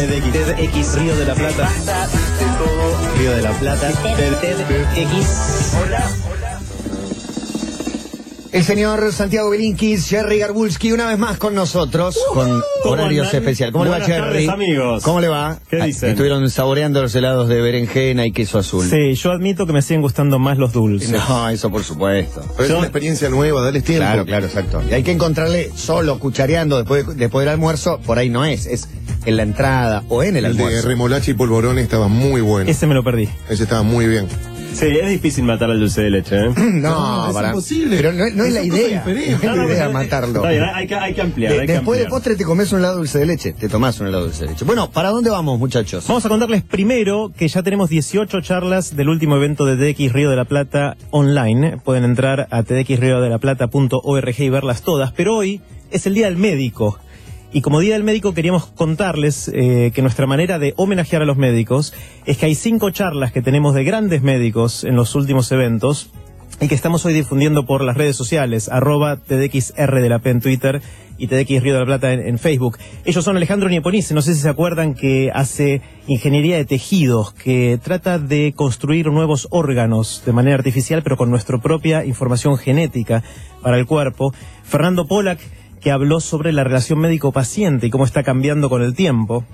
TDX 0.00 0.98
Río 0.98 1.16
de 1.16 1.24
la 1.24 1.34
Plata. 1.34 1.70
Río 3.18 3.30
de 3.32 3.40
la 3.40 3.50
Plata. 3.52 3.88
TDX. 3.92 5.74
Hola. 5.82 6.10
El 8.52 8.62
señor 8.64 9.12
Santiago 9.12 9.50
Belinkis, 9.50 10.06
Jerry 10.08 10.38
Garbulski, 10.38 10.92
una 10.92 11.06
vez 11.08 11.18
más 11.18 11.36
con 11.38 11.54
nosotros, 11.54 12.16
con 12.32 12.62
horarios 12.84 13.26
andan? 13.28 13.42
especiales. 13.42 13.72
¿Cómo 13.72 13.84
le 13.84 13.90
va, 13.90 14.00
Jerry? 14.00 14.20
tardes, 14.20 14.48
amigos. 14.50 15.02
¿Cómo 15.02 15.20
le 15.20 15.28
va? 15.28 15.58
¿Qué 15.68 15.80
Ah, 15.80 15.86
dicen? 15.86 16.10
Estuvieron 16.10 16.48
saboreando 16.50 17.00
los 17.02 17.14
helados 17.14 17.48
de 17.48 17.60
berenjena 17.60 18.24
y 18.26 18.32
queso 18.32 18.58
azul. 18.58 18.88
Sí, 18.88 19.14
yo 19.14 19.32
admito 19.32 19.66
que 19.66 19.72
me 19.74 19.80
siguen 19.82 20.00
gustando 20.02 20.38
más 20.38 20.56
los 20.58 20.72
dulces. 20.74 21.10
No, 21.10 21.48
eso 21.50 21.70
por 21.70 21.82
supuesto. 21.84 22.42
Pero 22.56 22.64
es 22.68 22.70
una 22.74 22.82
experiencia 22.86 23.28
nueva, 23.30 23.62
dale 23.62 23.80
tiempo. 23.82 24.04
Claro, 24.04 24.24
claro, 24.26 24.46
exacto. 24.46 24.82
Y 24.90 24.92
hay 24.94 25.02
que 25.02 25.12
encontrarle 25.12 25.70
solo 25.74 26.18
cuchareando 26.18 26.76
después, 26.78 27.06
de- 27.06 27.14
después 27.14 27.44
del 27.44 27.52
almuerzo, 27.54 27.98
por 28.06 28.18
ahí 28.18 28.28
no 28.30 28.44
es, 28.44 28.64
es 28.66 28.88
en 29.26 29.36
la 29.36 29.42
entrada 29.42 30.02
o 30.08 30.22
en 30.22 30.36
el 30.36 30.44
El 30.46 30.56
de 30.56 30.62
almuerzo. 30.64 30.88
remolacha 30.88 31.30
y 31.30 31.34
polvorones 31.34 31.84
estaba 31.84 32.08
muy 32.08 32.40
bueno. 32.40 32.70
Ese 32.70 32.86
me 32.86 32.94
lo 32.94 33.04
perdí. 33.04 33.28
Ese 33.50 33.64
estaba 33.64 33.82
muy 33.82 34.06
bien. 34.06 34.26
Sí, 34.72 34.84
es 34.88 35.08
difícil 35.08 35.44
matar 35.44 35.70
al 35.70 35.80
dulce 35.80 36.02
de 36.02 36.10
leche, 36.10 36.36
¿eh? 36.36 36.50
No, 36.56 37.28
es 37.28 37.34
para- 37.34 37.48
imposible. 37.48 37.96
Pero 37.96 38.12
no, 38.12 38.28
no 38.28 38.44
es 38.44 38.52
la 38.52 38.62
idea. 38.62 39.02
No 39.06 39.10
es 39.12 39.42
la 39.42 39.48
No, 39.48 39.56
no, 39.56 39.68
idea 39.72 39.88
matarlo. 39.88 40.44
Hay 40.44 40.86
que, 40.86 40.94
hay 40.94 41.14
que 41.14 41.22
ampliar. 41.22 41.52
De- 41.54 41.60
hay 41.60 41.66
que 41.66 41.72
después 41.74 41.98
de 41.98 42.06
postre 42.06 42.36
te 42.36 42.44
comes 42.44 42.70
un 42.72 42.80
helado 42.80 42.98
dulce 42.98 43.18
de 43.18 43.24
leche. 43.24 43.54
Te 43.54 43.70
tomás 43.70 43.98
un 44.00 44.08
helado 44.08 44.24
dulce 44.24 44.44
de 44.44 44.50
leche. 44.50 44.66
Bueno, 44.66 44.90
¿para 44.90 45.08
dónde 45.10 45.30
vamos, 45.30 45.58
muchachos? 45.58 46.04
Vamos 46.06 46.26
a 46.26 46.28
contarles 46.28 46.62
primero 46.62 47.32
que 47.34 47.48
ya 47.48 47.62
tenemos 47.62 47.88
18 47.88 48.42
charlas 48.42 48.94
del 48.94 49.08
último 49.08 49.36
evento 49.36 49.64
de 49.64 49.76
TDX 49.94 50.12
Río 50.12 50.28
de 50.28 50.36
la 50.36 50.44
Plata 50.44 50.96
online. 51.10 51.78
Pueden 51.82 52.04
entrar 52.04 52.46
a 52.50 52.62
tdxriodelaplata.org 52.62 54.34
y 54.40 54.48
verlas 54.50 54.82
todas. 54.82 55.12
Pero 55.12 55.36
hoy 55.36 55.62
es 55.90 56.06
el 56.06 56.12
Día 56.14 56.26
del 56.26 56.36
Médico. 56.36 56.98
Y 57.52 57.62
como 57.62 57.80
Día 57.80 57.94
del 57.94 58.04
Médico 58.04 58.34
queríamos 58.34 58.66
contarles 58.66 59.48
eh, 59.48 59.92
que 59.94 60.02
nuestra 60.02 60.26
manera 60.26 60.58
de 60.58 60.74
homenajear 60.76 61.22
a 61.22 61.26
los 61.26 61.36
médicos 61.36 61.94
es 62.26 62.38
que 62.38 62.46
hay 62.46 62.54
cinco 62.54 62.90
charlas 62.90 63.32
que 63.32 63.42
tenemos 63.42 63.74
de 63.74 63.84
grandes 63.84 64.22
médicos 64.22 64.84
en 64.84 64.96
los 64.96 65.14
últimos 65.14 65.50
eventos 65.52 66.10
y 66.60 66.68
que 66.68 66.74
estamos 66.74 67.04
hoy 67.04 67.12
difundiendo 67.12 67.66
por 67.66 67.82
las 67.82 67.96
redes 67.96 68.16
sociales, 68.16 68.68
arroba 68.70 69.16
TDXR 69.16 70.00
de 70.00 70.08
la 70.08 70.20
P 70.20 70.30
en 70.30 70.40
Twitter 70.40 70.82
y 71.18 71.28
TDX 71.28 71.62
Río 71.62 71.74
de 71.74 71.80
la 71.80 71.86
Plata 71.86 72.12
en, 72.12 72.38
Facebook. 72.38 72.78
Ellos 73.04 73.24
son 73.24 73.36
Alejandro 73.36 73.68
Nieponice, 73.68 74.14
no 74.14 74.22
sé 74.22 74.34
si 74.34 74.40
se 74.40 74.48
acuerdan 74.48 74.94
que 74.94 75.30
hace 75.32 75.82
ingeniería 76.06 76.56
de 76.56 76.64
tejidos, 76.64 77.32
que 77.32 77.78
trata 77.82 78.18
de 78.18 78.52
construir 78.54 79.06
nuevos 79.08 79.48
órganos 79.50 80.22
de 80.24 80.32
manera 80.32 80.56
artificial, 80.56 81.02
pero 81.02 81.16
con 81.16 81.30
nuestra 81.30 81.58
propia 81.58 82.04
información 82.04 82.56
genética 82.56 83.22
para 83.62 83.78
el 83.78 83.86
cuerpo. 83.86 84.32
Fernando 84.64 85.06
Polak, 85.06 85.40
que 85.86 85.92
habló 85.92 86.18
sobre 86.18 86.52
la 86.52 86.64
relación 86.64 86.98
médico-paciente 86.98 87.86
y 87.86 87.90
cómo 87.90 88.04
está 88.04 88.24
cambiando 88.24 88.68
con 88.68 88.82
el 88.82 88.92
tiempo. 88.96 89.44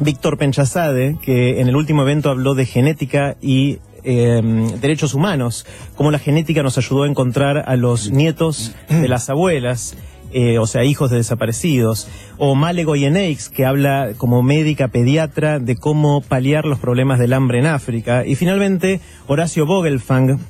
Víctor 0.00 0.36
Penchazade, 0.36 1.18
que 1.22 1.60
en 1.60 1.68
el 1.68 1.76
último 1.76 2.02
evento 2.02 2.30
habló 2.30 2.56
de 2.56 2.66
genética 2.66 3.36
y 3.40 3.78
eh, 4.02 4.42
derechos 4.80 5.14
humanos, 5.14 5.66
cómo 5.94 6.10
la 6.10 6.18
genética 6.18 6.64
nos 6.64 6.78
ayudó 6.78 7.04
a 7.04 7.06
encontrar 7.06 7.58
a 7.58 7.76
los 7.76 8.10
nietos 8.10 8.74
de 8.88 9.06
las 9.06 9.30
abuelas. 9.30 9.96
eh, 10.32 10.58
o 10.58 10.66
sea, 10.66 10.82
hijos 10.82 11.10
de 11.10 11.18
desaparecidos, 11.18 12.08
o 12.38 12.56
Male 12.56 12.82
Goyeneix, 12.82 13.48
que 13.48 13.64
habla 13.64 14.10
como 14.16 14.42
médica 14.42 14.88
pediatra 14.88 15.60
de 15.60 15.76
cómo 15.76 16.22
paliar 16.22 16.64
los 16.64 16.80
problemas 16.80 17.20
del 17.20 17.34
hambre 17.34 17.60
en 17.60 17.66
África, 17.66 18.26
y 18.26 18.34
finalmente 18.34 19.00
Horacio 19.28 19.64
Vogelfang, 19.64 20.40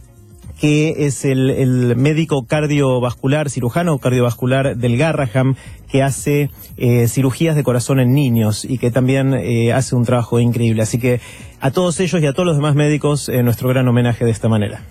que 0.60 1.06
es 1.06 1.24
el, 1.24 1.50
el 1.50 1.96
médico 1.96 2.44
cardiovascular, 2.46 3.48
cirujano 3.50 3.98
cardiovascular 3.98 4.76
del 4.76 4.96
Garraham, 4.96 5.54
que 5.90 6.02
hace 6.02 6.50
eh, 6.76 7.06
cirugías 7.08 7.54
de 7.56 7.62
corazón 7.62 8.00
en 8.00 8.12
niños 8.12 8.64
y 8.64 8.78
que 8.78 8.90
también 8.90 9.34
eh, 9.34 9.72
hace 9.72 9.94
un 9.94 10.04
trabajo 10.04 10.40
increíble. 10.40 10.82
Así 10.82 10.98
que 10.98 11.20
a 11.60 11.70
todos 11.70 12.00
ellos 12.00 12.20
y 12.22 12.26
a 12.26 12.32
todos 12.32 12.46
los 12.46 12.56
demás 12.56 12.74
médicos, 12.74 13.28
eh, 13.28 13.42
nuestro 13.42 13.68
gran 13.68 13.86
homenaje 13.88 14.24
de 14.24 14.30
esta 14.30 14.48
manera. 14.48 14.82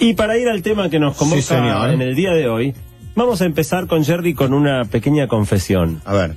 Y 0.00 0.14
para 0.14 0.36
ir 0.38 0.48
al 0.48 0.62
tema 0.62 0.88
que 0.90 0.98
nos 0.98 1.16
convoca 1.16 1.40
Sí, 1.40 1.46
señor. 1.46 1.90
en 1.90 2.02
el 2.02 2.14
día 2.14 2.32
de 2.32 2.48
hoy, 2.48 2.74
vamos 3.14 3.42
a 3.42 3.44
empezar 3.44 3.86
con 3.86 4.04
Jerry 4.04 4.34
con 4.34 4.52
una 4.52 4.84
pequeña 4.86 5.28
confesión. 5.28 6.00
A 6.04 6.14
ver. 6.14 6.36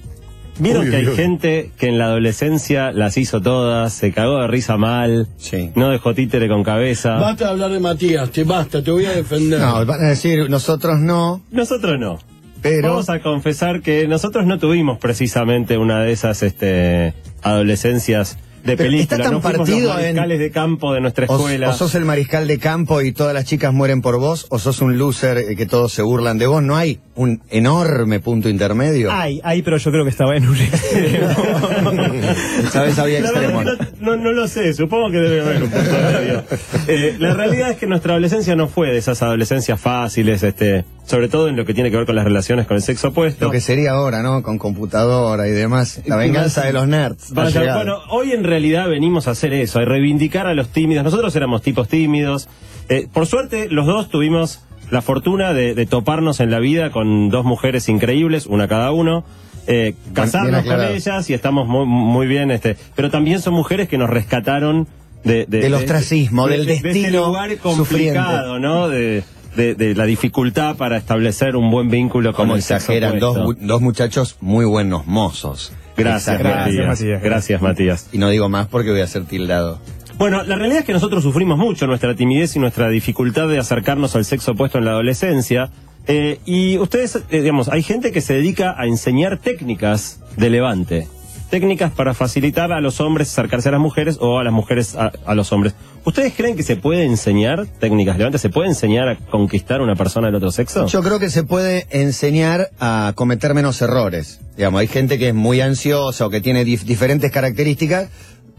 Vieron 0.59 0.85
Uy, 0.85 0.89
que 0.89 0.95
hay 0.97 1.07
uy, 1.07 1.15
gente 1.15 1.71
que 1.77 1.87
en 1.89 1.97
la 1.99 2.05
adolescencia 2.05 2.91
las 2.91 3.17
hizo 3.17 3.41
todas, 3.41 3.93
se 3.93 4.11
cagó 4.11 4.41
de 4.41 4.47
risa 4.47 4.77
mal, 4.77 5.27
Sí. 5.37 5.71
no 5.75 5.89
dejó 5.89 6.13
títere 6.15 6.47
con 6.47 6.63
cabeza. 6.63 7.15
Basta 7.15 7.45
de 7.45 7.51
hablar 7.51 7.69
de 7.71 7.79
Matías, 7.79 8.31
te 8.31 8.43
basta, 8.43 8.81
te 8.83 8.89
voy 8.91 9.05
a 9.05 9.11
defender. 9.11 9.59
No, 9.59 9.85
van 9.85 10.03
a 10.03 10.09
decir, 10.09 10.49
nosotros 10.49 10.99
no, 10.99 11.41
Nosotros 11.51 11.99
no. 11.99 12.19
pero... 12.61 12.89
Vamos 12.89 13.09
a 13.09 13.19
confesar 13.21 13.81
que 13.81 14.07
nosotros 14.07 14.45
no 14.47 14.57
tuvimos 14.57 14.97
precisamente 14.97 15.77
una 15.77 16.01
de 16.01 16.11
esas 16.11 16.41
este, 16.41 17.13
adolescencias 17.43 18.37
de 18.67 18.77
película. 18.77 19.01
está 19.03 19.17
tan 19.17 19.31
no 19.33 19.41
partido 19.41 19.93
los 19.93 19.97
en- 19.97 20.15
mariscales 20.15 20.39
de 20.39 20.51
campo 20.51 20.93
de 20.93 21.01
nuestra 21.01 21.25
O, 21.27 21.35
escuela. 21.37 21.69
o 21.69 21.73
sos 21.73 21.95
el 21.95 22.05
mariscal 22.05 22.47
de 22.47 22.59
campo 22.59 23.01
y 23.01 23.11
todas 23.11 23.33
las 23.33 23.45
chicas 23.45 23.73
mueren 23.73 24.01
por 24.01 24.19
vos, 24.19 24.45
o 24.49 24.59
sos 24.59 24.81
un 24.81 24.97
loser 24.97 25.37
eh, 25.39 25.55
que 25.55 25.65
todos 25.65 25.91
se 25.93 26.01
burlan 26.01 26.37
de 26.37 26.47
vos. 26.47 26.61
No 26.61 26.75
hay 26.75 26.99
un 27.15 27.41
enorme 27.49 28.19
punto 28.19 28.49
intermedio. 28.49 29.09
Ay, 29.11 29.41
ay, 29.43 29.61
pero 29.63 29.77
yo 29.77 29.91
creo 29.91 30.03
que 30.03 30.09
estaba 30.11 30.35
en 30.37 30.47
un 30.47 30.55
extremo. 30.61 31.29
¿Sabes? 32.71 32.97
Había 32.99 33.21
que 33.21 33.27
no, 33.47 33.63
no- 34.01 34.17
no 34.17 34.31
lo 34.31 34.47
sé, 34.47 34.73
supongo 34.73 35.09
que 35.11 35.17
debe 35.17 35.41
haber 35.41 35.63
un 35.63 35.69
punto 35.69 35.91
medio. 35.91 36.43
Eh, 36.87 37.15
la 37.19 37.33
realidad 37.33 37.71
es 37.71 37.77
que 37.77 37.85
nuestra 37.87 38.13
adolescencia 38.13 38.55
no 38.55 38.67
fue 38.67 38.91
de 38.91 38.97
esas 38.97 39.21
adolescencias 39.21 39.79
fáciles, 39.79 40.41
este, 40.43 40.85
sobre 41.07 41.27
todo 41.29 41.47
en 41.47 41.55
lo 41.55 41.65
que 41.65 41.73
tiene 41.73 41.89
que 41.89 41.97
ver 41.97 42.05
con 42.05 42.15
las 42.15 42.25
relaciones 42.25 42.67
con 42.67 42.75
el 42.77 42.83
sexo 42.83 43.07
opuesto. 43.07 43.45
Lo 43.45 43.51
que 43.51 43.61
sería 43.61 43.93
ahora, 43.93 44.21
¿no? 44.21 44.43
Con 44.43 44.59
computadora 44.59 45.47
y 45.47 45.51
demás. 45.51 46.01
La 46.05 46.15
venganza 46.17 46.65
de 46.65 46.73
los 46.73 46.87
nerds. 46.87 47.33
Vaya, 47.33 47.75
bueno, 47.75 47.97
hoy 48.11 48.33
en 48.33 48.43
realidad 48.43 48.87
venimos 48.87 49.27
a 49.27 49.31
hacer 49.31 49.53
eso, 49.53 49.79
a 49.79 49.85
reivindicar 49.85 50.45
a 50.45 50.53
los 50.53 50.69
tímidos. 50.69 51.03
Nosotros 51.03 51.35
éramos 51.35 51.63
tipos 51.63 51.87
tímidos. 51.87 52.47
Eh, 52.89 53.07
por 53.11 53.25
suerte, 53.25 53.67
los 53.71 53.85
dos 53.87 54.09
tuvimos 54.09 54.59
la 54.91 55.01
fortuna 55.01 55.53
de, 55.53 55.73
de 55.75 55.85
toparnos 55.85 56.39
en 56.39 56.51
la 56.51 56.59
vida 56.59 56.91
con 56.91 57.29
dos 57.29 57.43
mujeres 57.43 57.89
increíbles, 57.89 58.45
una 58.45 58.67
cada 58.67 58.91
uno. 58.91 59.23
eh, 59.67 59.95
casarnos 60.13 60.63
con 60.65 60.81
ellas 60.81 61.29
y 61.29 61.33
estamos 61.33 61.67
muy, 61.67 61.85
muy 61.85 62.27
bien. 62.27 62.51
Este, 62.51 62.77
pero 62.95 63.09
también 63.09 63.41
son 63.41 63.53
mujeres 63.53 63.89
que 63.89 63.97
nos 63.97 64.09
rescataron 64.09 64.87
de, 65.25 65.45
de- 65.45 65.59
Del 65.59 65.71
de- 65.71 65.77
ostracismo, 65.77 66.47
de- 66.47 66.57
del 66.57 66.65
de- 66.67 66.75
de 66.75 66.81
destino 66.81 67.25
lugar 67.27 67.57
complicado, 67.57 68.59
¿no? 68.59 68.87
De, 68.87 69.23
de- 69.57 69.75
de 69.75 69.93
la 69.95 70.05
dificultad 70.05 70.77
para 70.77 70.95
establecer 70.95 71.57
un 71.57 71.69
buen 71.69 71.89
vínculo 71.89 72.31
con 72.33 72.43
Como 72.45 72.55
el 72.55 72.61
sexo 72.61 72.93
exageran, 72.93 73.19
dos, 73.19 73.35
opuesto. 73.35 73.61
mu- 73.63 73.67
dos 73.67 73.81
muchachos 73.81 74.37
muy 74.39 74.63
buenos 74.63 75.05
mozos. 75.07 75.73
Gracias, 75.97 76.39
Exageran. 76.39 76.87
Matías. 76.87 77.21
Gracias, 77.23 77.61
Matías. 77.61 78.09
Y 78.13 78.19
no 78.19 78.29
digo 78.29 78.47
más 78.47 78.67
porque 78.67 78.91
voy 78.91 79.01
a 79.01 79.07
ser 79.07 79.25
tildado. 79.25 79.81
Bueno, 80.17 80.41
la 80.43 80.55
realidad 80.55 80.79
es 80.79 80.85
que 80.85 80.93
nosotros 80.93 81.21
sufrimos 81.23 81.57
mucho 81.57 81.85
nuestra 81.87 82.15
timidez 82.15 82.55
y 82.55 82.59
nuestra 82.59 82.87
dificultad 82.89 83.47
de 83.49 83.57
acercarnos 83.59 84.15
al 84.15 84.23
sexo 84.25 84.51
opuesto 84.53 84.77
en 84.77 84.85
la 84.85 84.91
adolescencia. 84.91 85.69
Eh, 86.07 86.39
y 86.45 86.77
ustedes, 86.77 87.17
eh, 87.29 87.41
digamos, 87.41 87.67
hay 87.67 87.83
gente 87.83 88.11
que 88.11 88.21
se 88.21 88.33
dedica 88.35 88.75
a 88.79 88.85
enseñar 88.87 89.37
técnicas 89.39 90.21
de 90.37 90.49
levante. 90.49 91.07
Técnicas 91.49 91.91
para 91.93 92.13
facilitar 92.13 92.71
a 92.73 92.81
los 92.81 92.99
hombres 92.99 93.29
acercarse 93.31 93.69
a 93.69 93.71
las 93.71 93.79
mujeres 93.79 94.17
o 94.19 94.37
a 94.37 94.43
las 94.43 94.51
mujeres 94.51 94.95
a, 94.95 95.11
a 95.25 95.33
los 95.33 95.51
hombres. 95.53 95.73
¿Ustedes 96.03 96.33
creen 96.35 96.57
que 96.57 96.63
se 96.63 96.75
puede 96.75 97.05
enseñar 97.05 97.67
técnicas 97.79 98.15
de 98.15 98.19
levante? 98.19 98.37
¿Se 98.37 98.49
puede 98.49 98.67
enseñar 98.67 99.07
a 99.07 99.15
conquistar 99.17 99.79
a 99.79 99.83
una 99.83 99.95
persona 99.95 100.27
del 100.27 100.35
otro 100.35 100.51
sexo? 100.51 100.85
Yo 100.87 101.01
creo 101.01 101.19
que 101.19 101.29
se 101.29 101.43
puede 101.43 101.87
enseñar 101.89 102.71
a 102.79 103.13
cometer 103.15 103.53
menos 103.53 103.81
errores. 103.81 104.41
Digamos, 104.57 104.81
hay 104.81 104.87
gente 104.87 105.17
que 105.17 105.29
es 105.29 105.33
muy 105.35 105.61
ansiosa 105.61 106.25
o 106.25 106.29
que 106.29 106.41
tiene 106.41 106.65
dif- 106.65 106.83
diferentes 106.83 107.31
características. 107.31 108.09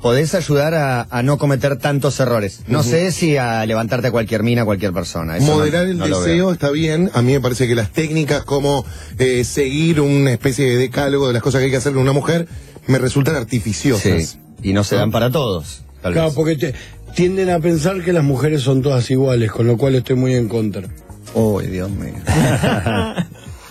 Podés 0.00 0.34
ayudar 0.36 0.74
a, 0.74 1.08
a 1.10 1.22
no 1.24 1.38
cometer 1.38 1.76
tantos 1.76 2.20
errores. 2.20 2.60
No 2.68 2.84
sé 2.84 3.10
si 3.10 3.36
a 3.36 3.66
levantarte 3.66 4.06
a 4.06 4.10
cualquier 4.12 4.44
mina, 4.44 4.62
a 4.62 4.64
cualquier 4.64 4.92
persona. 4.92 5.36
Eso 5.36 5.48
no- 5.48 5.54
Moderar 5.58 5.86
el 5.88 5.98
no 5.98 6.06
deseo 6.06 6.52
está 6.52 6.70
bien. 6.70 7.10
A 7.14 7.20
mí 7.22 7.32
me 7.32 7.40
parece 7.40 7.66
que 7.66 7.74
las 7.74 7.90
técnicas 7.90 8.44
como 8.44 8.84
eh, 9.18 9.42
seguir 9.42 10.00
una 10.00 10.30
especie 10.32 10.66
de 10.70 10.76
decálogo 10.76 11.26
de 11.26 11.32
las 11.34 11.42
cosas 11.42 11.58
que 11.60 11.64
hay 11.66 11.70
que 11.72 11.78
hacer 11.78 11.92
con 11.94 12.02
una 12.02 12.12
mujer 12.12 12.46
me 12.88 12.98
resultan 12.98 13.36
artificiosas. 13.36 14.38
Sí. 14.62 14.68
Y 14.70 14.72
no 14.72 14.82
se 14.84 14.96
dan 14.96 15.10
para 15.12 15.30
todos. 15.30 15.84
Tal 16.02 16.12
Claro, 16.12 16.28
vez. 16.28 16.34
porque 16.36 16.56
te- 16.56 16.74
tienden 17.14 17.50
a 17.50 17.60
pensar 17.60 18.02
que 18.02 18.12
las 18.12 18.24
mujeres 18.24 18.62
son 18.62 18.82
todas 18.82 19.10
iguales, 19.10 19.50
con 19.52 19.66
lo 19.66 19.76
cual 19.76 19.94
estoy 19.94 20.16
muy 20.16 20.34
en 20.34 20.48
contra. 20.48 20.88
Uy, 21.34 21.66
Dios 21.68 21.90
mío. 21.90 22.14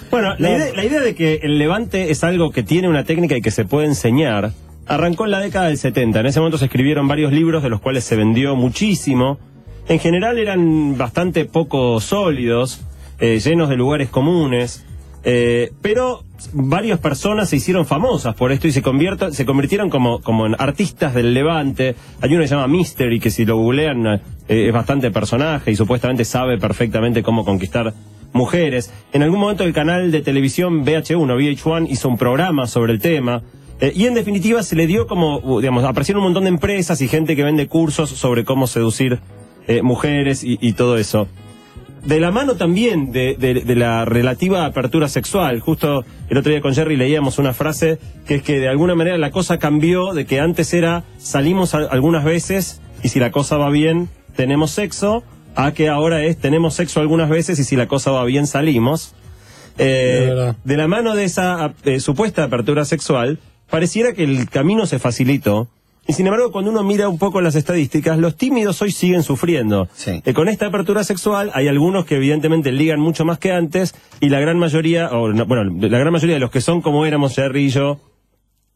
Bueno, 0.09 0.35
la, 0.37 0.49
idea, 0.51 0.73
la 0.73 0.85
idea 0.85 1.01
de 1.01 1.15
que 1.15 1.41
el 1.43 1.59
levante 1.59 2.11
es 2.11 2.23
algo 2.23 2.51
que 2.51 2.63
tiene 2.63 2.87
una 2.87 3.03
técnica 3.03 3.35
y 3.35 3.41
que 3.41 3.51
se 3.51 3.65
puede 3.65 3.87
enseñar 3.87 4.53
arrancó 4.85 5.25
en 5.25 5.31
la 5.31 5.39
década 5.41 5.67
del 5.67 5.77
70. 5.77 6.21
En 6.21 6.25
ese 6.27 6.39
momento 6.39 6.57
se 6.57 6.65
escribieron 6.65 7.09
varios 7.09 7.33
libros 7.33 7.61
de 7.61 7.67
los 7.69 7.81
cuales 7.81 8.05
se 8.05 8.15
vendió 8.15 8.55
muchísimo. 8.55 9.37
En 9.89 9.99
general 9.99 10.39
eran 10.39 10.97
bastante 10.97 11.43
poco 11.43 11.99
sólidos, 11.99 12.79
eh, 13.19 13.41
llenos 13.43 13.67
de 13.67 13.75
lugares 13.75 14.07
comunes. 14.07 14.85
Eh, 15.23 15.71
pero 15.81 16.23
varias 16.53 16.99
personas 16.99 17.49
se 17.49 17.57
hicieron 17.57 17.85
famosas 17.85 18.35
por 18.35 18.51
esto 18.51 18.67
y 18.67 18.71
se, 18.71 18.81
se 19.31 19.45
convirtieron 19.45 19.89
como, 19.89 20.21
como 20.21 20.45
en 20.45 20.55
artistas 20.57 21.13
del 21.13 21.33
levante. 21.33 21.95
Hay 22.21 22.31
uno 22.31 22.41
que 22.41 22.47
se 22.47 22.55
llama 22.55 22.67
Mystery, 22.67 23.19
que 23.19 23.31
si 23.31 23.45
lo 23.45 23.57
googlean 23.57 24.05
eh, 24.07 24.19
es 24.47 24.73
bastante 24.73 25.11
personaje 25.11 25.71
y 25.71 25.75
supuestamente 25.75 26.25
sabe 26.25 26.57
perfectamente 26.57 27.23
cómo 27.23 27.43
conquistar 27.43 27.93
mujeres. 28.33 28.93
En 29.13 29.23
algún 29.23 29.39
momento 29.39 29.63
el 29.63 29.73
canal 29.73 30.11
de 30.11 30.21
televisión 30.21 30.85
VH1, 30.85 31.57
VH1, 31.57 31.87
hizo 31.89 32.09
un 32.09 32.17
programa 32.17 32.67
sobre 32.67 32.93
el 32.93 32.99
tema 32.99 33.41
Eh, 33.79 33.93
y 33.95 34.07
en 34.07 34.15
definitiva 34.15 34.63
se 34.63 34.75
le 34.75 34.87
dio 34.87 35.05
como, 35.05 35.61
digamos, 35.61 35.83
aparecieron 35.83 36.23
un 36.23 36.29
montón 36.29 36.45
de 36.45 36.49
empresas 36.49 36.99
y 37.01 37.07
gente 37.07 37.35
que 37.35 37.43
vende 37.43 37.67
cursos 37.67 38.09
sobre 38.09 38.43
cómo 38.43 38.65
seducir 38.65 39.19
eh, 39.67 39.83
mujeres 39.83 40.41
y 40.43 40.73
todo 40.73 40.97
eso. 40.97 41.27
De 42.07 42.19
la 42.21 42.31
mano 42.31 42.56
también 42.56 43.12
de, 43.12 43.36
de- 43.38 43.54
de 43.65 43.75
la 43.75 44.06
relativa 44.06 44.65
apertura 44.65 45.09
sexual. 45.09 45.59
Justo 45.59 46.06
el 46.30 46.38
otro 46.38 46.51
día 46.51 46.62
con 46.62 46.74
Jerry 46.74 46.95
leíamos 46.95 47.38
una 47.38 47.54
frase 47.54 48.00
que 48.25 48.36
es 48.36 48.44
que 48.44 48.59
de 48.59 48.69
alguna 48.69 48.95
manera 48.95 49.18
la 49.18 49.30
cosa 49.31 49.59
cambió 49.59 50.13
de 50.13 50.25
que 50.25 50.39
antes 50.39 50.74
era 50.74 51.04
salimos 51.18 51.75
a- 51.75 51.80
algunas 51.89 52.24
veces 52.24 52.81
y 53.04 53.09
si 53.09 53.19
la 53.19 53.31
cosa 53.31 53.57
va 53.57 53.69
bien 53.69 54.07
tenemos 54.38 54.71
sexo, 54.71 55.24
a 55.56 55.74
que 55.74 55.89
ahora 55.89 56.24
es 56.24 56.38
tenemos 56.38 56.75
sexo 56.75 57.01
algunas 57.01 57.30
veces 57.30 57.59
y 57.59 57.63
si 57.65 57.75
la 57.75 57.88
cosa 57.88 58.12
va 58.12 58.24
bien 58.24 58.48
salimos. 58.48 59.13
Eh, 59.77 60.53
de 60.63 60.77
la 60.77 60.88
mano 60.88 61.13
de 61.15 61.25
esa 61.25 61.74
eh, 61.83 62.00
supuesta 62.00 62.44
apertura 62.45 62.86
sexual, 62.86 63.38
pareciera 63.69 64.13
que 64.13 64.24
el 64.24 64.50
camino 64.50 64.86
se 64.86 64.98
facilitó. 64.98 65.68
Y 66.07 66.13
sin 66.13 66.25
embargo, 66.25 66.51
cuando 66.54 66.71
uno 66.71 66.83
mira 66.83 67.09
un 67.09 67.18
poco 67.18 67.42
las 67.42 67.56
estadísticas, 67.56 68.18
los 68.18 68.38
tímidos 68.38 68.81
hoy 68.81 68.92
siguen 68.92 69.24
sufriendo. 69.24 69.89
Sí. 69.94 70.21
Eh, 70.25 70.33
con 70.33 70.48
esta 70.48 70.68
apertura 70.68 71.04
sexual 71.04 71.51
hay 71.54 71.68
algunos 71.68 72.06
que 72.06 72.15
evidentemente 72.15 72.71
ligan 72.71 73.01
mucho 73.01 73.25
más 73.25 73.39
que 73.39 73.51
antes 73.51 73.94
y 74.21 74.30
la 74.30 74.39
gran 74.39 74.57
mayoría, 74.57 75.09
o 75.09 75.33
no, 75.33 75.45
bueno, 75.45 75.65
la 75.65 76.00
gran 76.00 76.13
mayoría 76.13 76.36
de 76.36 76.39
los 76.39 76.50
que 76.50 76.62
son 76.62 76.81
como 76.81 77.06
éramos 77.06 77.36
Jerry 77.36 77.65
y 77.65 77.69
yo, 77.69 78.00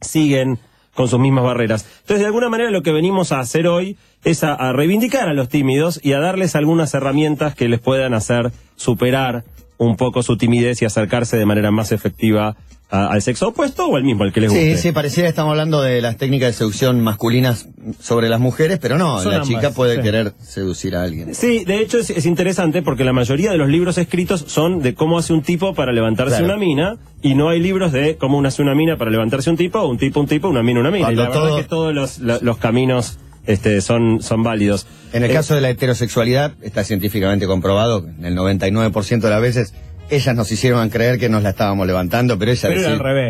siguen 0.02 0.60
con 0.94 1.08
sus 1.08 1.20
mismas 1.20 1.46
barreras. 1.46 1.86
Entonces, 2.02 2.20
de 2.20 2.26
alguna 2.26 2.50
manera, 2.50 2.70
lo 2.70 2.84
que 2.84 2.92
venimos 2.92 3.32
a 3.32 3.40
hacer 3.40 3.66
hoy 3.66 3.96
es 4.26 4.44
a, 4.44 4.54
a 4.54 4.74
reivindicar 4.74 5.30
a 5.30 5.34
los 5.34 5.48
tímidos 5.48 6.02
y 6.04 6.12
a 6.12 6.20
darles 6.20 6.58
algunas 6.58 6.94
herramientas 6.94 7.56
que 7.56 7.70
les 7.70 7.80
puedan 7.80 8.14
hacer 8.14 8.52
superar 8.76 9.46
un 9.82 9.96
poco 9.96 10.22
su 10.22 10.38
timidez 10.38 10.80
y 10.82 10.86
acercarse 10.86 11.38
de 11.38 11.46
manera 11.48 11.72
más 11.72 11.92
efectiva 11.92 12.56
a- 12.92 13.08
al 13.08 13.22
sexo 13.22 13.48
opuesto 13.48 13.88
o 13.88 13.96
al 13.96 14.04
mismo, 14.04 14.24
al 14.26 14.32
que 14.34 14.42
les 14.42 14.50
guste. 14.52 14.76
Sí, 14.76 14.82
sí, 14.82 14.92
pareciera 14.92 15.26
que 15.28 15.30
estamos 15.30 15.52
hablando 15.52 15.82
de 15.82 16.02
las 16.02 16.18
técnicas 16.18 16.50
de 16.50 16.54
seducción 16.54 17.02
masculinas 17.02 17.68
sobre 18.00 18.30
las 18.30 18.40
mujeres, 18.40 18.78
pero 18.80 18.98
no, 19.00 19.18
Son 19.20 19.32
la 19.32 19.38
ambas, 19.38 19.48
chica 19.50 19.72
puede 19.72 19.96
sí. 19.96 20.02
querer 20.04 20.34
seducir 20.40 20.96
a 20.96 21.04
alguien. 21.04 21.34
Sí, 21.34 21.64
de 21.66 21.80
hecho 21.80 21.98
es, 21.98 22.12
es 22.12 22.26
interesante 22.28 22.82
porque 22.84 23.04
la 23.06 23.14
mayoría 23.14 23.50
de 23.52 23.58
los 23.58 23.70
libros 23.70 23.98
escritos 23.98 24.44
son 24.48 24.82
de 24.82 24.94
cómo 24.94 25.18
hace 25.18 25.34
un 25.34 25.42
tipo 25.42 25.74
para 25.74 25.94
levantarse 25.94 26.38
Claro. 26.38 26.46
una 26.46 26.58
mina 26.58 26.98
y 27.24 27.34
no 27.34 27.50
hay 27.50 27.60
libros 27.60 27.92
de 27.92 28.18
cómo 28.18 28.44
hace 28.46 28.62
una 28.62 28.76
mina 28.76 28.98
para 28.98 29.10
levantarse 29.10 29.50
un 29.50 29.58
tipo, 29.58 29.82
un 29.88 29.98
tipo 29.98 30.20
un 30.20 30.28
tipo, 30.28 30.48
una 30.50 30.62
mina 30.62 30.80
una 30.82 30.92
mina. 30.92 31.06
Cuando 31.06 31.22
y 31.22 31.26
la 31.26 31.30
verdad 31.32 31.58
es 31.58 31.64
que 31.64 31.70
todos 31.70 32.20
los 32.44 32.58
caminos 32.58 33.18
este, 33.48 33.82
son, 33.82 34.22
son 34.22 34.44
válidos. 34.44 34.88
En 35.14 35.24
el 35.24 35.32
Eh, 35.32 35.34
caso 35.34 35.56
de 35.56 35.62
la 35.62 35.70
heterosexualidad, 35.70 36.54
está 36.62 36.84
científicamente 36.84 37.46
comprobado, 37.48 38.04
que 38.06 38.12
en 38.12 38.26
el 38.26 38.36
99% 38.38 39.20
de 39.22 39.30
las 39.30 39.42
veces, 39.42 39.74
ellas 40.10 40.36
nos 40.36 40.52
hicieron 40.52 40.90
creer 40.90 41.18
que 41.20 41.30
nos 41.30 41.42
la 41.42 41.52
estábamos 41.52 41.88
levantando, 41.88 42.38
pero 42.38 42.52
ella 42.52 42.68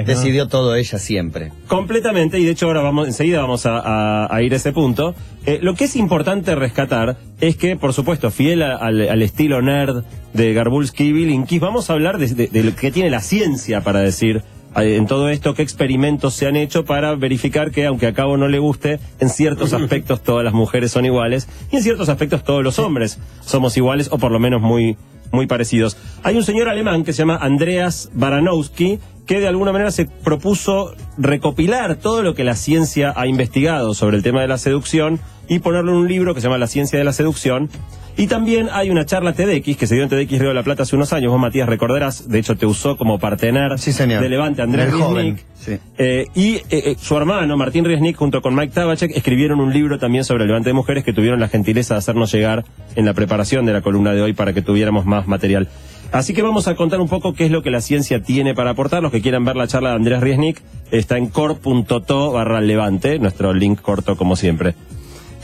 decidió 0.05 0.47
todo 0.47 0.75
ella 0.75 0.97
siempre. 0.97 1.51
Completamente, 1.67 2.39
y 2.39 2.45
de 2.45 2.51
hecho 2.51 2.65
ahora 2.67 2.81
vamos, 2.81 3.07
enseguida 3.07 3.41
vamos 3.41 3.65
a, 3.65 3.77
a- 3.79 4.35
a 4.35 4.41
ir 4.41 4.53
a 4.53 4.55
ese 4.55 4.71
punto. 4.71 5.13
Eh, 5.45 5.59
lo 5.61 5.75
que 5.75 5.83
es 5.85 5.95
importante 5.95 6.55
rescatar 6.55 7.17
es 7.39 7.55
que, 7.55 7.75
por 7.75 7.93
supuesto, 7.93 8.31
fiel 8.31 8.63
a- 8.63 8.75
al, 8.77 9.07
al 9.09 9.21
estilo 9.21 9.61
nerd 9.61 10.03
de 10.33 10.53
Garbulski 10.53 11.03
y 11.05 11.13
Bilinkis, 11.13 11.59
vamos 11.59 11.89
a 11.89 11.93
hablar 11.93 12.17
de, 12.17 12.27
de- 12.33 12.47
de 12.47 12.63
lo 12.63 12.75
que 12.75 12.91
tiene 12.91 13.09
la 13.11 13.21
ciencia 13.21 13.81
para 13.81 13.99
decir 13.99 14.41
en 14.75 15.05
todo 15.05 15.29
esto, 15.29 15.53
qué 15.53 15.61
experimentos 15.61 16.33
se 16.33 16.47
han 16.47 16.55
hecho 16.55 16.85
para 16.85 17.15
verificar 17.15 17.71
que, 17.71 17.85
aunque 17.85 18.07
a 18.07 18.13
Cabo 18.13 18.37
no 18.37 18.47
le 18.47 18.59
guste, 18.59 18.99
en 19.19 19.29
ciertos 19.29 19.73
aspectos 19.73 20.21
todas 20.21 20.43
las 20.43 20.53
mujeres 20.53 20.91
son 20.91 21.05
iguales 21.05 21.47
y 21.71 21.77
en 21.77 21.83
ciertos 21.83 22.09
aspectos 22.09 22.43
todos 22.43 22.63
los 22.63 22.79
hombres 22.79 23.19
somos 23.41 23.75
iguales 23.77 24.09
o 24.11 24.17
por 24.17 24.31
lo 24.31 24.39
menos 24.39 24.61
muy, 24.61 24.97
muy 25.31 25.47
parecidos. 25.47 25.97
Hay 26.23 26.35
un 26.35 26.43
señor 26.43 26.69
alemán 26.69 27.03
que 27.03 27.13
se 27.13 27.19
llama 27.19 27.37
Andreas 27.41 28.09
Baranowski 28.13 28.99
que 29.25 29.39
de 29.39 29.47
alguna 29.47 29.71
manera 29.71 29.91
se 29.91 30.05
propuso 30.05 30.93
recopilar 31.17 31.95
todo 31.95 32.21
lo 32.21 32.33
que 32.33 32.43
la 32.43 32.55
ciencia 32.55 33.13
ha 33.15 33.27
investigado 33.27 33.93
sobre 33.93 34.17
el 34.17 34.23
tema 34.23 34.41
de 34.41 34.47
la 34.47 34.57
seducción 34.57 35.19
y 35.47 35.59
ponerlo 35.59 35.91
en 35.91 35.99
un 35.99 36.07
libro 36.07 36.33
que 36.33 36.41
se 36.41 36.47
llama 36.47 36.57
La 36.57 36.67
ciencia 36.67 36.99
de 36.99 37.05
la 37.05 37.13
seducción. 37.13 37.69
Y 38.17 38.27
también 38.27 38.67
hay 38.71 38.89
una 38.89 39.05
charla 39.05 39.33
TEDx 39.33 39.77
que 39.77 39.87
se 39.87 39.95
dio 39.95 40.03
en 40.03 40.09
TEDx 40.09 40.31
Río 40.37 40.49
de 40.49 40.53
la 40.53 40.63
Plata 40.63 40.83
hace 40.83 40.95
unos 40.95 41.13
años. 41.13 41.31
Vos, 41.31 41.39
Matías, 41.39 41.67
recordarás. 41.67 42.27
De 42.29 42.39
hecho, 42.39 42.55
te 42.55 42.65
usó 42.65 42.97
como 42.97 43.19
partener 43.19 43.79
Sí, 43.79 43.93
señor. 43.93 44.21
de 44.21 44.29
Levante 44.29 44.61
Andrés 44.61 44.91
Riesnik. 44.93 45.43
sí. 45.55 45.77
Eh, 45.97 46.27
y 46.35 46.55
eh, 46.55 46.63
eh, 46.69 46.95
su 46.99 47.15
hermano, 47.17 47.55
Martín 47.57 47.85
Riesnik, 47.85 48.17
junto 48.17 48.41
con 48.41 48.53
Mike 48.53 48.73
Tabachek, 48.73 49.15
escribieron 49.15 49.59
un 49.59 49.73
libro 49.73 49.97
también 49.97 50.23
sobre 50.25 50.43
el 50.43 50.49
Levante 50.49 50.69
de 50.69 50.73
Mujeres 50.73 51.03
que 51.03 51.13
tuvieron 51.13 51.39
la 51.39 51.47
gentileza 51.47 51.93
de 51.95 51.99
hacernos 51.99 52.31
llegar 52.31 52.65
en 52.95 53.05
la 53.05 53.13
preparación 53.13 53.65
de 53.65 53.73
la 53.73 53.81
columna 53.81 54.11
de 54.13 54.21
hoy 54.21 54.33
para 54.33 54.53
que 54.53 54.61
tuviéramos 54.61 55.05
más 55.05 55.25
material. 55.27 55.69
Así 56.11 56.33
que 56.33 56.41
vamos 56.41 56.67
a 56.67 56.75
contar 56.75 56.99
un 56.99 57.07
poco 57.07 57.33
qué 57.33 57.45
es 57.45 57.51
lo 57.51 57.63
que 57.63 57.71
la 57.71 57.79
ciencia 57.79 58.21
tiene 58.21 58.53
para 58.53 58.71
aportar. 58.71 59.01
Los 59.01 59.13
que 59.13 59.21
quieran 59.21 59.45
ver 59.45 59.55
la 59.55 59.67
charla 59.67 59.91
de 59.91 59.95
Andrés 59.95 60.19
Riesnik, 60.19 60.61
está 60.91 61.17
en 61.17 61.27
core.to 61.27 62.33
barra 62.33 62.59
levante, 62.59 63.17
nuestro 63.19 63.53
link 63.53 63.79
corto 63.81 64.17
como 64.17 64.35
siempre. 64.35 64.75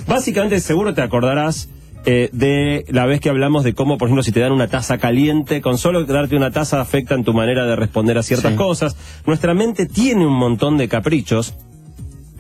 Básicamente, 0.08 0.60
seguro 0.60 0.94
te 0.94 1.02
acordarás 1.02 1.70
eh, 2.06 2.30
de 2.32 2.86
la 2.90 3.06
vez 3.06 3.20
que 3.20 3.30
hablamos 3.30 3.64
de 3.64 3.74
cómo, 3.74 3.98
por 3.98 4.08
ejemplo, 4.08 4.24
si 4.24 4.32
te 4.32 4.40
dan 4.40 4.52
una 4.54 4.68
taza 4.68 4.98
caliente, 4.98 5.62
con 5.62 5.78
solo 5.78 6.06
darte 6.06 6.36
una 6.36 6.52
taza 6.52 6.80
afecta 6.80 7.16
en 7.16 7.24
tu 7.24 7.34
manera 7.34 7.66
de 7.66 7.76
responder 7.76 8.18
a 8.18 8.24
ciertas 8.24 8.52
Sí. 8.54 8.58
cosas. 8.58 8.96
Nuestra 9.26 9.54
mente 9.54 9.86
tiene 9.86 10.26
un 10.26 10.34
montón 10.38 10.78
de 10.78 10.88
caprichos 10.88 11.56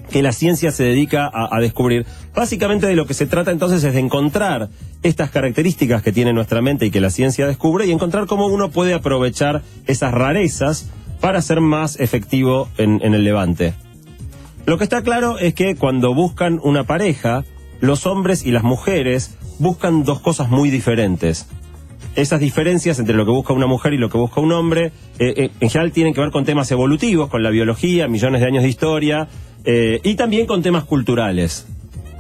que 0.10 0.22
la 0.24 0.32
ciencia 0.32 0.72
se 0.72 0.84
dedica 0.84 1.26
a, 1.26 1.54
a 1.54 1.60
descubrir. 1.60 2.06
Básicamente 2.34 2.88
de 2.88 2.96
lo 2.96 3.06
que 3.06 3.14
se 3.14 3.26
trata 3.26 3.52
entonces 3.52 3.84
es 3.84 3.94
de 3.94 4.00
encontrar 4.00 4.70
estas 5.04 5.32
características 5.32 6.02
que 6.02 6.14
tiene 6.14 6.32
nuestra 6.32 6.62
mente 6.62 6.86
y 6.86 6.92
que 6.92 7.02
la 7.02 7.10
ciencia 7.10 7.46
descubre 7.46 7.86
y 7.86 7.92
encontrar 7.92 8.26
cómo 8.26 8.48
uno 8.48 8.70
puede 8.70 8.94
aprovechar 8.94 9.64
esas 9.86 10.14
rarezas 10.14 10.90
para 11.20 11.42
ser 11.42 11.60
más 11.60 12.00
efectivo 12.00 12.70
en, 12.78 13.02
en 13.04 13.16
el 13.16 13.26
levante. 13.26 13.74
Lo 14.66 14.78
que 14.78 14.86
está 14.86 15.02
claro 15.02 15.40
es 15.40 15.54
que 15.54 15.76
cuando 15.76 16.14
buscan 16.14 16.60
una 16.64 16.86
pareja, 16.86 17.44
los 17.80 18.06
hombres 18.06 18.46
y 18.46 18.52
las 18.52 18.64
mujeres 18.64 19.38
buscan 19.60 20.04
dos 20.04 20.20
cosas 20.20 20.50
muy 20.50 20.70
diferentes. 20.70 21.48
Esas 22.16 22.40
diferencias 22.40 22.98
entre 23.00 23.16
lo 23.16 23.26
que 23.26 23.32
busca 23.32 23.54
una 23.54 23.68
mujer 23.68 23.94
y 23.94 23.98
lo 23.98 24.10
que 24.10 24.18
busca 24.18 24.42
un 24.42 24.52
hombre, 24.52 24.92
eh, 25.20 25.34
eh, 25.38 25.52
en 25.60 25.70
general 25.70 25.92
tienen 25.92 26.14
que 26.14 26.22
ver 26.22 26.32
con 26.32 26.46
temas 26.46 26.72
evolutivos, 26.72 27.30
con 27.30 27.44
la 27.44 27.52
biología, 27.52 28.08
millones 28.08 28.42
de 28.42 28.48
años 28.48 28.64
de 28.64 28.70
historia, 28.70 29.28
eh, 29.66 30.00
y 30.04 30.16
también 30.16 30.48
con 30.48 30.64
temas 30.64 30.84
culturales. 30.84 31.68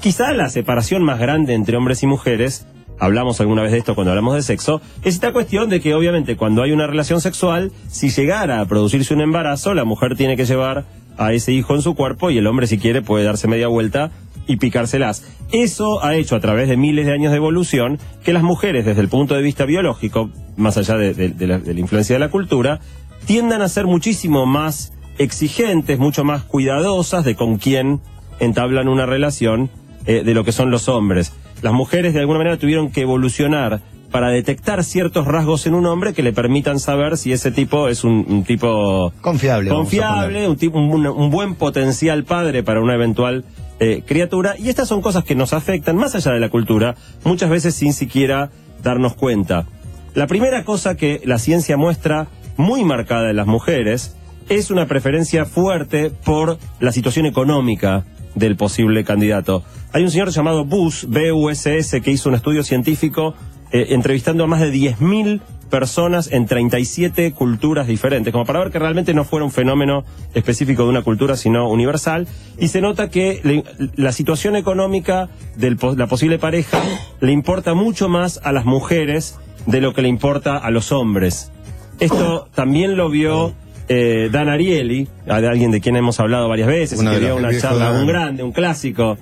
Quizá 0.01 0.33
la 0.33 0.49
separación 0.49 1.03
más 1.03 1.19
grande 1.19 1.55
entre 1.55 1.77
hombres 1.77 2.03
y 2.03 2.07
mujeres, 2.07 2.67
hablamos 2.99 3.41
alguna 3.41 3.63
vez 3.63 3.71
de 3.71 3.79
esto 3.79 3.95
cuando 3.95 4.11
hablamos 4.11 4.35
de 4.35 4.43
sexo, 4.43 4.81
es 5.03 5.15
esta 5.15 5.33
cuestión 5.33 5.69
de 5.69 5.81
que 5.81 5.95
obviamente 5.95 6.35
cuando 6.35 6.61
hay 6.61 6.71
una 6.71 6.85
relación 6.85 7.19
sexual, 7.19 7.71
si 7.87 8.09
llegara 8.09 8.61
a 8.61 8.65
producirse 8.65 9.15
un 9.15 9.21
embarazo, 9.21 9.73
la 9.73 9.85
mujer 9.85 10.15
tiene 10.15 10.37
que 10.37 10.45
llevar 10.45 10.85
a 11.17 11.33
ese 11.33 11.51
hijo 11.51 11.73
en 11.73 11.81
su 11.81 11.95
cuerpo 11.95 12.29
y 12.29 12.37
el 12.37 12.45
hombre 12.45 12.67
si 12.67 12.77
quiere 12.77 13.01
puede 13.01 13.25
darse 13.25 13.47
media 13.47 13.67
vuelta 13.67 14.11
y 14.47 14.57
picárselas. 14.57 15.23
Eso 15.51 16.03
ha 16.03 16.15
hecho 16.15 16.35
a 16.35 16.39
través 16.39 16.67
de 16.69 16.77
miles 16.77 17.05
de 17.05 17.13
años 17.13 17.31
de 17.31 17.37
evolución 17.37 17.99
que 18.23 18.33
las 18.33 18.43
mujeres 18.43 18.85
desde 18.85 19.01
el 19.01 19.09
punto 19.09 19.35
de 19.35 19.41
vista 19.41 19.65
biológico, 19.65 20.29
más 20.55 20.77
allá 20.77 20.95
de, 20.97 21.13
de- 21.13 21.29
de 21.29 21.47
la, 21.47 21.59
de 21.59 21.73
la 21.73 21.79
influencia 21.79 22.15
de 22.15 22.19
la 22.19 22.29
cultura, 22.29 22.79
tiendan 23.25 23.61
a 23.61 23.69
ser 23.69 23.85
muchísimo 23.85 24.45
más 24.45 24.93
exigentes, 25.17 25.99
mucho 25.99 26.23
más 26.23 26.43
cuidadosas 26.43 27.25
de 27.25 27.35
con 27.35 27.57
quién 27.57 27.99
entablan 28.39 28.87
una 28.87 29.05
relación 29.05 29.69
eh, 30.05 30.23
de 30.23 30.33
lo 30.33 30.43
que 30.43 30.51
son 30.51 30.71
los 30.71 30.87
hombres. 30.89 31.33
Las 31.61 31.73
mujeres 31.73 32.13
de 32.13 32.19
alguna 32.21 32.37
manera 32.39 32.57
tuvieron 32.57 32.91
que 32.91 33.01
evolucionar 33.01 33.81
para 34.11 34.29
detectar 34.29 34.83
ciertos 34.85 35.25
rasgos 35.27 35.67
en 35.67 35.73
un 35.73 35.85
hombre 35.85 36.13
que 36.13 36.23
le 36.23 36.31
permitan 36.31 36.79
saber 36.79 37.17
si 37.17 37.33
ese 37.33 37.51
tipo 37.51 37.89
es 37.89 38.05
un, 38.05 38.25
un 38.29 38.43
tipo 38.45 39.11
Confiable. 39.21 39.69
confiable, 39.69 40.47
un, 40.47 40.55
tipo, 40.55 40.79
un, 40.79 41.05
un 41.05 41.29
buen 41.29 41.55
potencial 41.55 42.23
padre 42.23 42.63
para 42.63 42.79
una 42.81 42.93
eventual 42.93 43.43
eh, 43.79 44.03
criatura. 44.05 44.55
Y 44.57 44.69
estas 44.69 44.87
son 44.87 45.01
cosas 45.01 45.23
que 45.23 45.35
nos 45.35 45.53
afectan 45.53 45.95
más 45.95 46.15
allá 46.15 46.31
de 46.31 46.39
la 46.39 46.49
cultura, 46.49 46.95
muchas 47.23 47.49
veces 47.49 47.75
sin 47.75 47.93
siquiera 47.93 48.49
darnos 48.83 49.15
cuenta. 49.15 49.65
La 50.13 50.27
primera 50.27 50.63
cosa 50.63 50.95
que 50.95 51.21
la 51.25 51.37
ciencia 51.37 51.77
muestra 51.77 52.27
muy 52.57 52.83
marcada 52.83 53.29
en 53.29 53.35
las 53.35 53.47
mujeres 53.47 54.15
es 54.49 54.71
una 54.71 54.87
preferencia 54.87 55.45
fuerte 55.45 56.09
por 56.09 56.57
la 56.79 56.91
situación 56.91 57.25
económica 57.25 58.05
del 58.33 58.55
posible 58.55 59.03
candidato. 59.03 59.63
Hay 59.91 60.03
un 60.03 60.11
señor 60.11 60.29
llamado 60.29 60.65
Bus, 60.65 61.05
B-U-S-S, 61.09 62.01
que 62.01 62.11
hizo 62.11 62.29
un 62.29 62.35
estudio 62.35 62.63
científico 62.63 63.35
eh, 63.71 63.87
entrevistando 63.89 64.43
a 64.43 64.47
más 64.47 64.61
de 64.61 64.71
10.000 64.71 65.41
personas 65.69 66.31
en 66.31 66.45
37 66.45 67.33
culturas 67.33 67.87
diferentes, 67.87 68.31
como 68.31 68.45
para 68.45 68.59
ver 68.59 68.71
que 68.71 68.79
realmente 68.79 69.13
no 69.13 69.23
fuera 69.23 69.45
un 69.45 69.51
fenómeno 69.51 70.03
específico 70.33 70.83
de 70.83 70.89
una 70.89 71.01
cultura, 71.01 71.35
sino 71.35 71.69
universal. 71.69 72.27
Y 72.57 72.69
se 72.69 72.81
nota 72.81 73.09
que 73.09 73.41
le- 73.43 73.63
la 73.95 74.11
situación 74.11 74.55
económica 74.55 75.29
de 75.55 75.75
la 75.97 76.07
posible 76.07 76.39
pareja 76.39 76.81
le 77.19 77.31
importa 77.31 77.73
mucho 77.73 78.07
más 78.09 78.39
a 78.43 78.51
las 78.51 78.65
mujeres 78.65 79.37
de 79.65 79.81
lo 79.81 79.93
que 79.93 80.01
le 80.01 80.07
importa 80.07 80.57
a 80.57 80.71
los 80.71 80.91
hombres. 80.91 81.51
Esto 81.99 82.47
también 82.55 82.95
lo 82.95 83.09
vio 83.09 83.53
eh, 83.89 84.29
Dan 84.31 84.49
Ariely, 84.49 85.07
alguien 85.27 85.71
de 85.71 85.79
quien 85.81 85.95
hemos 85.95 86.19
hablado 86.19 86.49
varias 86.49 86.67
veces, 86.67 86.99
Uno 86.99 87.11
y 87.11 87.15
que 87.15 87.19
dio 87.21 87.35
una 87.37 87.57
charla, 87.57 87.91
Dan. 87.91 88.01
un 88.01 88.07
grande, 88.07 88.43
un 88.43 88.51
clásico, 88.51 89.17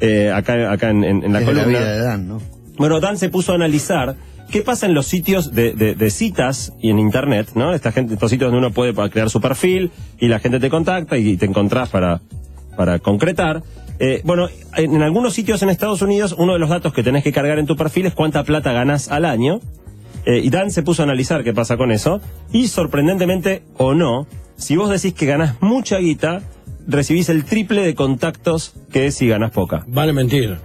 eh, 0.00 0.30
acá, 0.34 0.72
acá 0.72 0.90
en, 0.90 1.04
en- 1.04 1.24
en 1.24 1.32
la 1.32 1.40
Es 1.40 1.46
la 1.46 1.52
columna. 1.52 1.78
vida 1.78 1.92
de 1.92 1.98
Dan, 2.00 2.28
¿no? 2.28 2.40
Bueno, 2.76 2.98
Dan 3.00 3.16
se 3.16 3.28
puso 3.28 3.52
a 3.52 3.54
analizar 3.54 4.16
¿qué 4.50 4.62
pasa 4.62 4.86
en 4.86 4.94
los 4.94 5.06
sitios 5.06 5.52
de, 5.54 5.72
de- 5.72 5.94
de 5.94 6.10
citas 6.10 6.72
y 6.80 6.90
en 6.90 6.98
internet, 6.98 7.50
¿no? 7.54 7.74
Esta 7.74 7.92
gente, 7.92 8.14
estos 8.14 8.30
sitios 8.30 8.50
donde 8.50 8.66
uno 8.66 8.74
puede 8.74 8.92
crear 9.10 9.30
su 9.30 9.40
perfil 9.40 9.90
y 10.18 10.28
la 10.28 10.38
gente 10.38 10.58
te 10.60 10.70
contacta 10.70 11.16
y 11.18 11.36
te 11.36 11.46
encontrás 11.46 11.88
para, 11.90 12.20
para 12.76 12.98
concretar. 12.98 13.62
Eh, 14.00 14.20
bueno, 14.24 14.48
en, 14.76 14.94
en 14.94 15.02
algunos 15.02 15.34
sitios 15.34 15.62
en 15.62 15.70
Estados 15.70 16.02
Unidos, 16.02 16.34
uno 16.38 16.52
de 16.52 16.58
los 16.58 16.68
datos 16.70 16.92
que 16.92 17.02
tenés 17.02 17.24
que 17.24 17.32
cargar 17.32 17.58
en 17.58 17.66
tu 17.66 17.76
perfil 17.76 18.06
es 18.06 18.14
cuánta 18.14 18.44
plata 18.44 18.72
ganás 18.72 19.08
al 19.10 19.24
año. 19.24 19.60
Eh, 20.24 20.40
y 20.44 20.50
Dan 20.50 20.70
se 20.70 20.82
puso 20.82 21.02
a 21.02 21.04
analizar 21.04 21.42
qué 21.42 21.52
pasa 21.54 21.76
con 21.76 21.90
eso. 21.90 22.20
Y 22.52 22.68
sorprendentemente 22.68 23.62
o 23.76 23.94
no, 23.94 24.26
si 24.56 24.76
vos 24.76 24.90
decís 24.90 25.14
que 25.14 25.26
ganás 25.26 25.56
mucha 25.60 25.98
guita, 25.98 26.42
recibís 26.86 27.28
el 27.28 27.44
triple 27.44 27.82
de 27.82 27.94
contactos 27.94 28.74
que 28.92 29.10
si 29.10 29.26
ganás 29.28 29.50
poca. 29.52 29.84
Vale 29.86 30.12
mentir. 30.12 30.58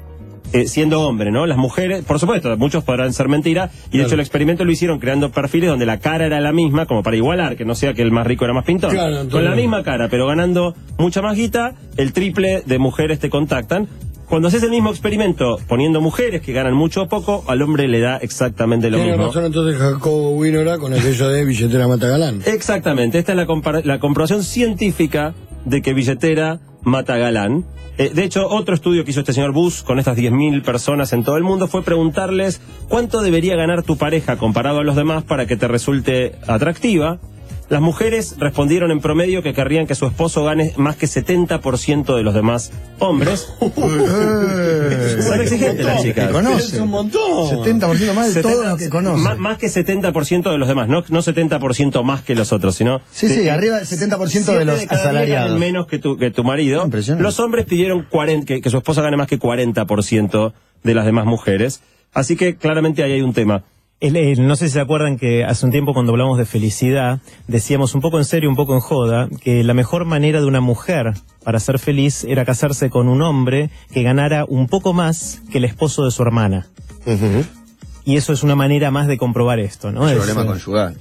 Eh, 0.53 0.67
siendo 0.67 1.01
hombre, 1.01 1.31
¿no? 1.31 1.47
Las 1.47 1.57
mujeres, 1.57 2.05
por 2.05 2.19
supuesto, 2.19 2.55
muchos 2.57 2.83
podrán 2.83 3.11
ser 3.11 3.27
mentira, 3.27 3.71
y 3.91 3.97
de 3.97 4.03
hecho 4.03 4.13
el 4.13 4.19
experimento 4.19 4.63
lo 4.63 4.71
hicieron 4.71 4.99
creando 4.99 5.31
perfiles 5.31 5.67
donde 5.69 5.87
la 5.87 5.97
cara 5.99 6.27
era 6.27 6.39
la 6.41 6.51
misma, 6.51 6.85
como 6.85 7.01
para 7.01 7.15
igualar, 7.17 7.55
que 7.55 7.65
no 7.65 7.73
sea 7.73 7.95
que 7.95 8.03
el 8.03 8.11
más 8.11 8.27
rico 8.27 8.45
era 8.45 8.53
más 8.53 8.63
pintón. 8.63 8.91
Claro, 8.91 9.09
entonces- 9.21 9.33
Con 9.33 9.45
la 9.45 9.55
misma 9.55 9.83
cara, 9.83 10.09
pero 10.09 10.27
ganando 10.27 10.75
mucha 10.99 11.23
más 11.23 11.35
guita, 11.35 11.73
el 11.97 12.13
triple 12.13 12.61
de 12.67 12.77
mujeres 12.77 13.17
te 13.17 13.31
contactan. 13.31 13.87
Cuando 14.29 14.47
haces 14.47 14.63
el 14.63 14.69
mismo 14.69 14.89
experimento 14.91 15.57
poniendo 15.67 16.01
mujeres 16.01 16.41
que 16.41 16.53
ganan 16.53 16.73
mucho 16.75 17.03
o 17.03 17.07
poco, 17.09 17.43
al 17.47 17.61
hombre 17.61 17.87
le 17.87 17.99
da 17.99 18.17
exactamente 18.17 18.89
lo 18.91 18.97
Tiene 18.97 19.11
mismo. 19.13 19.27
razón 19.27 19.45
entonces 19.45 19.79
Jacobo 19.79 20.31
Winora 20.35 20.77
con 20.77 20.93
aquello 20.93 21.29
de 21.29 21.45
billetera 21.45 21.87
Matagalán. 21.87 22.41
Exactamente, 22.45 23.17
esta 23.19 23.31
es 23.33 23.37
la, 23.37 23.47
la 23.83 23.99
comprobación 23.99 24.43
científica 24.43 25.33
de 25.65 25.81
que 25.81 25.93
billetera 25.93 26.59
mata 26.83 27.17
galán. 27.17 27.65
Eh, 27.97 28.11
de 28.13 28.23
hecho, 28.23 28.47
otro 28.47 28.73
estudio 28.73 29.03
que 29.05 29.11
hizo 29.11 29.19
este 29.19 29.33
señor 29.33 29.53
Bush 29.53 29.83
con 29.83 29.99
estas 29.99 30.17
10.000 30.17 30.63
personas 30.63 31.13
en 31.13 31.23
todo 31.23 31.37
el 31.37 31.43
mundo 31.43 31.67
fue 31.67 31.83
preguntarles 31.83 32.61
cuánto 32.89 33.21
debería 33.21 33.55
ganar 33.55 33.83
tu 33.83 33.97
pareja 33.97 34.37
comparado 34.37 34.79
a 34.79 34.83
los 34.83 34.95
demás 34.95 35.23
para 35.23 35.45
que 35.45 35.57
te 35.57 35.67
resulte 35.67 36.35
atractiva. 36.47 37.19
Las 37.73 37.81
mujeres 37.81 38.35
respondieron 38.37 38.91
en 38.91 38.99
promedio 38.99 39.41
que 39.41 39.51
querrían 39.51 39.87
que 39.87 39.95
su 39.95 40.05
esposo 40.05 40.43
gane 40.43 40.73
más 40.77 40.95
que 40.95 41.07
70% 41.07 42.15
de 42.15 42.21
los 42.21 42.35
demás 42.35 42.71
hombres. 42.99 43.47
Son 43.59 45.41
exigentes 45.41 45.83
las 45.83 46.03
chicas. 46.03 46.29
Es 46.59 46.73
un 46.73 46.91
montón. 46.91 47.63
70% 47.65 48.13
más 48.13 48.27
de 48.27 48.33
70 48.33 48.41
todo 48.43 48.63
lo 48.69 48.77
que 48.77 48.89
conoce. 48.89 49.23
Más, 49.23 49.39
más 49.39 49.57
que 49.57 49.65
70% 49.69 50.51
de 50.51 50.57
los 50.59 50.67
demás, 50.67 50.87
no, 50.87 51.03
no 51.09 51.19
70% 51.23 52.03
más 52.03 52.21
que 52.21 52.35
los 52.35 52.53
otros, 52.53 52.75
sino... 52.75 53.01
Sí, 53.11 53.27
sí, 53.27 53.37
de- 53.37 53.49
arriba 53.49 53.77
del 53.79 53.87
70% 53.87 54.55
de 54.55 54.65
los 54.65 54.85
asalariados. 54.87 55.59
menos 55.59 55.87
que 55.87 55.97
tu, 55.97 56.15
que 56.15 56.29
tu 56.29 56.43
marido. 56.43 56.83
Impresionante. 56.85 57.23
Los 57.23 57.39
hombres 57.39 57.65
pidieron 57.65 58.03
40, 58.07 58.45
que, 58.45 58.61
que 58.61 58.69
su 58.69 58.77
esposa 58.77 59.01
gane 59.01 59.17
más 59.17 59.25
que 59.27 59.39
40% 59.39 60.53
de 60.83 60.93
las 60.93 61.05
demás 61.05 61.25
mujeres. 61.25 61.81
Así 62.13 62.35
que 62.35 62.55
claramente 62.55 63.01
ahí 63.01 63.13
hay 63.13 63.21
un 63.23 63.33
tema. 63.33 63.63
El- 64.03 64.17
el- 64.17 64.45
no 64.45 64.55
sé 64.57 64.67
si 64.67 64.73
se 64.73 64.81
acuerdan 64.81 65.17
que 65.17 65.45
hace 65.45 65.65
un 65.65 65.71
tiempo 65.71 65.93
cuando 65.93 66.11
hablamos 66.11 66.37
de 66.37 66.45
felicidad, 66.45 67.19
decíamos 67.47 67.95
un 67.95 68.01
poco 68.01 68.17
en 68.17 68.25
serio, 68.25 68.49
un 68.49 68.57
poco 68.57 68.73
en 68.73 68.81
joda, 68.81 69.29
que 69.41 69.63
la 69.63 69.73
mejor 69.73 70.03
manera 70.03 70.41
de 70.41 70.45
una 70.45 70.59
mujer 70.59 71.13
para 71.45 71.57
ser 71.61 71.79
feliz 71.79 72.25
era 72.25 72.43
casarse 72.43 72.89
con 72.89 73.07
un 73.07 73.21
hombre 73.21 73.69
que 73.93 74.03
ganara 74.03 74.43
un 74.45 74.67
poco 74.67 74.91
más 74.91 75.41
que 75.51 75.59
el 75.59 75.63
esposo 75.63 76.03
de 76.03 76.11
su 76.11 76.21
hermana. 76.21 76.67
Y 78.03 78.17
eso 78.17 78.33
es 78.33 78.43
una 78.43 78.55
manera 78.57 78.91
más 78.91 79.07
de 79.07 79.17
comprobar 79.17 79.59
esto, 79.59 79.91
¿no? 79.93 80.09
Es, 80.09 80.17
Problema 80.17 80.41
eh, 80.43 80.47
conjugal. 80.47 80.97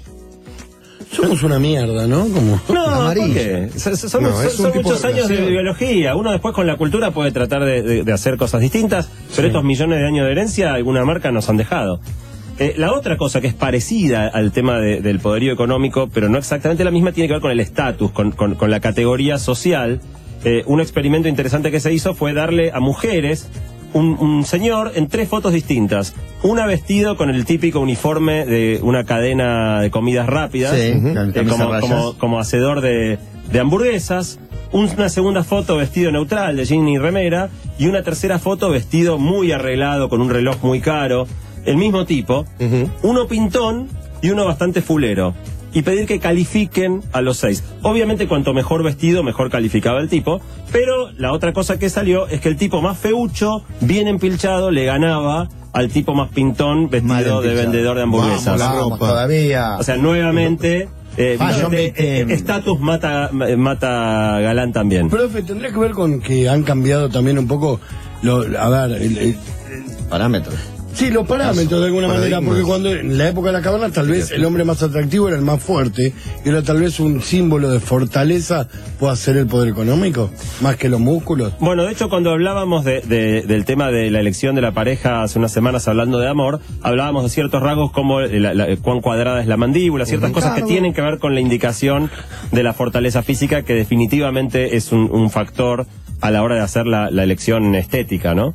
Somos 1.11 1.43
una 1.43 1.59
mierda, 1.59 2.07
¿no? 2.07 2.21
Como... 2.29 2.61
No, 2.73 2.85
Amarillo. 2.87 3.27
¿por 3.27 3.35
qué? 3.35 3.71
Son, 3.79 4.23
No, 4.23 4.31
muchos 4.75 5.03
de 5.03 5.09
años 5.09 5.29
de 5.29 5.45
biología. 5.47 6.15
Uno 6.15 6.31
después 6.31 6.55
con 6.55 6.67
la 6.69 6.77
cultura 6.77 7.11
puede 7.11 7.33
tratar 7.33 7.65
de, 7.65 7.83
de- 7.83 8.05
de 8.05 8.13
hacer 8.13 8.37
cosas 8.37 8.61
distintas, 8.61 9.11
pero 9.35 9.49
estos 9.49 9.65
millones 9.65 9.99
de 9.99 10.07
años 10.07 10.25
de 10.25 10.31
herencia, 10.33 10.73
alguna 10.73 11.05
marca 11.05 11.33
nos 11.33 11.49
han 11.51 11.57
dejado. 11.57 12.01
Eh, 12.63 12.75
la 12.77 12.93
otra 12.93 13.17
cosa 13.17 13.41
que 13.41 13.49
es 13.49 13.55
parecida 13.55 14.29
al 14.29 14.53
tema 14.53 14.79
de- 14.79 15.01
del 15.01 15.19
poderío 15.19 15.53
económico, 15.53 16.09
pero 16.13 16.29
no 16.29 16.39
exactamente 16.39 16.85
la 16.85 16.91
misma, 16.91 17.13
tiene 17.13 17.27
que 17.29 17.35
ver 17.35 17.43
con 17.43 17.51
el 17.51 17.61
estatus, 17.61 18.11
con, 18.13 18.31
con- 18.33 18.55
con 18.55 18.71
la 18.71 18.79
categoría 18.81 19.39
social. 19.39 20.01
Eh, 20.45 20.63
un 20.67 20.81
experimento 20.81 21.29
interesante 21.29 21.71
que 21.71 21.81
se 21.81 21.93
hizo 21.93 22.15
fue 22.15 22.33
darle 22.35 22.71
a 22.73 22.81
mujeres 22.81 23.49
un, 23.95 24.17
un 24.19 24.45
señor 24.45 24.93
en 24.95 25.09
tres 25.09 25.29
fotos 25.29 25.53
distintas. 25.53 26.15
Una 26.43 26.67
vestido 26.67 27.17
con 27.17 27.31
el 27.31 27.45
típico 27.45 27.79
uniforme 27.81 28.47
de 28.47 28.79
una 28.83 29.05
cadena 29.05 29.81
de 29.81 29.91
comidas 29.91 30.27
rápidas, 30.27 30.75
Sí, 30.75 30.93
eh, 30.95 31.45
como, 31.49 31.71
rayas. 31.71 31.81
como, 31.91 32.19
como 32.19 32.39
hacedor 32.41 32.81
de, 32.81 33.19
de 33.53 33.61
hamburguesas. 33.61 34.39
Un- 34.73 34.89
Una 34.97 35.09
segunda 35.11 35.45
foto 35.45 35.77
vestido 35.77 36.11
neutral 36.11 36.57
de 36.57 36.65
jean 36.65 36.89
y 36.89 36.97
remera. 36.99 37.51
Y 37.79 37.87
una 37.89 38.03
tercera 38.03 38.39
foto 38.39 38.71
vestido 38.71 39.19
muy 39.19 39.53
arreglado 39.53 40.09
con 40.09 40.21
un 40.23 40.31
reloj 40.31 40.57
muy 40.63 40.81
caro. 40.81 41.27
El 41.65 41.77
mismo 41.77 42.05
tipo. 42.05 42.45
Uno 43.03 43.27
pintón 43.27 43.89
y 44.21 44.31
uno 44.31 44.45
bastante 44.45 44.83
fulero. 44.83 45.35
Y 45.75 45.81
pedir 45.83 46.07
que 46.07 46.19
califiquen 46.19 47.01
a 47.13 47.23
los 47.23 47.39
seis. 47.39 47.65
Obviamente 47.83 48.29
cuanto 48.29 48.53
mejor 48.53 48.83
vestido, 48.83 49.23
mejor 49.23 49.49
calificaba 49.51 50.01
el 50.01 50.09
tipo. 50.11 50.41
Pero 50.71 51.11
la 51.13 51.33
otra 51.33 51.53
cosa 51.55 51.79
que 51.79 51.89
salió 51.89 52.27
es 52.29 52.41
que 52.43 52.51
el 52.51 52.57
tipo 52.57 52.83
más 52.83 52.99
feucho, 52.99 53.65
bien 53.81 54.07
empilchado, 54.07 54.71
le 54.71 54.85
ganaba 54.85 55.49
al 55.73 55.89
tipo 55.89 56.13
más 56.15 56.29
pintón 56.31 56.91
vestido 56.91 57.41
de 57.41 57.55
vendedor 57.55 57.97
de 57.97 58.03
hamburguesas. 58.03 58.45
Vamos, 58.45 58.61
la 58.61 58.67
Vamos, 58.67 58.83
ropa. 58.99 59.09
todavía. 59.09 59.77
O 59.79 59.83
sea, 59.83 59.97
nuevamente, 59.97 60.89
eh, 61.17 61.39
viste, 61.41 61.69
victim. 61.71 62.05
eh, 62.05 62.27
estatus 62.35 62.79
mata, 62.79 63.31
mata 63.33 64.41
galán 64.41 64.75
también. 64.75 65.09
Profe, 65.09 65.43
tendría 65.43 65.73
que 65.73 65.79
ver 65.79 65.93
con 65.93 66.21
que 66.21 66.51
han 66.51 66.65
cambiado 66.65 67.09
también 67.09 67.39
un 67.39 67.49
poco, 67.49 67.81
lo, 68.21 68.43
a 68.59 68.69
ver, 68.87 69.01
el- 69.01 69.17
el- 69.19 69.37
Parámetros. 70.11 70.55
Sí, 70.95 71.11
los 71.11 71.27
parámetros 71.27 71.81
de 71.81 71.87
alguna 71.87 72.09
manera, 72.09 72.41
porque 72.41 72.63
cuando 72.63 72.91
en 72.93 73.17
la 73.19 73.29
época 73.29 73.49
de 73.49 73.53
la 73.55 73.63
caverna 73.63 73.91
tal 73.91 74.09
vez 74.09 74.31
el 74.31 74.45
hombre 74.45 74.65
más 74.65 74.83
atractivo 74.83 75.29
era 75.29 75.37
el 75.37 75.45
más 75.45 75.63
fuerte, 75.63 76.13
y 76.45 76.49
ahora 76.49 76.63
tal 76.63 76.81
vez 76.81 77.01
un 77.01 77.21
símbolo 77.23 77.71
de 77.71 77.81
fortaleza 77.81 78.69
pueda 78.99 79.17
ser 79.17 79.37
el 79.37 79.47
poder 79.47 79.69
económico, 79.71 80.31
más 80.61 80.77
que 80.77 80.89
los 80.89 81.01
músculos. 81.01 81.53
Bueno, 81.61 81.85
de 81.85 81.93
hecho, 81.93 82.09
cuando 82.09 82.31
hablábamos 82.31 82.85
de- 82.85 83.01
de- 83.01 83.43
del 83.43 83.65
tema 83.65 83.91
de 83.91 84.11
la 84.11 84.21
elección 84.21 84.55
de 84.55 84.61
la 84.63 84.73
pareja 84.73 85.23
hace 85.23 85.39
unas 85.39 85.53
semanas 85.53 85.89
hablando 85.89 86.19
de 86.19 86.29
amor, 86.29 86.61
hablábamos 86.83 87.25
de 87.25 87.29
ciertos 87.31 87.63
rasgos 87.63 87.91
como 87.93 88.21
la- 88.21 88.55
la- 88.55 88.77
cuán 88.77 89.01
cuadrada 89.01 89.41
es 89.41 89.47
la 89.47 89.57
mandíbula, 89.57 90.07
ciertas 90.07 90.31
cosas 90.33 90.55
que 90.55 90.63
tienen 90.63 90.93
que 90.95 91.03
ver 91.03 91.19
con 91.19 91.35
la 91.35 91.41
indicación 91.41 92.11
de 92.53 92.63
la 92.63 92.73
fortaleza 92.73 93.23
física, 93.23 93.63
que 93.63 93.75
definitivamente 93.75 94.77
es 94.77 94.93
un, 94.93 95.09
un 95.11 95.31
factor 95.31 95.87
a 96.21 96.31
la 96.31 96.43
hora 96.43 96.55
de 96.57 96.61
hacer 96.61 96.87
la, 96.87 97.11
la 97.11 97.25
elección 97.25 97.75
estética, 97.75 98.35
¿no? 98.35 98.55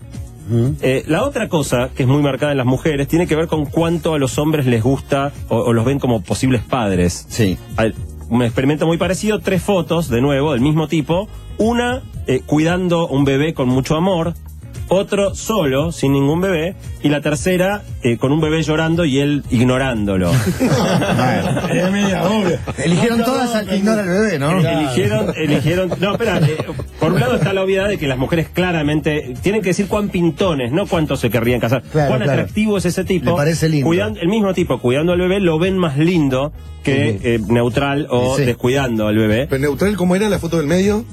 Eh, 0.82 1.04
la 1.08 1.24
otra 1.24 1.50
cosa 1.50 1.90
que 1.96 2.04
es 2.04 2.10
muy 2.10 2.22
marcada 2.22 2.52
en 2.52 2.58
las 2.58 2.66
mujeres 2.68 3.08
tiene 3.08 3.28
que 3.28 3.36
ver 3.36 3.48
con 3.48 3.66
cuánto 3.66 4.14
a 4.14 4.20
los 4.20 4.38
hombres 4.38 4.66
les 4.66 4.82
gusta 4.84 5.32
o, 5.50 5.58
o 5.58 5.74
los 5.74 5.84
ven 5.86 6.00
como 6.00 6.22
posibles 6.22 6.62
padres. 6.64 7.26
Sí. 7.30 7.58
Al- 7.76 7.96
un 8.30 8.44
experimento 8.44 8.86
muy 8.86 8.98
parecido, 8.98 9.40
tres 9.40 9.62
fotos, 9.64 10.10
de 10.10 10.20
nuevo, 10.22 10.52
del 10.52 10.62
mismo 10.62 10.88
tipo. 10.88 11.30
Una 11.58 12.02
eh, 12.28 12.42
cuidando 12.46 13.08
un 13.08 13.24
bebé 13.24 13.54
con 13.54 13.70
mucho 13.70 13.96
amor, 13.96 14.34
otro 14.90 15.36
solo, 15.36 15.92
sin 15.92 16.14
ningún 16.14 16.42
bebé, 16.42 16.76
y 17.04 17.10
la 17.10 17.22
tercera 17.22 17.84
eh, 18.04 18.18
con 18.18 18.32
un 18.32 18.42
bebé 18.42 18.62
llorando 18.64 19.06
y 19.06 19.20
él 19.20 19.44
ignorándolo. 19.50 20.32
Eligieron 22.84 23.24
todas 23.24 23.54
al 23.56 23.68
que 23.68 23.78
ignora 23.78 24.02
el 24.04 24.10
bebé, 24.10 24.40
¿no? 24.40 24.60
Eligieron, 24.60 25.34
eligieron. 25.36 25.92
No, 26.00 26.14
espera, 26.14 26.40
eh, 26.40 26.58
por 27.00 27.14
un 27.14 27.20
lado 27.20 27.36
está 27.36 27.54
la 27.54 27.64
obviedad 27.64 27.88
de 27.88 27.98
que 27.98 28.08
las 28.08 28.18
mujeres 28.18 28.50
claramente 28.50 29.34
tienen 29.42 29.62
que 29.62 29.70
decir 29.70 29.88
cuán 29.88 30.10
pintones, 30.10 30.72
no 30.72 30.86
cuántos 30.88 31.20
se 31.20 31.30
querrían 31.30 31.60
casar. 31.60 31.82
Claro, 31.84 32.10
cuán 32.10 32.22
claro. 32.24 32.42
atractivo 32.42 32.78
es 32.78 32.86
ese 32.86 33.04
tipo. 33.04 33.32
Le 33.32 33.36
parece 33.36 33.70
lindo. 33.70 33.88
Cuidan- 33.88 34.18
el 34.20 34.28
mismo 34.28 34.54
tipo 34.54 34.80
cuidando 34.80 35.14
al 35.14 35.20
bebé 35.20 35.40
lo 35.40 35.60
ven 35.60 35.78
más 35.78 35.98
lindo 35.98 36.52
que 36.84 37.20
eh, 37.22 37.40
neutral 37.48 38.08
o 38.10 38.38
sí. 38.38 38.46
descuidando 38.46 39.08
al 39.08 39.18
bebé. 39.18 39.48
Pero 39.50 39.62
neutral, 39.62 39.96
¿cómo 39.98 40.16
era 40.16 40.30
la 40.30 40.40
foto 40.40 40.58
del 40.58 40.68
medio? 40.68 41.06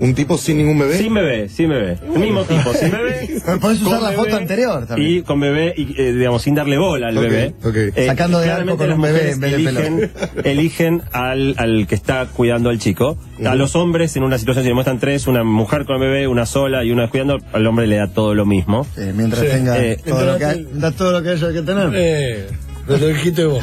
Un 0.00 0.14
tipo 0.14 0.36
sin 0.38 0.58
ningún 0.58 0.78
bebé. 0.78 0.98
Sin 0.98 1.14
bebé, 1.14 1.48
sin 1.48 1.68
bebé. 1.68 1.98
El 2.14 2.20
mismo 2.20 2.42
tipo, 2.44 2.72
sin 2.74 2.90
bebé. 2.90 3.28
Pero 3.46 3.60
podés 3.60 3.80
usar 3.82 4.02
la 4.02 4.12
foto 4.12 4.36
anterior 4.36 4.86
también. 4.86 5.10
Y 5.18 5.22
con 5.22 5.40
bebé, 5.40 5.74
y, 5.76 5.94
eh, 6.00 6.12
digamos, 6.12 6.42
sin 6.42 6.54
darle 6.54 6.78
bola 6.78 7.08
al 7.08 7.18
bebé. 7.18 7.54
ok. 7.62 7.76
Sacando 8.06 8.40
de 8.40 8.50
arco 8.50 8.76
con 8.76 8.88
las 8.88 8.96
un 8.96 9.02
bebé 9.02 9.30
en 9.32 9.40
vez 9.40 9.50
de 9.52 9.56
eligen, 9.56 10.12
eligen 10.44 11.02
al, 11.12 11.54
al 11.58 11.86
que 11.86 11.94
está 11.94 12.26
cuidando 12.26 12.70
al 12.70 12.78
chico. 12.78 13.16
A 13.44 13.54
los 13.54 13.76
hombres, 13.76 14.16
en 14.16 14.22
una 14.24 14.38
situación, 14.38 14.64
si 14.64 14.68
le 14.68 14.74
muestran 14.74 14.98
tres, 14.98 15.26
una 15.26 15.44
mujer 15.44 15.84
con 15.84 16.00
bebé, 16.00 16.26
una 16.28 16.46
sola 16.46 16.84
y 16.84 16.90
una 16.90 17.08
cuidando, 17.08 17.38
al 17.52 17.66
hombre 17.66 17.86
le 17.86 17.96
da 17.96 18.08
todo 18.08 18.34
lo 18.34 18.46
mismo. 18.46 18.86
Sí, 18.94 19.02
mientras 19.14 19.42
Sí. 19.42 19.48
tenga 19.50 19.78
Eh, 19.78 19.98
todo, 20.04 20.24
lo 20.24 20.38
que 20.38 20.44
hay, 20.44 20.68
da 20.72 20.90
todo 20.92 21.12
lo 21.12 21.22
que 21.22 21.30
haya 21.30 21.52
que 21.52 21.62
tener. 21.62 22.48
Lo 22.86 22.98
dijiste 22.98 23.46
vos. 23.46 23.62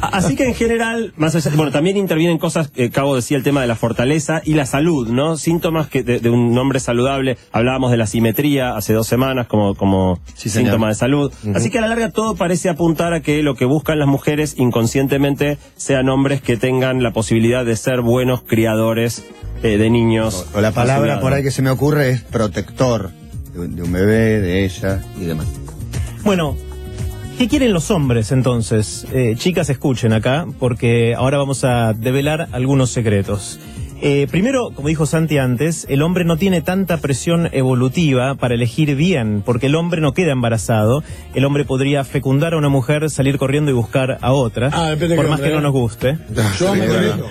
Así 0.00 0.36
que 0.36 0.44
en 0.44 0.54
general, 0.54 1.12
más 1.16 1.34
allá- 1.34 1.50
bueno, 1.56 1.72
también 1.72 1.96
intervienen 1.96 2.38
cosas, 2.38 2.70
eh, 2.76 2.90
Cabo 2.90 3.16
decía 3.16 3.36
el 3.36 3.42
tema 3.42 3.60
de 3.62 3.66
la 3.66 3.74
fortaleza 3.74 4.42
y 4.44 4.54
la 4.54 4.64
salud, 4.64 5.08
¿no? 5.08 5.36
Síntomas 5.36 5.88
que 5.88 6.02
de, 6.04 6.20
de 6.20 6.30
un 6.30 6.56
hombre 6.56 6.78
saludable, 6.78 7.36
hablábamos 7.50 7.90
de 7.90 7.96
la 7.96 8.06
simetría 8.06 8.76
hace 8.76 8.92
dos 8.92 9.08
semanas 9.08 9.48
como, 9.48 9.74
como 9.74 10.20
Sí, 10.34 10.48
síntoma 10.50 10.88
de 10.88 10.94
salud. 10.94 11.32
Así 11.54 11.70
que 11.70 11.78
a 11.78 11.80
la 11.80 11.88
larga 11.88 12.10
todo 12.10 12.36
parece 12.36 12.68
apuntar 12.68 13.12
a 13.12 13.22
que 13.22 13.42
lo 13.42 13.56
que 13.56 13.64
buscan 13.64 13.98
las 13.98 14.06
mujeres 14.08 14.54
inconscientemente 14.56 15.58
sean 15.76 16.08
hombres 16.08 16.40
que 16.40 16.56
tengan 16.56 17.02
la 17.02 17.12
posibilidad 17.12 17.64
de 17.64 17.76
ser 17.76 18.02
buenos 18.02 18.42
criadores 18.42 19.24
eh, 19.62 19.78
de 19.78 19.90
niños. 19.90 20.46
O 20.54 20.60
la 20.60 20.70
palabra 20.70 21.18
por 21.20 21.32
ahí 21.32 21.42
que 21.42 21.50
se 21.50 21.60
me 21.62 21.70
ocurre 21.70 22.10
es 22.10 22.22
protector 22.22 23.10
de 23.52 23.60
un, 23.60 23.74
de 23.74 23.82
un 23.82 23.92
bebé, 23.92 24.40
de 24.40 24.64
ella 24.64 25.02
y 25.20 25.24
demás. 25.24 25.46
Bueno, 26.22 26.56
¿Qué 27.40 27.48
quieren 27.48 27.72
los 27.72 27.90
hombres 27.90 28.32
entonces? 28.32 29.06
Eh, 29.14 29.32
chicas, 29.34 29.70
escuchen 29.70 30.12
acá, 30.12 30.44
porque 30.58 31.14
ahora 31.14 31.38
vamos 31.38 31.64
a 31.64 31.94
develar 31.94 32.48
algunos 32.52 32.90
secretos. 32.90 33.58
Eh, 34.02 34.26
primero, 34.30 34.72
como 34.74 34.88
dijo 34.88 35.06
Santi 35.06 35.38
antes, 35.38 35.86
el 35.88 36.02
hombre 36.02 36.26
no 36.26 36.36
tiene 36.36 36.60
tanta 36.60 36.98
presión 36.98 37.48
evolutiva 37.52 38.34
para 38.34 38.56
elegir 38.56 38.94
bien, 38.94 39.42
porque 39.42 39.68
el 39.68 39.74
hombre 39.76 40.02
no 40.02 40.12
queda 40.12 40.32
embarazado. 40.32 41.02
El 41.32 41.46
hombre 41.46 41.64
podría 41.64 42.04
fecundar 42.04 42.52
a 42.52 42.58
una 42.58 42.68
mujer, 42.68 43.08
salir 43.08 43.38
corriendo 43.38 43.70
y 43.70 43.74
buscar 43.74 44.18
a 44.20 44.34
otra, 44.34 44.68
Ah, 44.74 44.90
depende 44.90 45.14
de 45.14 45.16
por 45.16 45.24
qué 45.24 45.30
más 45.30 45.38
hombre, 45.40 45.48
que 45.48 45.54
no 45.54 45.60
¿eh? 45.60 45.62
nos 45.62 45.72
guste. 45.72 46.18
Yo, 46.58 46.74
Sí. 46.74 46.80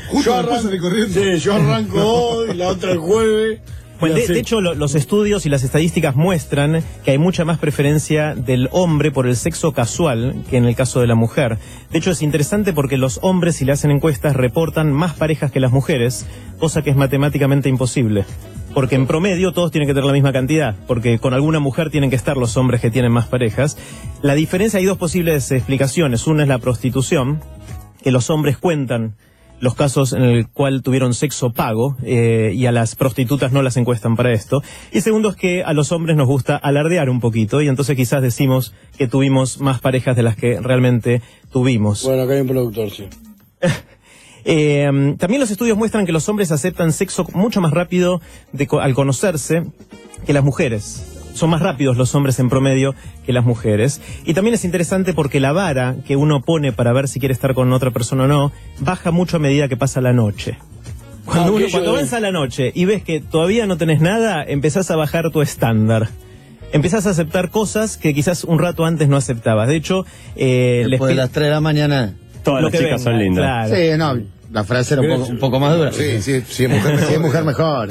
Justo 0.10 0.32
yo 0.32 0.36
arranco, 0.36 0.90
sí, 1.14 1.38
yo 1.38 1.54
arranco 1.54 2.04
hoy, 2.04 2.58
la 2.58 2.70
otra 2.70 2.94
el 2.94 2.98
jueves. 2.98 3.60
Bueno, 4.00 4.16
de, 4.16 4.28
de 4.28 4.40
hecho, 4.40 4.62
lo- 4.62 4.76
los 4.76 4.96
estudios 4.96 5.46
y 5.46 5.50
las 5.50 5.64
estadísticas 5.64 6.16
muestran 6.16 6.84
que 7.04 7.12
hay 7.12 7.18
mucha 7.18 7.44
más 7.46 7.58
preferencia 7.60 8.34
del 8.36 8.70
hombre 8.72 9.12
por 9.12 9.28
el 9.28 9.36
sexo 9.36 9.74
casual 9.74 10.44
que 10.50 10.58
en 10.58 10.66
el 10.66 10.76
caso 10.76 11.02
de 11.02 11.08
la 11.08 11.16
mujer. 11.16 11.58
De 11.92 11.98
hecho, 11.98 12.12
es 12.12 12.22
interesante 12.22 12.72
porque 12.74 12.98
los 12.98 13.20
hombres, 13.22 13.58
si 13.58 13.66
le 13.66 13.74
hacen 13.74 13.92
encuestas, 13.92 14.36
reportan 14.36 14.92
más 14.94 15.14
parejas 15.14 15.52
que 15.52 15.60
las 15.60 15.72
mujeres, 15.72 16.26
cosa 16.60 16.82
que 16.82 16.92
es 16.92 16.96
matemáticamente 16.96 17.68
imposible. 17.70 18.26
Porque 18.74 18.96
en 18.96 19.08
promedio 19.08 19.52
todos 19.52 19.72
tienen 19.72 19.88
que 19.88 19.94
tener 19.94 20.06
la 20.06 20.14
misma 20.14 20.32
cantidad, 20.32 20.76
porque 20.88 21.18
con 21.18 21.34
alguna 21.34 21.60
mujer 21.60 21.90
tienen 21.90 22.10
que 22.12 22.16
estar 22.16 22.38
los 22.38 22.56
hombres 22.56 22.82
que 22.82 22.92
tienen 22.92 23.12
más 23.12 23.26
parejas. 23.26 23.78
La 24.22 24.36
diferencia, 24.36 24.78
hay 24.80 24.86
dos 24.86 24.98
posibles 25.00 25.52
explicaciones. 25.52 26.28
Una 26.28 26.44
es 26.44 26.50
la 26.50 26.60
prostitución, 26.60 27.42
que 28.04 28.12
los 28.12 28.30
hombres 28.30 28.58
cuentan 28.60 29.16
los 29.60 29.76
casos 29.76 30.14
en 30.14 30.24
el 30.24 30.48
cual 30.48 30.82
tuvieron 30.84 31.14
sexo 31.14 31.52
pago 31.52 31.98
eh, 32.04 32.52
y 32.56 32.66
a 32.66 32.72
las 32.72 32.96
prostitutas 32.96 33.52
no 33.52 33.62
las 33.62 33.76
encuestan 33.78 34.16
para 34.16 34.32
esto. 34.34 34.62
Y 34.92 35.02
segundo 35.02 35.30
es 35.30 35.36
que 35.36 35.64
a 35.64 35.74
los 35.74 35.92
hombres 35.92 36.16
nos 36.16 36.28
gusta 36.28 36.56
alardear 36.56 37.10
un 37.10 37.20
poquito 37.20 37.62
y 37.62 37.68
entonces 37.68 37.96
quizás 37.96 38.22
decimos 38.22 38.74
que 38.98 39.08
tuvimos 39.08 39.60
más 39.60 39.80
parejas 39.82 40.16
de 40.16 40.24
las 40.24 40.36
que 40.36 40.60
realmente 40.62 41.22
tuvimos. 41.52 42.04
Bueno, 42.04 42.24
acá 42.24 42.34
hay 42.34 42.42
un 42.42 42.48
productor, 42.48 42.90
sí. 42.92 43.08
Eh, 44.46 45.16
también 45.20 45.42
los 45.42 45.52
estudios 45.52 45.78
muestran 45.78 46.06
que 46.06 46.14
los 46.14 46.28
hombres 46.30 46.52
aceptan 46.52 46.94
sexo 46.94 47.28
mucho 47.34 47.60
más 47.60 47.72
rápido 47.74 48.22
de 48.54 48.68
co- 48.68 48.80
al 48.80 48.94
conocerse 48.96 49.64
que 50.26 50.32
las 50.34 50.44
mujeres. 50.46 51.19
Son 51.40 51.50
más 51.50 51.62
rápidos 51.62 51.96
los 51.96 52.14
hombres 52.16 52.38
en 52.40 52.50
promedio 52.50 52.96
que 53.26 53.32
las 53.32 53.46
mujeres. 53.46 54.02
Y 54.26 54.34
también 54.34 54.56
es 54.56 54.66
interesante 54.66 55.14
porque 55.14 55.40
la 55.40 55.54
vara 55.54 55.96
que 56.06 56.18
uno 56.18 56.42
pone 56.42 56.74
para 56.74 56.92
ver 56.92 57.08
si 57.08 57.20
quiere 57.22 57.34
estar 57.34 57.54
con 57.54 57.72
otra 57.72 57.92
persona 57.92 58.26
o 58.26 58.28
no 58.28 58.52
baja 58.80 59.12
mucho 59.12 59.38
a 59.38 59.40
medida 59.40 59.70
que 59.70 59.78
pasa 59.78 60.02
la 60.02 60.12
noche. 60.12 60.58
Cuando, 61.24 61.52
Ah, 61.54 61.56
uno, 61.56 61.66
cuando 61.72 61.92
avanza 61.92 62.20
la 62.20 62.32
noche 62.32 62.74
y 62.76 62.84
ves 62.84 63.04
que 63.04 63.22
todavía 63.22 63.66
no 63.68 63.78
tenés 63.78 64.02
nada, 64.02 64.44
empezás 64.46 64.92
a 64.92 64.98
bajar 64.98 65.32
tu 65.32 65.42
estándar. 65.42 66.10
Empezás 66.74 67.08
a 67.08 67.12
aceptar 67.12 67.52
cosas 67.52 67.96
que 67.96 68.14
quizás 68.14 68.44
un 68.44 68.60
rato 68.60 68.84
antes 68.84 69.08
no 69.08 69.16
aceptabas. 69.16 69.70
De 69.70 69.78
hecho, 69.78 70.06
eh, 70.36 70.82
les 70.82 70.92
Después 70.92 71.10
de 71.10 71.16
las 71.16 71.30
3 71.32 71.46
de 71.46 71.52
la 71.52 71.62
mañana. 71.62 72.14
Todas 72.44 72.62
lo 72.64 72.70
las 72.70 72.78
chicas 72.78 73.04
venga, 73.04 73.12
son 73.12 73.18
lindas. 73.20 73.70
claro. 73.70 73.76
Sí, 73.76 73.98
no, 73.98 74.39
la 74.52 74.64
frase 74.64 74.96
era 74.96 75.04
un 75.04 75.10
poco, 75.20 75.32
un 75.32 75.38
poco 75.40 75.60
más 75.60 75.78
dura. 75.78 75.92
Sí, 75.92 76.22
sí, 76.22 76.42
sí, 76.48 76.66
es 76.66 76.70
mujer 76.70 76.98
Si 77.00 77.14
es 77.14 77.20
mujer 77.20 77.44
mejor. 77.44 77.90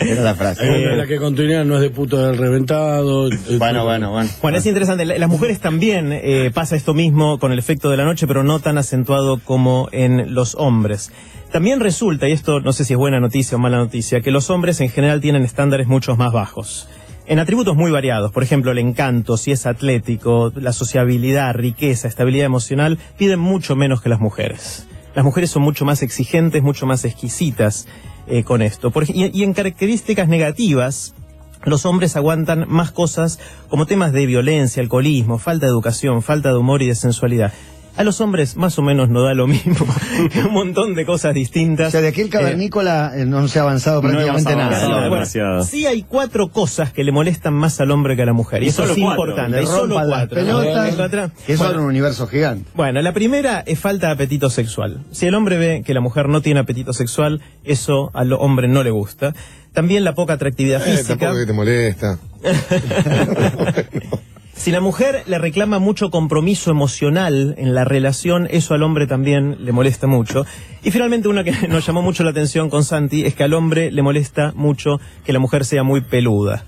Era 0.00 0.22
la 0.22 0.34
frase. 0.34 0.64
De 0.64 0.96
la 0.96 1.06
que 1.06 1.16
continúa, 1.18 1.64
no 1.64 1.76
es 1.76 1.80
de 1.82 1.90
puto 1.90 2.16
del 2.26 2.36
reventado. 2.38 3.28
Bueno, 3.58 3.84
bueno, 3.84 4.10
bueno. 4.12 4.30
Bueno, 4.42 4.58
es 4.58 4.66
interesante. 4.66 5.04
La- 5.04 5.18
Las 5.18 5.28
mujeres 5.28 5.60
también 5.60 6.10
eh, 6.12 6.50
pasa 6.54 6.76
esto 6.76 6.94
mismo 6.94 7.38
con 7.38 7.52
el 7.52 7.58
efecto 7.58 7.90
de 7.90 7.96
la 7.96 8.04
noche, 8.04 8.26
pero 8.26 8.42
no 8.44 8.60
tan 8.60 8.78
acentuado 8.78 9.38
como 9.44 9.88
en 9.92 10.34
los 10.34 10.54
hombres. 10.54 11.10
También 11.52 11.80
resulta, 11.80 12.28
y 12.28 12.32
esto 12.32 12.60
no 12.60 12.72
sé 12.72 12.84
si 12.84 12.92
es 12.92 12.98
buena 12.98 13.20
noticia 13.20 13.56
o 13.56 13.60
mala 13.60 13.78
noticia, 13.78 14.20
que 14.20 14.30
los 14.30 14.50
hombres 14.50 14.80
en 14.80 14.90
general 14.90 15.20
tienen 15.20 15.44
estándares 15.44 15.86
mucho 15.86 16.14
más 16.16 16.32
bajos. 16.32 16.88
En 17.30 17.38
atributos 17.38 17.76
muy 17.76 17.90
variados, 17.90 18.32
por 18.32 18.42
ejemplo, 18.42 18.70
el 18.70 18.78
encanto, 18.78 19.36
si 19.36 19.52
es 19.52 19.66
atlético, 19.66 20.50
la 20.54 20.72
sociabilidad, 20.72 21.54
riqueza, 21.54 22.08
estabilidad 22.08 22.46
emocional, 22.46 22.98
piden 23.18 23.38
mucho 23.38 23.76
menos 23.76 24.00
que 24.00 24.08
las 24.08 24.18
mujeres. 24.18 24.88
Las 25.14 25.26
mujeres 25.26 25.50
son 25.50 25.60
mucho 25.60 25.84
más 25.84 26.02
exigentes, 26.02 26.62
mucho 26.62 26.86
más 26.86 27.04
exquisitas 27.04 27.86
eh, 28.28 28.44
con 28.44 28.62
esto. 28.62 28.90
Y 29.08 29.42
en 29.42 29.52
características 29.52 30.26
negativas, 30.26 31.14
los 31.64 31.84
hombres 31.84 32.16
aguantan 32.16 32.64
más 32.66 32.92
cosas 32.92 33.38
como 33.68 33.84
temas 33.84 34.14
de 34.14 34.24
violencia, 34.24 34.82
alcoholismo, 34.82 35.36
falta 35.36 35.66
de 35.66 35.72
educación, 35.72 36.22
falta 36.22 36.48
de 36.48 36.56
humor 36.56 36.80
y 36.80 36.86
de 36.86 36.94
sensualidad. 36.94 37.52
A 37.98 38.04
los 38.04 38.20
hombres 38.20 38.56
más 38.56 38.78
o 38.78 38.82
menos 38.82 39.08
no 39.10 39.22
da 39.22 39.34
lo 39.34 39.46
mismo. 39.48 39.86
Un 40.46 40.52
montón 40.54 40.94
de 40.94 41.04
cosas 41.04 41.32
O 41.32 41.34
distintas. 41.34 41.92
sea, 41.92 42.00
de 42.00 42.08
aquí 42.08 42.20
el 42.22 42.30
cavernícola 42.30 43.12
eh, 43.16 43.24
no 43.26 43.46
se 43.48 43.58
ha 43.58 43.62
avanzado 43.62 44.00
No 44.02 44.08
prácticamente 44.08 44.52
avanzado. 44.52 44.88
nada. 44.88 44.98
No, 45.08 45.14
demasiado. 45.14 45.64
Sí 45.64 45.84
hay 45.86 46.02
cuatro 46.04 46.48
cosas 46.48 46.92
que 46.92 47.02
le 47.04 47.12
molestan 47.12 47.54
más 47.54 47.80
al 47.80 47.90
hombre 47.90 48.14
que 48.16 48.22
a 48.22 48.26
la 48.26 48.32
mujer. 48.32 48.62
Y, 48.62 48.66
Y 48.66 48.68
eso 48.70 48.84
es 48.84 48.90
cuatro. 48.90 49.10
importante. 49.10 49.66
Solo 49.66 49.96
cuatro. 49.96 50.36
pelotas, 50.36 50.94
Cuatro. 50.94 51.30
que 51.44 51.52
eso 51.52 51.62
Bueno, 51.64 51.72
era 51.74 51.82
un 51.82 51.88
universo 51.88 52.26
gigante. 52.28 52.70
Bueno, 52.74 53.02
la 53.02 53.12
primera 53.12 53.64
es 53.66 53.78
falta 53.78 54.06
de 54.06 54.12
apetito 54.14 54.48
sexual. 54.48 55.02
Si 55.10 55.26
el 55.26 55.34
hombre 55.34 55.58
ve 55.58 55.82
que 55.84 55.92
la 55.92 56.00
mujer 56.00 56.28
no 56.28 56.40
tiene 56.40 56.60
apetito 56.60 56.92
sexual, 56.92 57.42
eso 57.64 58.10
al 58.14 58.32
hombre 58.32 58.68
no 58.68 58.82
le 58.84 58.90
gusta. 58.90 59.34
También 59.72 60.04
la 60.04 60.14
poca 60.14 60.34
atractividad 60.34 60.80
Eh, 60.86 60.92
física. 60.92 61.08
tampoco 61.18 61.40
que 61.40 61.46
te 61.46 61.52
molesta. 61.52 62.18
Si 64.68 64.72
la 64.72 64.80
mujer 64.82 65.22
le 65.26 65.38
reclama 65.38 65.78
mucho 65.78 66.10
compromiso 66.10 66.70
emocional 66.70 67.54
en 67.56 67.72
la 67.74 67.86
relación, 67.86 68.46
eso 68.50 68.74
al 68.74 68.82
hombre 68.82 69.06
también 69.06 69.56
le 69.64 69.72
molesta 69.72 70.06
mucho. 70.06 70.44
Y 70.84 70.90
finalmente 70.90 71.26
una 71.26 71.42
que 71.42 71.52
nos 71.68 71.86
llamó 71.86 72.02
mucho 72.02 72.22
la 72.22 72.32
atención 72.32 72.68
con 72.68 72.84
Santi 72.84 73.24
es 73.24 73.34
que 73.34 73.44
al 73.44 73.54
hombre 73.54 73.90
le 73.90 74.02
molesta 74.02 74.52
mucho 74.54 75.00
que 75.24 75.32
la 75.32 75.38
mujer 75.38 75.64
sea 75.64 75.84
muy 75.84 76.02
peluda. 76.02 76.66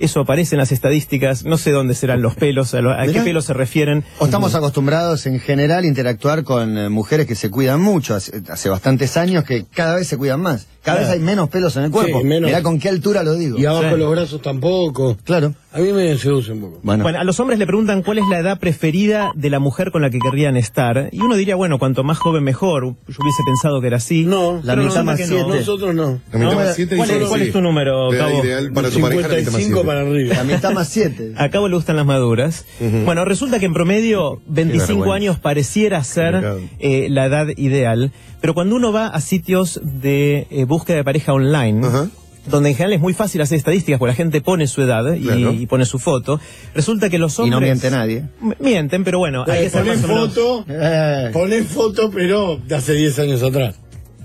Eso 0.00 0.20
aparece 0.20 0.54
en 0.54 0.60
las 0.60 0.70
estadísticas, 0.70 1.44
no 1.44 1.58
sé 1.58 1.72
dónde 1.72 1.94
serán 1.94 2.22
los 2.22 2.36
pelos, 2.36 2.72
a, 2.74 2.80
lo- 2.80 2.92
a 2.92 3.04
qué 3.06 3.20
pelos 3.20 3.46
se 3.46 3.52
refieren. 3.52 4.04
O 4.20 4.26
estamos 4.26 4.54
acostumbrados 4.54 5.26
en 5.26 5.40
general 5.40 5.82
a 5.82 5.86
interactuar 5.88 6.44
con 6.44 6.78
eh, 6.78 6.88
mujeres 6.88 7.26
que 7.26 7.34
se 7.34 7.50
cuidan 7.50 7.80
mucho. 7.80 8.14
Hace, 8.14 8.40
hace 8.48 8.68
bastantes 8.68 9.16
años 9.16 9.42
que 9.42 9.64
cada 9.64 9.96
vez 9.96 10.06
se 10.06 10.16
cuidan 10.16 10.40
más. 10.40 10.66
Cada 10.82 10.98
Claro. 10.98 11.00
vez 11.00 11.10
hay 11.10 11.18
menos 11.26 11.48
pelos 11.50 11.76
en 11.76 11.82
el 11.82 11.90
cuerpo. 11.90 12.20
Sí, 12.20 12.24
menos. 12.26 12.48
Mirá 12.48 12.62
con 12.62 12.78
qué 12.78 12.88
altura 12.88 13.24
lo 13.24 13.34
digo. 13.34 13.58
Y 13.58 13.66
abajo 13.66 13.90
Sí. 13.94 13.96
los 13.98 14.10
brazos 14.12 14.40
tampoco. 14.40 15.16
Claro. 15.24 15.54
A 15.70 15.80
mí 15.80 15.92
me 15.92 16.16
seduce 16.16 16.52
un 16.52 16.60
poco. 16.62 16.80
Bueno. 16.82 17.02
Bueno, 17.02 17.18
a 17.20 17.24
los 17.24 17.38
hombres 17.40 17.58
le 17.58 17.66
preguntan 17.66 18.02
cuál 18.02 18.16
es 18.18 18.24
la 18.30 18.38
edad 18.38 18.58
preferida 18.58 19.32
de 19.34 19.50
la 19.50 19.58
mujer 19.58 19.90
con 19.90 20.00
la 20.00 20.08
que 20.08 20.18
querrían 20.18 20.56
estar. 20.56 21.10
Y 21.12 21.20
uno 21.20 21.36
diría, 21.36 21.56
bueno, 21.56 21.78
cuanto 21.78 22.02
más 22.04 22.16
joven 22.18 22.42
mejor. 22.42 22.84
Yo 22.84 22.94
hubiese 23.20 23.42
pensado 23.44 23.78
que 23.82 23.88
era 23.88 23.98
así. 23.98 24.24
No, 24.24 24.60
La 24.64 24.76
mitad 24.76 25.04
más 25.04 25.18
que 25.18 25.26
no. 25.26 25.34
siete. 25.44 25.58
Nosotros 25.58 25.94
no. 25.94 26.20
La 26.32 26.38
mitad 26.38 26.50
No, 26.52 26.54
más 26.54 26.74
siete 26.74 26.94
y 26.94 26.98
¿cuál 26.98 27.10
es- 27.10 27.28
cuál 27.28 27.42
es 27.42 27.52
tu 27.52 27.60
número, 27.60 28.08
Cabo? 28.16 28.42
ideal 28.42 28.72
para 28.72 28.88
tu 28.90 28.98
pareja, 29.00 29.28
la 29.28 29.36
mitad 29.36 29.52
más 29.52 29.62
55 29.62 29.74
siete. 29.74 29.86
para 29.86 30.00
arriba. 30.00 30.34
La 30.36 30.44
mitad 30.44 30.72
más 30.72 30.88
siete. 30.88 31.32
A 31.36 31.50
Cabo 31.50 31.68
le 31.68 31.74
gustan 31.76 31.96
las 31.96 32.06
maduras. 32.06 32.64
Bueno, 33.04 33.26
resulta 33.26 33.58
que 33.58 33.66
en 33.66 33.74
promedio 33.74 34.40
25 34.46 34.86
vergüenza. 35.00 35.14
años 35.16 35.38
pareciera 35.38 36.02
ser 36.02 36.44
eh, 36.78 37.08
la 37.10 37.26
edad 37.26 37.46
ideal, 37.58 38.10
pero 38.40 38.54
cuando 38.54 38.74
uno 38.74 38.90
va 38.90 39.08
a 39.08 39.20
sitios 39.20 39.80
de 39.84 40.46
eh, 40.50 40.64
búsqueda 40.64 40.96
de 40.96 41.04
pareja 41.04 41.34
online, 41.34 41.86
Ajá. 41.86 42.08
Donde 42.50 42.70
en 42.70 42.74
general 42.76 42.94
es 42.94 43.00
muy 43.00 43.14
fácil 43.14 43.40
hacer 43.40 43.56
estadísticas, 43.58 43.98
porque 43.98 44.12
la 44.12 44.16
gente 44.16 44.40
pone 44.40 44.66
su 44.66 44.82
edad 44.82 45.12
y, 45.14 45.20
Claro. 45.22 45.52
y 45.52 45.66
pone 45.66 45.84
su 45.84 45.98
foto, 45.98 46.40
resulta 46.74 47.08
que 47.10 47.18
los 47.18 47.38
Y 47.38 47.42
hombres... 47.42 47.52
no 47.60 47.60
miente 47.60 47.90
nadie. 47.90 48.24
Mienten, 48.60 49.04
pero 49.04 49.18
bueno, 49.18 49.44
hay 49.46 49.60
que 49.60 49.66
Eh, 49.66 49.70
Ponen 49.70 49.98
foto, 50.00 50.64
Eh, 50.68 51.30
ponen 51.32 51.66
foto, 51.66 52.10
pero 52.10 52.56
de 52.66 52.74
hace 52.74 52.94
10 52.94 53.18
años 53.20 53.42
atrás. 53.42 53.76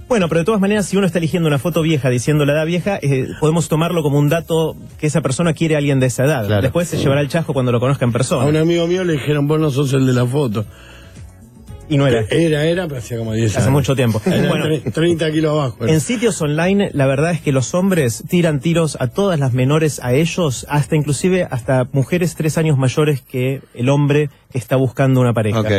Bueno, 0.09 0.27
pero 0.29 0.39
de 0.39 0.45
todas 0.45 0.62
maneras, 0.62 0.86
si 0.86 0.97
uno 0.97 1.07
está 1.07 1.17
eligiendo 1.17 1.47
una 1.47 1.57
foto 1.57 1.81
vieja 1.81 2.09
diciendo 2.09 2.45
la 2.45 2.53
edad 2.53 2.65
vieja, 2.67 2.99
eh, 3.01 3.29
podemos 3.39 3.67
tomarlo 3.67 4.03
como 4.03 4.19
un 4.19 4.29
dato 4.29 4.75
que 4.99 5.07
esa 5.07 5.21
persona 5.21 5.53
quiere 5.53 5.73
a 5.75 5.77
alguien 5.79 5.99
de 5.99 6.05
esa 6.07 6.25
edad. 6.25 6.45
Claro. 6.45 6.62
Después 6.62 6.88
se 6.88 6.97
llevará 6.97 7.21
el 7.21 7.29
chasco 7.29 7.53
cuando 7.53 7.71
lo 7.71 7.79
conozca 7.79 8.03
en 8.05 8.09
A 8.09 8.09
un 8.09 8.13
persona. 8.13 8.59
amigo 8.59 8.86
mío 8.86 9.03
le 9.05 9.13
dijeron, 9.13 9.47
vos 9.47 9.59
no 9.59 9.71
sos 9.71 9.91
el 9.93 10.05
de 10.05 10.13
la 10.13 10.25
foto. 10.25 10.65
Y 11.89 11.98
no 11.98 12.08
era. 12.08 12.26
Era, 12.30 12.65
era, 12.65 12.88
pero 12.88 13.00
hacía 13.00 13.17
como 13.17 13.34
10 13.34 13.52
años. 13.52 13.58
Hace 13.62 13.69
mucho 13.72 13.96
tiempo. 13.96 14.22
Era 14.26 14.48
Bueno, 14.50 14.65
tre- 14.65 14.91
30 14.91 15.32
kilos 15.32 15.52
abajo. 15.52 15.86
En 15.86 16.00
sitios 16.00 16.41
online, 16.41 16.89
la 16.93 17.06
verdad 17.06 17.32
es 17.32 17.41
que 17.41 17.52
los 17.52 17.74
hombres 17.74 18.24
tiran 18.30 18.60
tiros 18.62 18.98
a 19.00 19.08
todas 19.08 19.39
las 19.39 19.54
menores 19.54 20.00
a 20.02 20.13
ellos, 20.13 20.65
hasta 20.69 20.96
inclusive 20.96 21.48
hasta 21.52 21.88
mujeres 21.91 22.36
tres 22.36 22.58
años 22.58 22.78
mayores 22.78 23.22
que 23.22 23.62
el 23.74 23.89
hombre 23.89 24.30
que 24.52 24.58
está 24.58 24.76
buscando 24.76 25.19
una 25.22 25.34
pareja. 25.34 25.60
Ok. 25.60 25.72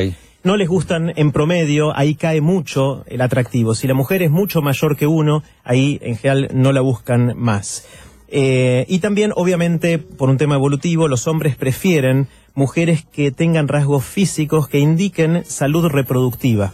No 0.44 0.58
les 0.58 0.68
gustan 0.68 1.10
en 1.16 1.32
promedio, 1.32 1.96
ahí 1.96 2.16
cae 2.16 2.42
mucho 2.42 3.02
el 3.08 3.22
atractivo. 3.22 3.74
Si 3.74 3.88
la 3.88 3.94
mujer 3.94 4.22
es 4.22 4.30
mucho 4.30 4.60
mayor 4.60 4.96
que 4.98 5.06
uno, 5.06 5.42
ahí 5.64 5.98
en 6.02 6.16
general 6.18 6.48
no 6.52 6.70
la 6.72 6.82
buscan 6.82 7.32
más. 7.34 7.86
Eh, 8.28 8.84
y 8.88 8.98
también, 8.98 9.32
obviamente, 9.34 9.98
por 9.98 10.28
un 10.28 10.36
tema 10.36 10.56
evolutivo, 10.56 11.08
los 11.08 11.26
hombres 11.28 11.56
prefieren 11.56 12.28
mujeres 12.54 13.04
que 13.04 13.30
tengan 13.30 13.68
rasgos 13.68 14.04
físicos 14.04 14.68
que 14.68 14.78
indiquen 14.78 15.44
salud 15.44 15.86
reproductiva 15.86 16.72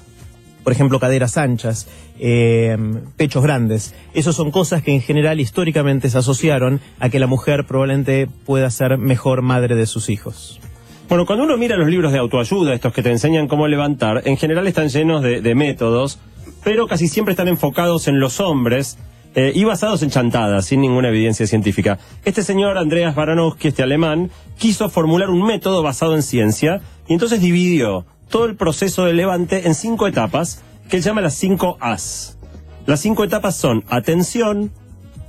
por 0.63 0.73
ejemplo, 0.73 1.01
caderas 1.01 1.37
anchas, 1.37 1.89
eh, 2.19 2.77
pechos 3.17 3.43
grandes. 3.43 3.95
Esas 4.15 4.37
son 4.37 4.51
cosas 4.51 4.83
que 4.83 4.93
en 4.93 5.01
general 5.01 5.41
históricamente 5.41 6.11
se 6.11 6.19
asociaron 6.19 6.81
a 6.99 7.09
que 7.09 7.19
la 7.19 7.27
mujer 7.27 7.65
probablemente 7.67 8.29
pueda 8.45 8.71
ser 8.71 8.99
mejor 8.99 9.43
madre 9.43 9.75
de 9.75 9.87
sus 9.87 10.11
hijos. 10.11 10.61
Bueno, 11.09 11.27
cuando 11.27 11.45
uno 11.45 11.57
mira 11.57 11.77
los 11.77 11.89
libros 11.89 12.13
de 12.13 12.19
autoayuda, 12.19 12.75
estos 12.75 12.93
que 12.93 13.03
te 13.03 13.11
enseñan 13.11 13.49
cómo 13.49 13.67
levantar, 13.67 14.23
en 14.27 14.37
general 14.37 14.67
están 14.69 14.89
llenos 14.89 15.23
de 15.23 15.55
métodos, 15.57 16.21
pero 16.63 16.87
casi 16.87 17.09
siempre 17.09 17.33
están 17.33 17.49
enfocados 17.49 18.07
en 18.07 18.21
los 18.21 18.39
hombres 18.39 18.97
eh, 19.35 19.53
y 19.55 19.65
basados 19.65 20.03
en 20.03 20.11
chantadas, 20.11 20.67
sin 20.67 20.81
ninguna 20.81 21.09
evidencia 21.09 21.47
científica. 21.47 21.99
Este 22.25 22.43
señor, 22.43 22.79
Andreas 22.79 23.15
Baranowski, 23.15 23.69
este 23.69 23.83
alemán, 23.83 24.31
quiso 24.59 24.89
formular 24.89 25.31
un 25.31 25.47
método 25.47 25.83
basado 25.83 26.15
en 26.15 26.23
ciencia 26.23 26.81
y 27.09 27.13
entonces 27.13 27.41
dividió 27.41 28.07
todo 28.29 28.47
el 28.47 28.57
proceso 28.57 29.05
de 29.05 29.13
levante 29.13 29.67
en 29.67 29.75
cinco 29.75 30.07
etapas 30.07 30.63
que 30.89 30.97
él 30.97 31.03
llama 31.03 31.21
las 31.21 31.35
cinco 31.35 31.77
As. 31.81 32.39
Las 32.87 33.01
cinco 33.01 33.25
etapas 33.25 33.57
son 33.57 33.85
atención, 33.89 34.73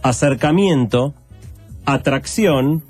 acercamiento, 0.02 1.14
atracción, 1.86 2.84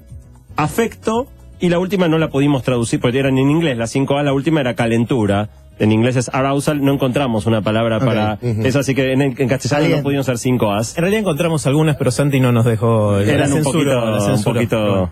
afecto 0.55 1.27
y 1.59 1.69
la 1.69 1.79
última 1.79 2.07
no 2.07 2.17
la 2.17 2.29
pudimos 2.29 2.63
traducir 2.63 2.99
porque 2.99 3.19
era 3.19 3.29
en 3.29 3.37
inglés. 3.37 3.77
La 3.77 3.85
5A, 3.85 4.23
la 4.23 4.33
última 4.33 4.61
era 4.61 4.73
calentura. 4.73 5.49
En 5.81 5.91
inglés 5.91 6.15
es 6.15 6.29
arousal, 6.31 6.83
no 6.85 6.93
encontramos 6.93 7.45
una 7.47 7.61
palabra 7.61 7.99
para 7.99 8.37
eso, 8.41 8.79
así 8.79 8.93
que 8.93 9.13
en, 9.13 9.21
en 9.21 9.47
castellano 9.49 9.97
no 9.97 10.03
pudimos 10.03 10.25
ser 10.27 10.35
5As. 10.35 10.93
En 10.95 11.01
realidad 11.01 11.21
encontramos 11.21 11.65
algunas, 11.65 11.95
pero 11.97 12.11
Santi 12.11 12.39
no 12.39 12.51
nos 12.51 12.65
dejó. 12.65 13.17
la 13.19 13.31
Eran 13.33 13.51
un 13.51 13.63
poquito, 13.63 13.85
la 13.85 14.15
un 14.17 14.21
censuró. 14.21 14.53
poquito... 14.53 15.11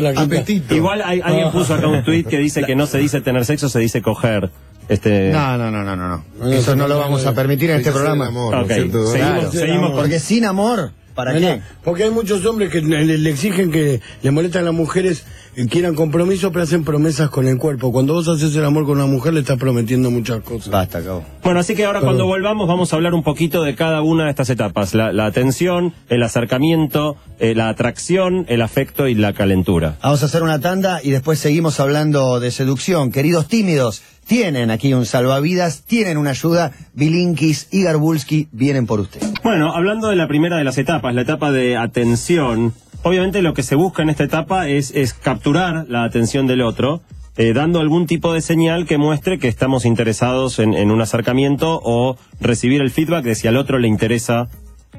La 0.00 0.10
quita. 0.10 0.22
Apetito. 0.22 0.74
Igual 0.74 1.02
hay- 1.04 1.20
alguien 1.22 1.50
puso 1.52 1.72
acá 1.74 1.86
un 1.86 2.02
tweet 2.02 2.24
que 2.24 2.36
dice 2.38 2.64
que 2.64 2.74
no 2.74 2.86
se 2.86 2.98
dice 2.98 3.20
tener 3.20 3.44
sexo, 3.44 3.68
se 3.68 3.78
dice 3.78 4.02
coger. 4.02 4.50
Este... 4.88 5.30
No, 5.30 5.56
no, 5.58 5.70
no, 5.70 5.84
no, 5.84 5.94
no, 5.96 6.50
Eso 6.50 6.74
no, 6.74 6.88
lo 6.88 6.98
vamos 6.98 7.24
a 7.26 7.34
permitir 7.34 7.70
en 7.70 7.76
este 7.76 7.90
el 7.90 7.94
programa. 7.94 8.26
amor, 8.28 8.54
¿no 8.54 8.60
es 8.62 8.64
Ok, 8.64 8.72
cierto? 8.72 9.06
seguimos, 9.06 9.32
Claro. 9.34 9.50
seguimos 9.52 9.90
con- 9.90 10.00
Porque 10.00 10.18
sin 10.18 10.44
amor, 10.46 10.90
¿para 11.18 11.32
No, 11.32 11.40
qué? 11.40 11.56
no, 11.56 11.62
Porque 11.82 12.04
hay 12.04 12.10
muchos 12.10 12.46
hombres 12.46 12.70
que 12.70 12.80
le, 12.80 13.04
le 13.18 13.30
exigen 13.30 13.72
que 13.72 14.00
le 14.22 14.30
molestan 14.30 14.62
a 14.62 14.66
las 14.66 14.74
mujeres 14.74 15.24
y 15.56 15.66
quieran 15.66 15.96
compromiso, 15.96 16.52
pero 16.52 16.62
hacen 16.62 16.84
promesas 16.84 17.30
con 17.30 17.48
el 17.48 17.58
cuerpo. 17.58 17.90
Cuando 17.90 18.12
vos 18.14 18.28
haces 18.28 18.54
el 18.54 18.64
amor 18.64 18.84
con 18.86 18.98
una 18.98 19.06
mujer, 19.06 19.34
le 19.34 19.40
estás 19.40 19.58
prometiendo 19.58 20.08
muchas 20.12 20.40
cosas. 20.44 20.68
Basta, 20.70 21.02
cabo. 21.02 21.24
Bueno, 21.42 21.58
así 21.58 21.74
que 21.74 21.84
ahora 21.84 22.00
cuando 22.00 22.26
volvamos 22.26 22.68
vamos 22.68 22.92
a 22.92 22.96
hablar 22.96 23.12
un 23.14 23.24
poquito 23.24 23.64
de 23.64 23.74
cada 23.74 24.00
una 24.02 24.24
de 24.26 24.30
estas 24.30 24.50
etapas. 24.50 24.94
La, 24.94 25.12
la 25.12 25.26
atención, 25.26 25.92
el 26.08 26.22
acercamiento, 26.22 27.16
eh, 27.40 27.56
la 27.56 27.68
atracción, 27.70 28.44
el 28.48 28.62
afecto 28.62 29.08
y 29.08 29.16
la 29.16 29.32
calentura. 29.32 29.96
Vamos 30.00 30.22
a 30.22 30.26
hacer 30.26 30.44
una 30.44 30.60
tanda 30.60 31.00
y 31.02 31.10
después 31.10 31.40
seguimos 31.40 31.80
hablando 31.80 32.38
de 32.38 32.52
seducción. 32.52 33.10
Queridos 33.10 33.48
tímidos, 33.48 34.02
tienen 34.28 34.70
aquí 34.70 34.94
un 34.94 35.06
salvavidas, 35.06 35.82
tienen 35.84 36.18
una 36.18 36.30
ayuda. 36.30 36.70
Bilinkis 36.94 37.68
y 37.72 37.82
Garbulski 37.82 38.48
vienen 38.52 38.86
por 38.86 39.00
usted. 39.00 39.20
Bueno, 39.42 39.72
hablando 39.74 40.08
de 40.08 40.16
la 40.16 40.28
primera 40.28 40.56
de 40.58 40.64
las 40.64 40.78
etapas, 40.78 41.14
la 41.14 41.22
etapa 41.22 41.50
de 41.50 41.76
atención, 41.76 42.72
obviamente 43.02 43.42
lo 43.42 43.54
que 43.54 43.62
se 43.62 43.74
busca 43.74 44.02
en 44.02 44.10
esta 44.10 44.24
etapa 44.24 44.68
es, 44.68 44.92
es 44.94 45.14
capturar 45.14 45.86
la 45.88 46.04
atención 46.04 46.46
del 46.46 46.60
otro, 46.62 47.00
eh, 47.36 47.52
dando 47.52 47.80
algún 47.80 48.06
tipo 48.06 48.32
de 48.34 48.40
señal 48.40 48.84
que 48.86 48.98
muestre 48.98 49.38
que 49.38 49.48
estamos 49.48 49.84
interesados 49.84 50.58
en, 50.58 50.74
en 50.74 50.90
un 50.90 51.00
acercamiento 51.00 51.80
o 51.82 52.16
recibir 52.40 52.80
el 52.82 52.90
feedback 52.90 53.24
de 53.24 53.34
si 53.34 53.48
al 53.48 53.56
otro 53.56 53.78
le 53.78 53.88
interesa 53.88 54.48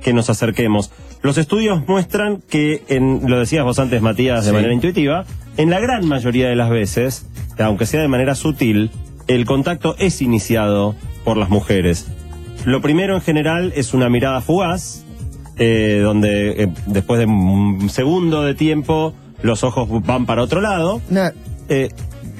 que 0.02 0.14
nos 0.14 0.30
acerquemos. 0.30 0.92
Los 1.22 1.38
estudios 1.38 1.86
muestran 1.88 2.42
que, 2.50 2.84
en, 2.88 3.22
lo 3.30 3.38
decías 3.40 3.66
vos 3.66 3.78
antes, 3.80 4.02
Matías, 4.02 4.46
de 4.46 4.52
Sí. 4.52 4.56
manera 4.56 4.74
intuitiva, 4.74 5.26
en 5.58 5.70
la 5.70 5.80
gran 5.82 6.08
mayoría 6.08 6.48
de 6.48 6.56
las 6.56 6.70
veces, 6.70 7.26
aunque 7.58 7.86
sea 7.86 8.02
de 8.02 8.08
manera 8.08 8.36
sutil, 8.36 8.90
el 9.30 9.46
contacto 9.46 9.96
es 9.98 10.22
iniciado 10.22 10.96
por 11.24 11.38
las 11.38 11.50
mujeres. 11.50 12.08
Lo 12.66 12.82
primero 12.82 13.16
en 13.16 13.22
general 13.22 13.72
es 13.76 13.94
una 13.94 14.10
mirada 14.10 14.42
fugaz, 14.42 15.04
eh, 15.58 16.02
donde 16.04 16.64
eh, 16.64 16.68
después 16.88 17.20
de 17.20 17.26
un 17.26 17.90
segundo 17.90 18.44
de 18.44 18.54
tiempo 18.56 19.14
los 19.42 19.64
ojos 19.64 19.88
van 20.06 20.26
para 20.26 20.42
otro 20.44 20.60
lado. 20.62 21.02
Una 21.10 21.34
Eh, 21.70 21.90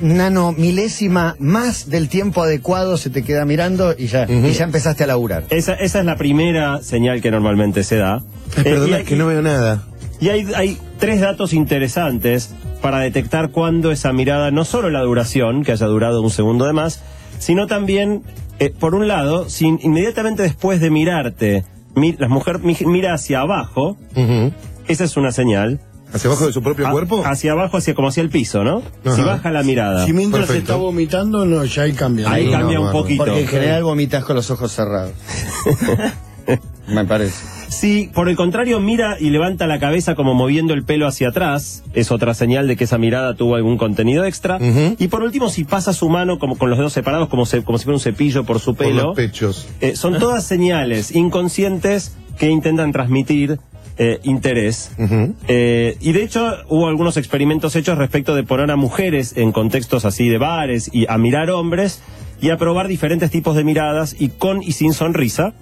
nano 0.02 0.54
milésima 0.54 1.36
más 1.40 1.90
del 1.90 2.10
tiempo 2.10 2.42
adecuado 2.42 2.98
se 2.98 3.10
te 3.12 3.22
queda 3.24 3.46
mirando 3.46 3.94
y 3.98 4.08
ya, 4.08 4.26
y 4.30 4.52
ya 4.54 4.64
empezaste 4.64 5.04
a 5.04 5.08
laburar. 5.08 5.44
esa, 5.52 5.74
esa 5.76 6.00
es 6.00 6.06
la 6.06 6.16
primera 6.16 6.82
señal 6.82 7.22
que 7.22 7.30
normalmente 7.30 7.84
se 7.84 7.98
da. 7.98 8.16
Ay, 8.16 8.24
Eh, 8.58 8.64
perdona, 8.64 9.02
y- 9.02 9.04
que 9.04 9.16
no 9.16 9.28
veo 9.28 9.42
nada. 9.42 9.84
Y 10.22 10.30
hay, 10.30 10.48
hay 10.56 10.78
tres 11.00 11.22
datos 11.22 11.54
interesantes 11.54 12.54
para 12.82 13.00
detectar 13.00 13.50
cuándo 13.52 13.92
esa 13.92 14.14
mirada, 14.14 14.52
no 14.52 14.66
solo 14.66 14.90
la 14.90 15.02
duración, 15.02 15.64
que 15.64 15.72
haya 15.74 15.86
durado 15.88 16.22
un 16.22 16.30
segundo 16.30 16.66
de 16.66 16.74
más, 16.74 17.02
sino 17.40 17.68
también, 17.68 18.24
eh, 18.60 18.70
por 18.78 18.96
un 18.96 19.08
lado, 19.08 19.50
si 19.50 19.68
inmediatamente 19.68 20.44
después 20.44 20.80
de 20.82 20.90
mirarte, 20.90 21.66
mi- 21.96 22.14
la 22.18 22.28
mujer 22.30 22.60
mi- 22.60 22.78
mira 22.86 23.14
hacia 23.14 23.42
abajo, 23.42 23.98
esa 24.88 25.04
es 25.04 25.18
una 25.18 25.32
señal. 25.32 25.80
¿Hacia 26.12 26.28
abajo 26.32 26.48
de 26.48 26.54
su 26.54 26.64
propio 26.64 26.88
A- 26.88 26.92
cuerpo? 26.92 27.22
Hacia 27.24 27.52
abajo, 27.52 27.78
hacia 27.78 27.94
como 27.94 28.08
hacia 28.08 28.22
el 28.24 28.30
piso, 28.32 28.64
¿no? 28.64 28.82
Ajá. 29.06 29.16
Si 29.16 29.22
baja 29.22 29.52
la 29.52 29.62
mirada. 29.62 30.06
Si 30.08 30.12
mientras 30.14 30.48
Perfecto. 30.48 30.72
está 30.72 30.82
vomitando, 30.82 31.46
no, 31.46 31.64
ya 31.66 31.84
ahí 31.84 31.94
cambia. 31.94 32.32
Ahí 32.32 32.46
No, 32.48 32.52
cambia 32.54 32.80
no, 32.80 32.86
un 32.88 32.92
poquito. 32.92 33.26
Porque 33.26 33.42
en 33.42 33.48
general 33.48 33.84
vomitas 33.84 34.24
con 34.24 34.36
los 34.36 34.50
ojos 34.50 34.72
cerrados. 34.72 35.12
Me 36.88 37.06
parece. 37.06 37.59
Si 37.70 38.10
por 38.14 38.30
el 38.30 38.36
contrario 38.36 38.80
mira 38.80 39.18
y 39.20 39.30
levanta 39.30 39.68
la 39.68 39.80
cabeza 39.80 40.16
como 40.16 40.34
moviendo 40.34 40.74
el 40.74 40.84
pelo 40.84 41.08
hacia 41.08 41.30
atrás, 41.30 41.84
es 41.94 42.12
otra 42.12 42.34
señal 42.34 42.68
de 42.68 42.76
que 42.76 42.84
esa 42.86 42.98
mirada 42.98 43.36
tuvo 43.36 43.56
algún 43.56 43.78
contenido 43.78 44.26
extra. 44.26 44.58
Y 44.98 45.08
por 45.08 45.22
último, 45.24 45.50
si 45.50 45.64
pasa 45.64 45.94
su 45.94 46.10
mano 46.10 46.40
como 46.40 46.58
con 46.58 46.70
los 46.70 46.78
dedos 46.80 46.94
separados, 46.94 47.30
como, 47.30 47.46
se- 47.46 47.64
como 47.64 47.78
si 47.78 47.86
fuera 47.86 47.96
un 47.98 48.02
cepillo 48.02 48.44
por 48.44 48.60
su 48.60 48.76
Por 48.76 48.88
pelo, 48.88 49.04
los 49.08 49.16
pechos. 49.16 49.68
eh, 49.82 49.96
son 49.96 50.18
todas 50.20 50.46
señales 50.46 51.16
inconscientes 51.16 52.16
que 52.38 52.50
intentan 52.50 52.92
transmitir 52.92 53.60
eh, 53.98 54.20
interés. 54.24 54.92
Eh, 55.48 55.98
y 56.00 56.12
de 56.14 56.24
hecho 56.24 56.52
hubo 56.70 56.88
algunos 56.88 57.18
experimentos 57.18 57.76
hechos 57.76 57.98
respecto 57.98 58.34
de 58.34 58.44
poner 58.44 58.72
a 58.72 58.78
mujeres 58.78 59.36
en 59.38 59.52
contextos 59.52 60.06
así 60.06 60.28
de 60.30 60.38
bares 60.38 60.90
y 60.94 61.06
a 61.10 61.18
mirar 61.18 61.50
hombres 61.52 62.02
y 62.42 62.50
a 62.50 62.58
probar 62.58 62.88
diferentes 62.88 63.30
tipos 63.30 63.56
de 63.58 63.64
miradas 63.66 64.16
y 64.18 64.30
con 64.30 64.64
y 64.64 64.72
sin 64.72 64.94
sonrisa. 64.94 65.54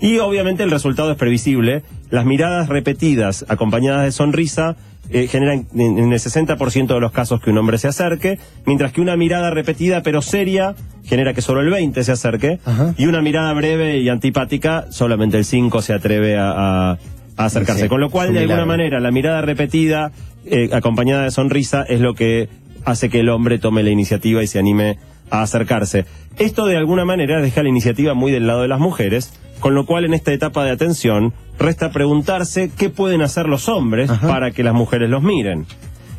Y 0.00 0.18
obviamente 0.18 0.62
el 0.62 0.70
resultado 0.70 1.10
es 1.10 1.16
previsible. 1.16 1.82
Las 2.10 2.24
miradas 2.26 2.68
repetidas 2.68 3.44
acompañadas 3.48 4.04
de 4.04 4.12
sonrisa 4.12 4.76
eh, 5.10 5.26
generan 5.28 5.66
en, 5.74 5.98
el 6.12 6.18
60% 6.18 6.86
de 6.94 7.00
los 7.00 7.12
casos 7.12 7.40
que 7.40 7.50
un 7.50 7.58
hombre 7.58 7.78
se 7.78 7.88
acerque, 7.88 8.38
mientras 8.66 8.92
que 8.92 9.00
una 9.00 9.16
mirada 9.16 9.50
repetida 9.50 10.02
pero 10.02 10.20
seria 10.22 10.74
genera 11.04 11.32
que 11.32 11.40
solo 11.42 11.60
el 11.60 11.70
20 11.70 12.02
se 12.02 12.12
acerque 12.12 12.58
Ajá. 12.64 12.92
y 12.98 13.06
una 13.06 13.22
mirada 13.22 13.52
breve 13.52 13.98
y 13.98 14.08
antipática 14.08 14.86
solamente 14.90 15.36
el 15.38 15.44
5 15.44 15.80
se 15.82 15.92
atreve 15.94 16.36
a, 16.36 16.50
a- 16.50 16.98
a 17.38 17.44
acercarse. 17.44 17.82
Sí, 17.82 17.88
Con 17.88 18.00
lo 18.00 18.08
cual, 18.10 18.32
de 18.32 18.40
alguna 18.40 18.64
manera, 18.64 18.98
la 18.98 19.10
mirada 19.10 19.42
repetida 19.42 20.10
eh, 20.46 20.70
acompañada 20.72 21.24
de 21.24 21.30
sonrisa 21.30 21.84
es 21.86 22.00
lo 22.00 22.14
que 22.14 22.48
hace 22.86 23.10
que 23.10 23.20
el 23.20 23.28
hombre 23.28 23.58
tome 23.58 23.82
la 23.82 23.90
iniciativa 23.90 24.42
y 24.42 24.46
se 24.46 24.58
anime 24.58 24.98
a 25.30 25.42
acercarse. 25.42 26.06
Esto 26.38 26.64
de 26.66 26.76
alguna 26.78 27.04
manera 27.04 27.40
deja 27.42 27.62
la 27.62 27.68
iniciativa 27.68 28.14
muy 28.14 28.32
del 28.32 28.46
lado 28.46 28.62
de 28.62 28.68
las 28.68 28.80
mujeres, 28.80 29.32
con 29.60 29.74
lo 29.74 29.86
cual 29.86 30.04
en 30.04 30.14
esta 30.14 30.32
etapa 30.32 30.64
de 30.64 30.70
atención 30.70 31.32
resta 31.58 31.90
preguntarse 31.90 32.70
qué 32.76 32.90
pueden 32.90 33.22
hacer 33.22 33.48
los 33.48 33.68
hombres 33.68 34.10
Ajá. 34.10 34.28
para 34.28 34.50
que 34.50 34.62
las 34.62 34.74
mujeres 34.74 35.08
los 35.10 35.22
miren. 35.22 35.66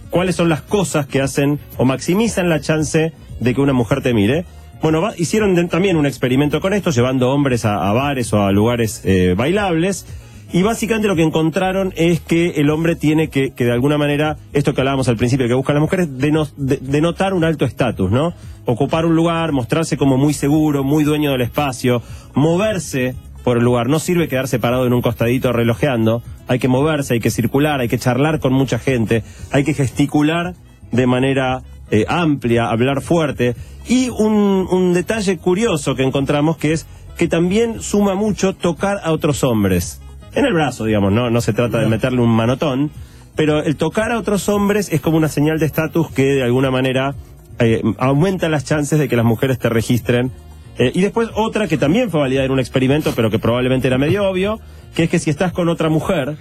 ¿Cuáles 0.10 0.36
son 0.36 0.50
las 0.50 0.62
cosas 0.62 1.06
que 1.06 1.22
hacen 1.22 1.60
o 1.78 1.86
maximizan 1.86 2.50
la 2.50 2.62
chance 2.62 3.14
de 3.40 3.54
que 3.54 3.62
una 3.62 3.74
mujer 3.74 4.02
te 4.02 4.14
mire? 4.14 4.46
Bueno, 4.82 5.02
va- 5.02 5.14
hicieron 5.18 5.54
de- 5.56 5.66
también 5.66 5.98
un 5.98 6.06
experimento 6.06 6.62
con 6.62 6.74
esto, 6.74 6.92
llevando 6.92 7.30
hombres 7.32 7.66
a, 7.66 7.90
a 7.90 7.94
bares 7.94 8.32
o 8.34 8.42
a 8.44 8.52
lugares 8.52 9.02
eh, 9.06 9.34
bailables. 9.38 10.06
Y 10.54 10.62
básicamente 10.62 11.10
lo 11.10 11.16
que 11.18 11.24
encontraron 11.24 11.94
es 11.98 12.22
que 12.22 12.52
el 12.52 12.70
hombre 12.70 12.96
tiene 12.96 13.30
que, 13.30 13.52
que 13.52 13.66
de 13.66 13.74
alguna 13.74 13.98
manera, 13.98 14.38
esto 14.54 14.74
que 14.74 14.80
hablábamos 14.82 15.10
al 15.10 15.18
principio, 15.18 15.46
que 15.48 15.54
buscan 15.54 15.76
las 15.76 15.82
mujeres, 15.82 16.08
deno- 16.18 16.50
de- 16.56 16.78
denotar 16.78 17.34
un 17.34 17.44
alto 17.44 17.66
estatus, 17.66 18.10
¿no? 18.12 18.34
Ocupar 18.66 19.06
un 19.06 19.16
lugar, 19.16 19.52
mostrarse 19.52 19.98
como 19.98 20.18
muy 20.18 20.34
seguro, 20.34 20.84
muy 20.86 21.04
dueño 21.04 21.32
del 21.32 21.42
espacio, 21.42 22.02
moverse 22.34 23.16
por 23.44 23.58
el 23.58 23.64
lugar. 23.64 23.88
No 23.88 24.00
sirve 24.00 24.28
quedarse 24.30 24.58
parado 24.58 24.86
en 24.88 24.94
un 24.94 25.02
costadito 25.02 25.52
relojeando. 25.52 26.22
Hay 26.48 26.60
que 26.60 26.68
moverse, 26.70 27.16
hay 27.16 27.20
que 27.20 27.30
circular, 27.32 27.82
hay 27.82 27.90
que 27.90 27.98
charlar 28.00 28.40
con 28.40 28.54
mucha 28.54 28.80
gente, 28.80 29.24
hay 29.52 29.66
que 29.66 29.74
gesticular 29.74 30.54
de 30.92 31.08
manera 31.08 31.62
eh, 31.92 32.06
amplia, 32.08 32.70
hablar 32.70 33.02
fuerte. 33.02 33.56
Y 33.90 34.10
un, 34.10 34.66
un 34.72 34.94
detalle 34.94 35.38
curioso 35.38 35.96
que 35.96 36.04
encontramos 36.04 36.56
que 36.58 36.72
es 36.72 36.86
que 37.18 37.28
también 37.28 37.82
suma 37.82 38.16
mucho 38.16 38.54
tocar 38.54 39.00
a 39.04 39.12
otros 39.12 39.44
hombres. 39.44 40.02
En 40.38 40.46
el 40.46 40.54
brazo, 40.54 40.86
digamos, 40.86 41.12
no, 41.12 41.32
no 41.32 41.42
se 41.42 41.52
trata 41.52 41.80
de 41.80 41.88
meterle 41.88 42.22
un 42.22 42.30
manotón, 42.30 42.92
pero 43.36 43.64
el 43.64 43.76
tocar 43.76 44.12
a 44.12 44.20
otros 44.20 44.50
hombres 44.50 44.94
es 44.94 45.02
como 45.02 45.18
una 45.18 45.30
señal 45.30 45.58
de 45.58 45.66
estatus 45.66 46.12
que 46.12 46.26
de 46.26 46.44
alguna 46.44 46.70
manera 46.70 47.16
eh, 47.58 47.82
aumenta 47.98 48.48
las 48.48 48.64
chances 48.64 49.00
de 49.00 49.08
que 49.08 49.16
las 49.16 49.26
mujeres 49.26 49.58
te 49.58 49.68
registren. 49.68 50.32
Eh, 50.78 50.92
y 50.94 51.02
después 51.02 51.30
otra 51.34 51.68
que 51.68 51.80
también 51.80 52.12
fue 52.12 52.20
validada 52.20 52.46
en 52.46 52.52
un 52.52 52.60
experimento, 52.60 53.14
pero 53.16 53.32
que 53.32 53.40
probablemente 53.40 53.88
era 53.88 53.98
medio 53.98 54.30
obvio, 54.30 54.60
que 54.94 55.06
es 55.06 55.10
que 55.10 55.18
si 55.18 55.32
estás 55.32 55.54
con 55.54 55.70
otra 55.70 55.90
mujer 55.90 56.38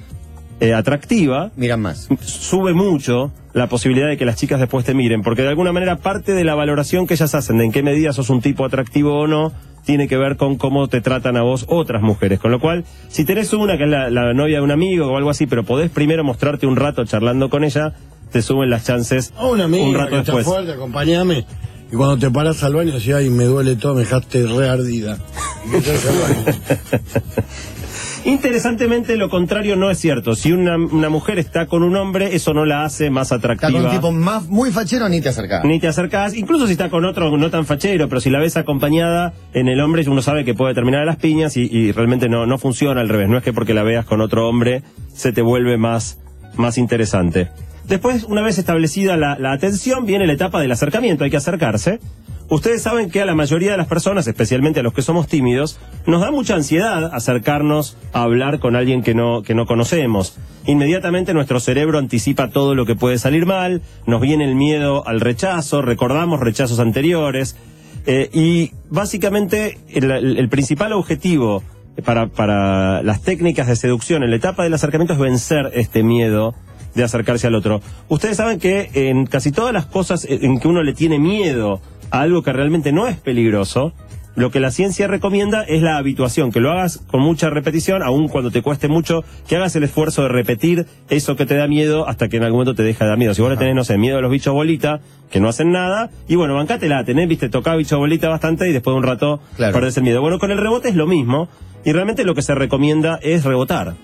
eh, 0.61 0.75
atractiva, 0.75 1.51
Miran 1.57 1.81
más. 1.81 2.07
sube 2.21 2.75
mucho 2.75 3.33
la 3.55 3.67
posibilidad 3.67 4.09
de 4.09 4.19
que 4.19 4.27
las 4.27 4.37
chicas 4.37 4.61
después 4.61 4.85
te 4.85 4.93
miren, 4.93 5.23
porque 5.23 5.41
de 5.41 5.49
alguna 5.49 5.73
manera 5.73 5.97
parte 5.97 6.35
de 6.35 6.45
la 6.45 6.55
valoración 6.55 7.07
que 7.07 7.15
ellas 7.15 7.35
hacen 7.35 7.57
de 7.57 7.65
en 7.65 7.73
qué 7.73 7.83
medida 7.83 8.13
sos 8.13 8.29
un 8.29 8.43
tipo 8.43 8.67
atractivo 8.67 9.21
o 9.21 9.27
no, 9.27 9.55
tiene 9.87 10.09
que 10.09 10.17
ver 10.19 10.37
con 10.37 10.57
cómo 10.57 10.89
te 10.89 11.01
tratan 11.01 11.37
a 11.37 11.43
vos 11.43 11.65
otras 11.69 12.03
mujeres. 12.03 12.41
Con 12.41 12.51
lo 12.51 12.59
cual, 12.61 12.85
si 13.09 13.25
tenés 13.25 13.53
una 13.53 13.79
que 13.79 13.85
es 13.85 13.89
la, 13.89 14.11
la 14.11 14.35
novia 14.35 14.59
de 14.59 14.65
un 14.65 14.73
amigo 14.73 15.07
o 15.07 15.17
algo 15.17 15.31
así, 15.31 15.47
pero 15.47 15.63
podés 15.65 15.91
primero 15.91 16.25
mostrarte 16.25 16.67
un 16.67 16.75
rato 16.75 17.05
charlando 17.05 17.49
con 17.49 17.63
ella, 17.63 17.95
te 18.33 18.43
suben 18.43 18.69
las 18.69 18.85
chances 18.85 19.33
A 19.37 19.47
una 19.47 19.65
amiga 19.65 19.85
un 19.87 19.95
rato 19.95 20.11
que 20.11 20.19
está 20.19 20.33
después. 20.35 20.45
fuerte, 20.45 20.73
acompáñame. 20.73 21.47
Y 21.93 21.95
cuando 21.95 22.19
te 22.19 22.29
paras 22.33 22.65
al 22.65 22.75
baño, 22.75 22.93
decís, 22.93 23.15
ay, 23.15 23.31
me 23.31 23.45
duele 23.45 23.77
todo, 23.77 23.95
me 23.95 24.01
dejaste 24.01 24.45
re 24.45 24.69
ardida. 24.69 25.19
Interesantemente, 28.27 29.17
lo 29.17 29.29
contrario 29.31 29.77
no 29.77 29.91
es 29.91 29.99
cierto. 29.99 30.35
Si 30.35 30.53
una, 30.53 30.77
una 30.77 31.09
mujer 31.09 31.39
está 31.39 31.67
con 31.67 31.83
un 31.83 31.97
hombre, 31.97 32.35
eso 32.35 32.53
no 32.55 32.65
la 32.65 32.85
hace 32.85 33.09
más 33.09 33.29
Está 33.29 33.37
atractiva. 33.37 33.71
con 33.73 33.85
un 33.85 33.91
tipo 33.91 34.13
más, 34.13 34.47
muy 34.49 34.73
fachero, 34.73 35.09
ni 35.09 35.21
te 35.21 35.29
acercás. 35.29 35.65
Ni 35.65 35.79
te 35.79 35.87
acercás, 35.89 36.35
incluso 36.35 36.67
si 36.67 36.73
está 36.73 36.91
con 36.91 37.05
otro 37.05 37.35
no 37.37 37.51
tan 37.51 37.67
fachero, 37.67 38.09
pero 38.09 38.21
si 38.21 38.29
la 38.31 38.41
ves 38.41 38.57
acompañada 38.57 39.33
en 39.55 39.69
el 39.69 39.81
hombre, 39.81 40.03
uno 40.09 40.23
sabe 40.23 40.45
que 40.45 40.55
puede 40.55 40.75
terminar 40.75 41.03
a 41.03 41.05
las 41.05 41.17
piñas 41.17 41.57
y, 41.57 41.69
y 41.71 41.93
realmente 41.93 42.29
no, 42.29 42.47
no 42.47 42.59
funciona 42.59 43.01
al 43.01 43.09
revés. 43.09 43.29
No 43.29 43.39
es 43.39 43.45
que 43.45 43.53
porque 43.53 43.75
la 43.75 43.83
veas 43.85 44.05
con 44.05 44.21
otro 44.21 44.49
hombre 44.49 44.83
se 45.15 45.33
te 45.33 45.41
vuelve 45.43 45.79
más, 45.79 46.19
más 46.57 46.79
interesante. 46.79 47.49
Después, 47.89 48.25
una 48.25 48.43
vez 48.43 48.59
establecida 48.59 49.17
la, 49.17 49.39
la 49.39 49.53
atención, 49.53 50.05
viene 50.05 50.27
la 50.27 50.33
etapa 50.33 50.61
del 50.61 50.73
acercamiento, 50.73 51.23
hay 51.23 51.31
que 51.31 51.37
acercarse. 51.37 52.01
Ustedes 52.49 52.81
saben 52.83 53.11
que 53.11 53.21
a 53.21 53.25
la 53.27 53.35
mayoría 53.35 53.73
de 53.73 53.77
las 53.77 53.89
personas, 53.89 54.27
especialmente 54.29 54.79
a 54.79 54.83
los 54.85 54.93
que 54.93 55.03
somos 55.03 55.27
tímidos, 55.27 55.81
nos 56.07 56.21
da 56.21 56.31
mucha 56.31 56.55
ansiedad 56.55 57.11
acercarnos 57.13 57.97
a 58.13 58.23
hablar 58.23 58.61
con 58.61 58.77
alguien 58.77 59.03
que 59.03 59.15
no, 59.15 59.43
que 59.43 59.55
no 59.55 59.67
conocemos. 59.67 60.39
Inmediatamente 60.65 61.35
nuestro 61.35 61.59
cerebro 61.59 61.99
anticipa 61.99 62.51
todo 62.51 62.77
lo 62.77 62.87
que 62.87 62.95
puede 62.95 63.19
salir 63.19 63.47
mal, 63.47 63.83
nos 64.07 64.21
viene 64.21 64.45
el 64.45 64.55
miedo 64.55 65.07
al 65.09 65.21
rechazo, 65.21 65.83
recordamos 65.83 66.39
rechazos 66.39 66.79
anteriores, 66.79 67.57
eh, 68.07 68.31
y 68.33 68.71
básicamente 68.91 69.79
el, 69.93 70.09
el- 70.13 70.49
principal 70.49 70.93
objetivo 70.93 71.65
para, 72.05 72.29
para 72.29 73.03
las 73.03 73.23
técnicas 73.23 73.67
de 73.67 73.75
seducción 73.75 74.23
en 74.23 74.31
la 74.31 74.37
etapa 74.37 74.63
del 74.63 74.75
acercamiento 74.75 75.15
es 75.15 75.19
vencer 75.19 75.71
este 75.75 76.05
miedo 76.05 76.55
de 76.97 77.05
acercarse 77.05 77.47
al 77.47 77.55
otro. 77.55 77.81
Ustedes 78.09 78.37
saben 78.37 78.59
que 78.59 78.91
en 78.95 79.27
casi 79.27 79.53
todas 79.53 79.73
las 79.73 79.87
cosas 79.87 80.27
en 80.29 80.59
que 80.59 80.67
uno 80.67 80.83
le 80.83 80.95
tiene 80.95 81.19
miedo 81.21 81.81
a 82.11 82.21
algo 82.23 82.43
que 82.43 82.53
realmente 82.53 82.91
no 82.93 83.07
es 83.07 83.17
peligroso, 83.19 83.93
lo 84.35 84.51
que 84.51 84.61
la 84.61 84.71
ciencia 84.71 85.07
recomienda 85.07 85.63
es 85.63 85.81
la 85.81 85.97
habituación, 85.97 86.53
que 86.53 86.61
lo 86.61 86.71
hagas 86.71 86.99
con 87.11 87.23
mucha 87.23 87.49
repetición, 87.49 88.03
aun 88.03 88.29
cuando 88.29 88.51
te 88.51 88.61
cueste 88.61 88.87
mucho, 88.87 89.25
que 89.49 89.57
hagas 89.57 89.75
el 89.77 89.85
esfuerzo 89.85 90.23
de 90.25 90.29
repetir 90.29 90.85
eso 91.09 91.37
que 91.37 91.47
te 91.47 91.55
da 91.57 91.67
miedo 91.67 92.07
hasta 92.07 92.29
que 92.29 92.37
en 92.37 92.43
algún 92.43 92.59
momento 92.59 92.75
te 92.75 92.83
deja 92.83 93.05
de 93.07 93.09
dar 93.11 93.19
miedo. 93.19 93.33
Si 93.33 93.41
vos 93.41 93.51
le 93.51 93.57
tenés, 93.57 93.75
no 93.75 93.83
sé, 93.83 93.97
miedo 93.97 94.19
a 94.19 94.21
los 94.21 94.31
bichos 94.31 94.53
bolita, 94.53 95.01
que 95.31 95.41
no 95.41 95.49
hacen 95.49 95.73
nada, 95.73 96.11
y 96.29 96.35
bueno, 96.35 96.55
bancátela, 96.55 97.03
tenés, 97.05 97.29
viste, 97.29 97.49
tocá 97.49 97.75
bicho 97.77 97.97
bolita 97.99 98.29
bastante 98.29 98.69
y 98.69 98.73
después 98.73 98.93
de 98.93 98.99
un 98.99 99.05
rato 99.05 99.41
Claro. 99.57 99.73
perdés 99.73 99.97
el 99.97 100.03
miedo. 100.03 100.21
Bueno, 100.21 100.39
con 100.39 100.51
el 100.51 100.59
rebote 100.59 100.91
es 100.91 100.97
lo 100.97 101.07
mismo, 101.07 101.49
y 101.87 101.93
realmente 101.93 102.25
lo 102.25 102.35
que 102.35 102.43
se 102.43 102.55
recomienda 102.55 103.19
es 103.23 103.45
rebotar. 103.45 103.95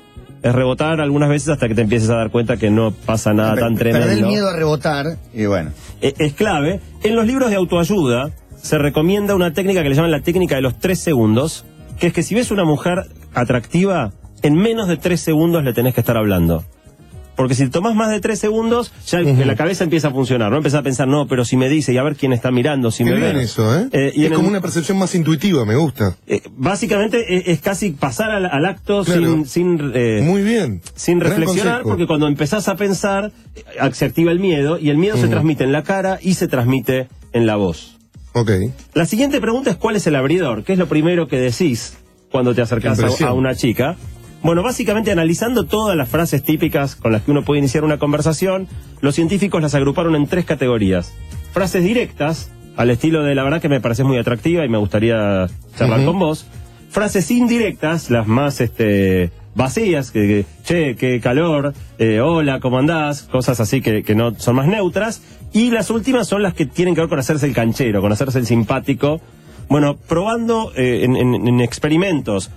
Es 0.42 0.52
rebotar 0.54 1.00
algunas 1.00 1.28
veces 1.28 1.50
hasta 1.50 1.68
que 1.68 1.74
te 1.74 1.82
empieces 1.82 2.10
a 2.10 2.16
dar 2.16 2.30
cuenta 2.30 2.56
que 2.56 2.70
no 2.70 2.90
pasa 2.90 3.32
nada 3.32 3.54
tan 3.54 3.76
tremendo 3.76 4.06
Perder 4.08 4.24
el 4.24 4.28
miedo 4.28 4.48
a 4.48 4.56
rebotar 4.56 5.06
y 5.32 5.46
bueno. 5.46 5.70
eh, 6.00 6.14
es 6.18 6.32
clave. 6.32 6.80
En 7.04 7.14
los 7.14 7.26
libros 7.26 7.50
de 7.50 7.56
autoayuda 7.56 8.30
se 8.56 8.78
recomienda 8.78 9.34
una 9.34 9.52
técnica 9.52 9.82
que 9.82 9.88
le 9.88 9.94
llaman 9.94 10.10
la 10.10 10.20
técnica 10.20 10.56
de 10.56 10.62
los 10.62 10.78
tres 10.78 10.98
segundos, 10.98 11.64
que 12.00 12.08
es 12.08 12.12
que 12.12 12.22
si 12.24 12.34
ves 12.34 12.50
una 12.50 12.64
mujer 12.64 13.04
atractiva, 13.34 14.12
en 14.42 14.54
menos 14.54 14.88
de 14.88 14.96
tres 14.96 15.20
segundos 15.20 15.62
le 15.64 15.72
tenés 15.72 15.94
que 15.94 16.00
estar 16.00 16.16
hablando. 16.16 16.64
Porque 17.34 17.54
si 17.54 17.68
tomás 17.70 17.94
más 17.94 18.10
de 18.10 18.20
tres 18.20 18.38
segundos, 18.38 18.92
ya 19.06 19.20
la 19.20 19.56
cabeza 19.56 19.84
empieza 19.84 20.08
a 20.08 20.10
funcionar, 20.10 20.50
¿no? 20.50 20.58
Empezás 20.58 20.80
a 20.80 20.82
pensar, 20.82 21.08
no, 21.08 21.26
pero 21.26 21.44
si 21.46 21.56
me 21.56 21.68
dice, 21.70 21.92
y 21.92 21.96
a 21.98 22.02
ver 22.02 22.14
quién 22.16 22.32
está 22.34 22.50
mirando, 22.50 22.90
si 22.90 23.04
Qué 23.04 23.10
me 23.10 23.16
bien 23.16 23.36
ve. 23.36 23.42
eso, 23.44 23.74
¿eh? 23.78 23.88
Eh, 23.92 24.12
y 24.14 24.24
es 24.26 24.30
como 24.32 24.44
el- 24.44 24.50
una 24.50 24.60
percepción 24.60 24.98
más 24.98 25.14
intuitiva, 25.14 25.64
me 25.64 25.74
gusta. 25.76 26.16
eh, 26.26 26.42
básicamente 26.56 27.24
es, 27.36 27.48
es 27.48 27.60
casi 27.60 27.90
pasar 27.92 28.30
al, 28.30 28.46
al 28.46 28.66
acto 28.66 29.02
Claro. 29.04 29.20
sin, 29.22 29.46
sin, 29.46 29.92
eh, 29.94 30.20
Muy 30.22 30.42
bien. 30.42 30.82
sin 30.94 31.20
reflexionar, 31.20 31.82
porque 31.84 32.06
cuando 32.06 32.26
empezás 32.28 32.68
a 32.68 32.76
pensar, 32.76 33.32
eh, 33.56 33.62
se 33.92 34.04
activa 34.04 34.30
el 34.30 34.38
miedo, 34.38 34.78
y 34.78 34.90
el 34.90 34.98
miedo 34.98 35.16
se 35.16 35.28
transmite 35.28 35.64
en 35.64 35.72
la 35.72 35.82
cara 35.84 36.18
y 36.20 36.34
se 36.34 36.48
transmite 36.48 37.08
en 37.32 37.46
la 37.46 37.56
voz. 37.56 37.96
Ok. 38.34 38.50
La 38.94 39.06
siguiente 39.06 39.40
pregunta 39.40 39.70
es 39.70 39.76
¿cuál 39.76 39.96
es 39.96 40.06
el 40.06 40.16
abridor? 40.16 40.64
¿Qué 40.64 40.74
es 40.74 40.78
lo 40.78 40.86
primero 40.86 41.28
que 41.28 41.38
decís 41.38 41.94
cuando 42.30 42.54
te 42.54 42.62
acercas 42.62 42.98
Qué 43.18 43.24
a, 43.24 43.28
a 43.28 43.32
una 43.32 43.54
chica? 43.54 43.96
Bueno, 44.42 44.62
básicamente 44.62 45.12
analizando 45.12 45.64
todas 45.66 45.96
las 45.96 46.08
frases 46.08 46.42
típicas 46.42 46.96
con 46.96 47.12
las 47.12 47.22
que 47.22 47.30
uno 47.30 47.42
puede 47.42 47.60
iniciar 47.60 47.84
una 47.84 47.98
conversación, 47.98 48.66
los 49.00 49.14
científicos 49.14 49.62
las 49.62 49.74
agruparon 49.74 50.16
en 50.16 50.26
tres 50.26 50.44
categorías. 50.44 51.12
Frases 51.52 51.84
directas, 51.84 52.50
al 52.76 52.90
estilo 52.90 53.22
de 53.22 53.34
la 53.36 53.44
verdad 53.44 53.60
que 53.60 53.68
me 53.68 53.80
pareces 53.80 54.04
muy 54.04 54.18
atractiva 54.18 54.64
y 54.64 54.68
me 54.68 54.78
gustaría 54.78 55.46
charlar 55.76 56.04
con 56.04 56.18
vos. 56.18 56.46
Frases 56.90 57.30
indirectas, 57.30 58.10
las 58.10 58.26
más 58.26 58.60
este 58.60 59.30
vacías, 59.54 60.10
que, 60.10 60.20
que, 60.26 60.44
che, 60.64 60.96
qué 60.96 61.20
calor, 61.20 61.74
eh, 61.98 62.20
hola, 62.20 62.58
¿cómo 62.58 62.78
andás? 62.78 63.22
Cosas 63.22 63.60
así 63.60 63.80
que, 63.80 64.02
que 64.02 64.14
no 64.14 64.34
son 64.38 64.56
más 64.56 64.66
neutras. 64.66 65.22
Y 65.52 65.70
las 65.70 65.90
últimas 65.90 66.26
son 66.26 66.42
las 66.42 66.54
que 66.54 66.66
tienen 66.66 66.94
que 66.94 67.02
ver 67.02 67.10
con 67.10 67.18
hacerse 67.18 67.46
el 67.46 67.54
canchero, 67.54 68.00
con 68.00 68.10
hacerse 68.12 68.38
el 68.40 68.46
simpático. 68.46 69.20
Bueno, 69.68 69.96
probando 70.08 70.72
eh, 70.74 71.04
en, 71.04 71.16
en- 71.16 71.46
en 71.46 71.60
experimentos 71.60 72.50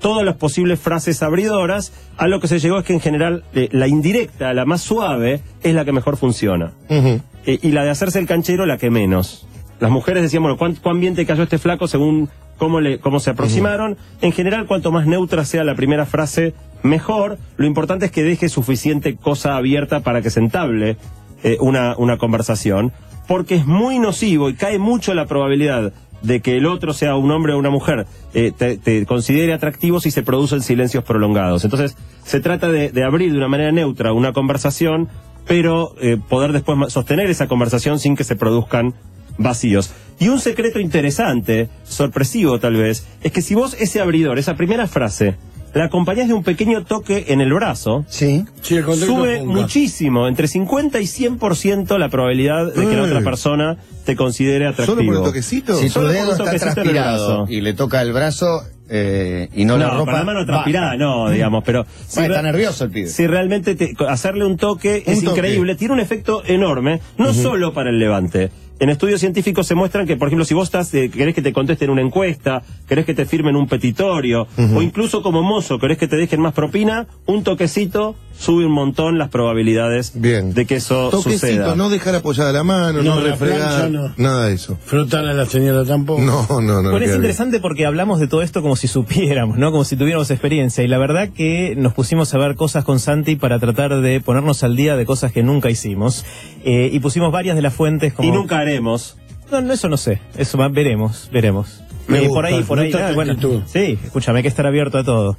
todas 0.00 0.24
las 0.24 0.36
posibles 0.36 0.80
frases 0.80 1.22
abridoras, 1.22 1.92
a 2.16 2.26
lo 2.26 2.40
que 2.40 2.48
se 2.48 2.58
llegó 2.58 2.78
es 2.78 2.84
que 2.84 2.92
en 2.92 3.00
general 3.00 3.44
eh, 3.54 3.68
la 3.72 3.88
indirecta, 3.88 4.52
la 4.54 4.64
más 4.64 4.82
suave, 4.82 5.40
es 5.62 5.74
la 5.74 5.84
que 5.84 5.92
mejor 5.92 6.16
funciona. 6.16 6.72
Eh, 6.88 7.20
y 7.62 7.72
la 7.72 7.84
de 7.84 7.90
hacerse 7.90 8.18
el 8.18 8.26
canchero, 8.26 8.66
la 8.66 8.78
que 8.78 8.90
menos. 8.90 9.46
Las 9.80 9.90
mujeres 9.90 10.22
decían, 10.22 10.42
bueno, 10.42 10.56
¿cuán, 10.56 10.74
cuán 10.76 11.00
bien 11.00 11.14
te 11.14 11.26
cayó 11.26 11.42
este 11.42 11.58
flaco 11.58 11.88
según 11.88 12.28
cómo, 12.58 12.80
le, 12.80 12.98
cómo 12.98 13.20
se 13.20 13.30
aproximaron? 13.30 13.96
En 14.20 14.32
general, 14.32 14.66
cuanto 14.66 14.92
más 14.92 15.06
neutra 15.06 15.44
sea 15.44 15.64
la 15.64 15.74
primera 15.74 16.06
frase, 16.06 16.54
mejor. 16.82 17.38
Lo 17.56 17.66
importante 17.66 18.06
es 18.06 18.12
que 18.12 18.22
deje 18.22 18.48
suficiente 18.48 19.16
cosa 19.16 19.56
abierta 19.56 20.00
para 20.00 20.22
que 20.22 20.30
se 20.30 20.40
entable 20.40 20.96
eh, 21.42 21.58
una, 21.60 21.96
una 21.98 22.16
conversación, 22.16 22.92
porque 23.26 23.56
es 23.56 23.66
muy 23.66 23.98
nocivo 23.98 24.48
y 24.48 24.54
cae 24.54 24.78
mucho 24.78 25.12
la 25.14 25.26
probabilidad 25.26 25.92
de 26.24 26.40
que 26.40 26.56
el 26.56 26.66
otro 26.66 26.92
sea 26.94 27.16
un 27.16 27.30
hombre 27.30 27.52
o 27.52 27.58
una 27.58 27.70
mujer, 27.70 28.06
eh, 28.32 28.50
te, 28.50 29.06
considere 29.06 29.52
atractivo 29.52 30.00
si 30.00 30.10
se 30.10 30.22
producen 30.22 30.62
silencios 30.62 31.04
prolongados. 31.04 31.64
Entonces, 31.64 31.96
se 32.24 32.40
trata 32.40 32.68
de, 32.68 33.04
abrir 33.04 33.32
de 33.32 33.38
una 33.38 33.48
manera 33.48 33.70
neutra 33.72 34.12
una 34.12 34.32
conversación, 34.32 35.08
pero 35.46 35.94
eh, 36.00 36.16
poder 36.16 36.52
después 36.52 36.92
sostener 36.92 37.28
esa 37.28 37.46
conversación 37.46 37.98
sin 37.98 38.16
que 38.16 38.24
se 38.24 38.36
produzcan 38.36 38.94
vacíos. 39.36 39.92
Y 40.18 40.28
un 40.28 40.40
secreto 40.40 40.80
interesante, 40.80 41.68
sorpresivo 41.84 42.58
tal 42.58 42.76
vez, 42.76 43.06
es 43.22 43.30
que 43.30 43.42
si 43.42 43.54
vos 43.54 43.76
ese 43.78 44.00
abridor, 44.00 44.38
esa 44.38 44.56
primera 44.56 44.86
frase, 44.86 45.36
la 45.74 45.84
acompañás 45.86 46.28
de 46.28 46.34
un 46.34 46.42
pequeño 46.44 46.84
toque 46.84 47.26
en 47.28 47.40
el 47.40 47.52
brazo, 47.52 48.04
Sí. 48.08 48.44
Sí, 48.62 48.76
el 48.76 48.84
sube 48.94 49.42
muchísimo, 49.42 50.28
entre 50.28 50.48
50 50.48 51.00
y 51.00 51.04
100% 51.06 51.98
la 51.98 52.08
probabilidad 52.08 52.72
de 52.72 52.86
que 52.86 52.96
la 52.96 53.02
otra 53.02 53.20
persona 53.22 53.76
te 54.04 54.14
considere 54.16 54.66
atractivo. 54.66 54.96
¿Solo 54.96 55.06
por 55.06 55.16
el 55.16 55.22
toquecito? 55.24 55.74
Si 55.76 55.86
tu 55.86 55.92
Solo 55.94 56.08
dedo 56.08 56.24
un 56.26 56.30
está 56.32 56.44
toquecito 56.44 56.64
en 56.64 56.68
el 56.68 56.74
transpirado 56.92 57.26
brazo. 57.38 57.52
y 57.52 57.60
le 57.60 57.72
toca 57.74 58.02
el 58.02 58.12
brazo 58.12 58.62
eh, 58.88 59.48
y 59.54 59.64
no, 59.64 59.78
No, 59.78 59.84
la 59.84 59.90
ropa. 59.90 60.04
con 60.04 60.14
la 60.20 60.24
mano 60.24 60.44
transpirada, 60.46 60.96
no, 60.96 61.30
digamos, 61.30 61.64
pero 61.64 61.86
si, 62.06 62.20
Bueno, 62.20 62.34
está 62.34 62.42
nervioso 62.42 62.84
el 62.84 62.90
pibe. 62.90 63.08
si 63.08 63.26
realmente 63.26 63.74
te- 63.74 63.94
hacerle 64.08 64.44
un 64.44 64.58
toque 64.58 65.02
Un 65.06 65.12
es 65.14 65.24
toque. 65.24 65.38
increíble, 65.40 65.74
tiene 65.74 65.94
un 65.94 66.00
efecto 66.00 66.42
enorme, 66.46 67.00
no 67.16 67.32
solo 67.32 67.72
para 67.72 67.88
el 67.90 67.98
levante. 67.98 68.50
En 68.80 68.88
estudios 68.90 69.20
científicos 69.20 69.66
se 69.66 69.74
muestran 69.74 70.06
que, 70.06 70.16
por 70.16 70.28
ejemplo, 70.28 70.44
si 70.44 70.52
vos 70.54 70.64
estás, 70.64 70.92
eh, 70.94 71.08
querés 71.10 71.34
que 71.34 71.42
te 71.42 71.52
contesten 71.52 71.90
una 71.90 72.02
encuesta, 72.02 72.62
querés 72.88 73.06
que 73.06 73.14
te 73.14 73.24
firmen 73.24 73.54
un 73.56 73.68
petitorio, 73.68 74.48
o 74.74 74.82
incluso 74.82 75.22
como 75.22 75.42
mozo 75.42 75.78
querés 75.78 75.96
que 75.98 76.08
te 76.08 76.16
dejen 76.16 76.40
más 76.40 76.52
propina, 76.54 77.06
un 77.26 77.44
toquecito 77.44 78.16
sube 78.36 78.66
un 78.66 78.72
montón 78.72 79.16
las 79.16 79.28
probabilidades 79.28 80.10
Bien. 80.20 80.54
de 80.54 80.66
que 80.66 80.74
eso 80.76 81.08
Toquecito, 81.08 81.46
suceda. 81.46 81.76
no 81.76 81.88
dejar 81.88 82.16
apoyada 82.16 82.50
la 82.52 82.64
mano, 82.64 83.00
no, 83.00 83.14
No, 83.14 83.20
la 83.20 83.30
refregar, 83.30 83.58
plancha 83.58 83.88
no. 83.90 84.12
nada 84.16 84.46
de 84.48 84.54
eso. 84.54 84.76
Frotar 84.84 85.24
a 85.24 85.32
la 85.34 85.46
señora 85.46 85.84
tampoco. 85.84 86.20
No, 86.20 86.44
no, 86.60 86.82
no. 86.82 86.90
Bueno, 86.90 86.96
es 86.98 87.02
bien. 87.04 87.14
interesante 87.14 87.60
porque 87.60 87.86
hablamos 87.86 88.18
de 88.18 88.26
todo 88.26 88.42
esto 88.42 88.60
como 88.60 88.74
si 88.74 88.88
supiéramos, 88.88 89.56
¿no? 89.56 89.70
Como 89.70 89.84
si 89.84 89.96
tuviéramos 89.96 90.32
experiencia. 90.32 90.82
Y 90.82 90.88
la 90.88 90.98
verdad 90.98 91.28
que 91.28 91.74
nos 91.76 91.94
pusimos 91.94 92.34
a 92.34 92.38
ver 92.38 92.56
cosas 92.56 92.82
con 92.84 92.98
Santi 92.98 93.36
para 93.36 93.60
tratar 93.60 94.00
de 94.00 94.20
ponernos 94.20 94.64
al 94.64 94.74
día 94.74 94.96
de 94.96 95.06
cosas 95.06 95.30
que 95.30 95.44
nunca 95.44 95.70
hicimos. 95.70 96.24
Eh, 96.64 96.90
y 96.92 96.98
pusimos 96.98 97.30
varias 97.30 97.54
de 97.54 97.62
las 97.62 97.74
fuentes 97.74 98.14
como... 98.14 98.28
Y 98.28 98.32
nunca 98.32 98.63
haremos. 98.64 99.16
No, 99.50 99.60
no, 99.60 99.72
eso 99.72 99.88
no 99.88 99.96
sé. 99.96 100.20
Eso 100.36 100.58
va- 100.58 100.68
veremos, 100.68 101.28
veremos. 101.32 101.82
Me 102.08 102.18
Eh, 102.18 102.20
gusta, 102.28 102.34
por 102.34 102.46
ahí, 102.46 102.62
por 102.64 102.78
ahí. 102.78 102.92
ah, 102.94 103.08
tu 103.10 103.14
bueno, 103.14 103.34
sí, 103.66 103.98
escúchame, 104.04 104.38
hay 104.38 104.42
que 104.42 104.48
estar 104.48 104.66
abierto 104.66 104.98
a 104.98 105.04
todo. 105.04 105.36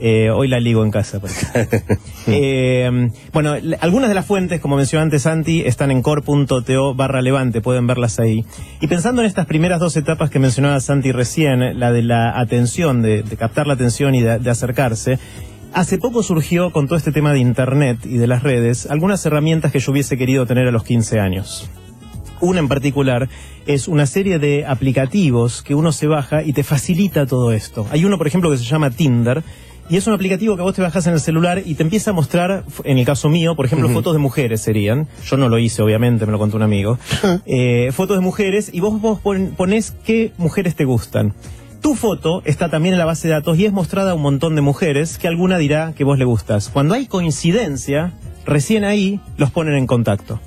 Eh, 0.00 0.30
hoy 0.30 0.46
la 0.46 0.60
ligo 0.60 0.84
en 0.84 0.90
casa. 0.92 1.20
Eh, 2.26 3.08
bueno, 3.32 3.54
algunas 3.80 4.08
de 4.08 4.14
las 4.14 4.26
fuentes, 4.26 4.60
como 4.60 4.76
mencionó 4.76 5.02
antes 5.02 5.22
Santi, 5.22 5.62
están 5.62 5.90
en 5.90 6.02
core.to 6.02 6.94
barra 6.94 7.22
levante, 7.22 7.60
pueden 7.60 7.86
verlas 7.86 8.18
ahí. 8.18 8.44
Y 8.80 8.86
pensando 8.86 9.22
en 9.22 9.26
estas 9.26 9.46
primeras 9.46 9.80
dos 9.80 9.96
etapas 9.96 10.28
que 10.30 10.38
mencionaba 10.38 10.78
Santi 10.80 11.10
recién, 11.12 11.78
la 11.80 11.90
de 11.90 12.02
la 12.02 12.38
atención, 12.38 13.00
de, 13.02 13.22
de 13.22 13.36
captar 13.36 13.66
la 13.66 13.74
atención 13.74 14.14
y 14.14 14.20
de, 14.22 14.38
de 14.38 14.50
acercarse, 14.50 15.18
hace 15.72 15.98
poco 15.98 16.22
surgió 16.22 16.70
con 16.70 16.86
todo 16.86 16.96
este 16.98 17.12
tema 17.12 17.32
de 17.32 17.38
Internet 17.40 17.98
y 18.04 18.18
de 18.18 18.26
las 18.26 18.42
redes 18.42 18.86
algunas 18.90 19.24
herramientas 19.24 19.72
que 19.72 19.80
yo 19.80 19.92
hubiese 19.92 20.18
querido 20.18 20.44
tener 20.46 20.66
a 20.68 20.70
los 20.72 20.84
15 20.84 21.18
años. 21.20 21.70
Una 22.40 22.60
en 22.60 22.68
particular 22.68 23.28
es 23.66 23.88
una 23.88 24.06
serie 24.06 24.38
de 24.38 24.64
aplicativos 24.66 25.62
que 25.62 25.74
uno 25.74 25.92
se 25.92 26.06
baja 26.06 26.42
y 26.42 26.52
te 26.52 26.62
facilita 26.62 27.26
todo 27.26 27.52
esto. 27.52 27.86
Hay 27.90 28.04
uno, 28.04 28.18
por 28.18 28.26
ejemplo, 28.26 28.50
que 28.50 28.56
se 28.56 28.64
llama 28.64 28.90
Tinder. 28.90 29.42
Y 29.90 29.96
es 29.96 30.06
un 30.06 30.12
aplicativo 30.12 30.54
que 30.54 30.60
vos 30.60 30.74
te 30.74 30.82
bajas 30.82 31.06
en 31.06 31.14
el 31.14 31.20
celular 31.20 31.62
y 31.64 31.74
te 31.74 31.82
empieza 31.82 32.10
a 32.10 32.12
mostrar, 32.12 32.62
en 32.84 32.98
el 32.98 33.06
caso 33.06 33.30
mío, 33.30 33.56
por 33.56 33.64
ejemplo, 33.64 33.88
fotos 33.88 34.12
de 34.12 34.18
mujeres 34.18 34.60
serían. 34.60 35.08
Yo 35.24 35.38
no 35.38 35.48
lo 35.48 35.58
hice, 35.58 35.80
obviamente, 35.80 36.26
me 36.26 36.32
lo 36.32 36.38
contó 36.38 36.56
un 36.58 36.62
amigo. 36.62 36.98
Eh, 37.46 37.90
fotos 37.92 38.18
de 38.18 38.22
mujeres 38.22 38.68
y 38.70 38.80
vos, 38.80 39.00
vos 39.00 39.18
pon- 39.20 39.54
ponés 39.56 39.94
qué 40.04 40.32
mujeres 40.36 40.74
te 40.74 40.84
gustan. 40.84 41.32
Tu 41.80 41.94
foto 41.94 42.42
está 42.44 42.68
también 42.68 42.92
en 42.94 42.98
la 42.98 43.06
base 43.06 43.28
de 43.28 43.34
datos 43.34 43.58
y 43.58 43.64
es 43.64 43.72
mostrada 43.72 44.10
a 44.10 44.14
un 44.14 44.20
montón 44.20 44.54
de 44.56 44.60
mujeres 44.60 45.16
que 45.16 45.26
alguna 45.26 45.56
dirá 45.56 45.94
que 45.96 46.04
vos 46.04 46.18
le 46.18 46.26
gustas. 46.26 46.68
Cuando 46.68 46.92
hay 46.94 47.06
coincidencia, 47.06 48.12
recién 48.44 48.84
ahí 48.84 49.20
los 49.38 49.50
ponen 49.52 49.74
en 49.74 49.86
contacto. 49.86 50.38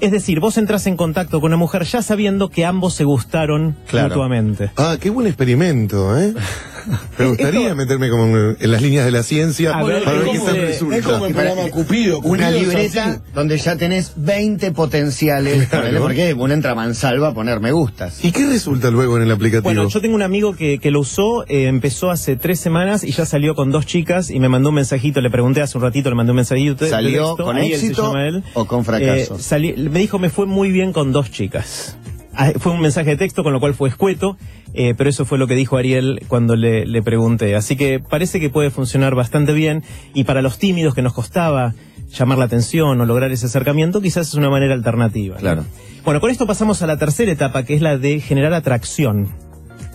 Es 0.00 0.10
decir, 0.12 0.40
vos 0.40 0.58
entras 0.58 0.86
en 0.86 0.96
contacto 0.96 1.40
con 1.40 1.48
una 1.48 1.56
mujer 1.56 1.84
ya 1.84 2.02
sabiendo 2.02 2.48
que 2.50 2.64
ambos 2.64 2.94
se 2.94 3.04
gustaron 3.04 3.76
Claro. 3.88 4.08
mutuamente. 4.08 4.70
Ah, 4.76 4.96
qué 5.00 5.10
buen 5.10 5.26
experimento, 5.26 6.18
¿eh? 6.18 6.34
Me 7.18 7.26
gustaría 7.26 7.74
meterme 7.74 8.08
como 8.10 8.24
en 8.36 8.56
en 8.60 8.70
las 8.72 8.82
líneas 8.82 9.04
de 9.04 9.10
la 9.10 9.22
ciencia 9.22 9.70
A 9.70 9.72
para 9.82 9.86
ver, 9.86 10.04
ver 10.04 10.24
¿cómo 10.24 10.32
qué 10.32 10.38
se- 10.38 10.44
tal 10.46 10.56
Es 10.56 10.66
resulta. 10.80 11.02
como 11.12 11.26
el 11.26 11.34
programa 11.34 11.68
Cupido. 11.70 12.20
Una 12.20 12.50
libreta 12.50 13.20
donde 13.34 13.58
ya 13.58 13.76
tenés 13.76 14.12
20 14.16 14.72
potenciales. 14.72 15.68
Claro. 15.68 16.00
Porque 16.00 16.34
uno 16.34 16.54
entra 16.54 16.72
a 16.72 16.74
mansalva 16.74 17.28
a 17.28 17.34
poner 17.34 17.60
me 17.60 17.72
gustas. 17.72 18.24
¿Y 18.24 18.32
qué 18.32 18.46
resulta 18.46 18.90
luego 18.90 19.16
en 19.16 19.24
el 19.24 19.30
aplicativo? 19.32 19.62
Bueno, 19.64 19.88
yo 19.88 20.00
tengo 20.00 20.14
un 20.14 20.22
amigo 20.22 20.54
que, 20.54 20.78
que 20.78 20.90
lo 20.90 21.00
usó, 21.00 21.44
eh, 21.48 21.66
empezó 21.66 22.10
hace 22.10 22.36
tres 22.36 22.60
semanas 22.60 23.04
y 23.04 23.12
ya 23.12 23.26
salió 23.26 23.54
con 23.54 23.70
dos 23.72 23.86
chicas 23.86 24.30
y 24.30 24.38
me 24.40 24.48
mandó 24.48 24.68
un 24.70 24.76
mensajito, 24.76 25.20
le 25.20 25.30
pregunté 25.30 25.62
hace 25.62 25.76
un 25.78 25.84
ratito, 25.84 26.08
le 26.10 26.16
mandé 26.16 26.32
un 26.32 26.36
mensajito. 26.36 26.84
de 26.84 26.90
¿Salió 26.90 27.28
texto, 27.28 27.44
con 27.44 27.58
éxito 27.58 28.16
él. 28.18 28.42
o 28.54 28.64
con 28.66 28.84
fracaso? 28.84 29.34
Eh, 29.36 29.38
salí- 29.40 29.74
me 29.76 29.98
dijo, 30.00 30.18
me 30.18 30.30
fue 30.30 30.46
muy 30.46 30.70
bien 30.70 30.92
con 30.92 31.12
dos 31.12 31.30
chicas. 31.30 31.96
Ah, 32.36 32.52
Fue 32.58 32.72
un 32.72 32.80
mensaje 32.80 33.10
de 33.10 33.16
texto, 33.16 33.42
con 33.42 33.52
lo 33.52 33.60
cual 33.60 33.74
fue 33.74 33.88
escueto, 33.88 34.36
eh, 34.74 34.94
pero 34.96 35.08
eso 35.08 35.24
fue 35.24 35.38
lo 35.38 35.46
que 35.46 35.54
dijo 35.54 35.76
Ariel 35.76 36.22
cuando 36.28 36.54
le, 36.54 36.84
le 36.84 37.02
pregunté. 37.02 37.56
Así 37.56 37.76
que 37.76 37.98
parece 37.98 38.40
que 38.40 38.50
puede 38.50 38.70
funcionar 38.70 39.14
bastante 39.14 39.52
bien 39.52 39.82
y 40.12 40.24
para 40.24 40.42
los 40.42 40.58
tímidos 40.58 40.94
que 40.94 41.02
nos 41.02 41.14
costaba 41.14 41.74
llamar 42.12 42.38
la 42.38 42.44
atención 42.44 43.00
o 43.00 43.06
lograr 43.06 43.32
ese 43.32 43.46
acercamiento, 43.46 44.00
quizás 44.00 44.28
es 44.28 44.34
una 44.34 44.50
manera 44.50 44.74
alternativa. 44.74 45.36
Claro. 45.36 45.64
Bueno, 46.04 46.20
con 46.20 46.30
esto 46.30 46.46
pasamos 46.46 46.82
a 46.82 46.86
la 46.86 46.98
tercera 46.98 47.32
etapa, 47.32 47.64
que 47.64 47.74
es 47.74 47.82
la 47.82 47.98
de 47.98 48.20
generar 48.20 48.52
atracción. 48.52 49.28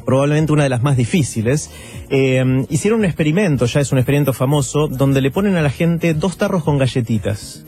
Probablemente 0.06 0.52
una 0.52 0.64
de 0.64 0.70
las 0.70 0.82
más 0.82 0.98
difíciles. 0.98 1.70
Eh, 2.10 2.66
hicieron 2.70 3.00
un 3.00 3.06
experimento, 3.06 3.66
ya 3.66 3.80
es 3.80 3.92
un 3.92 4.00
experimento 4.00 4.34
famoso, 4.34 4.88
donde 4.88 5.22
le 5.22 5.32
ponen 5.32 5.56
a 5.56 5.62
la 5.62 5.70
gente 5.70 6.14
dos 6.14 6.38
tarros 6.38 6.64
con 6.64 6.78
galletitas. 6.78 7.64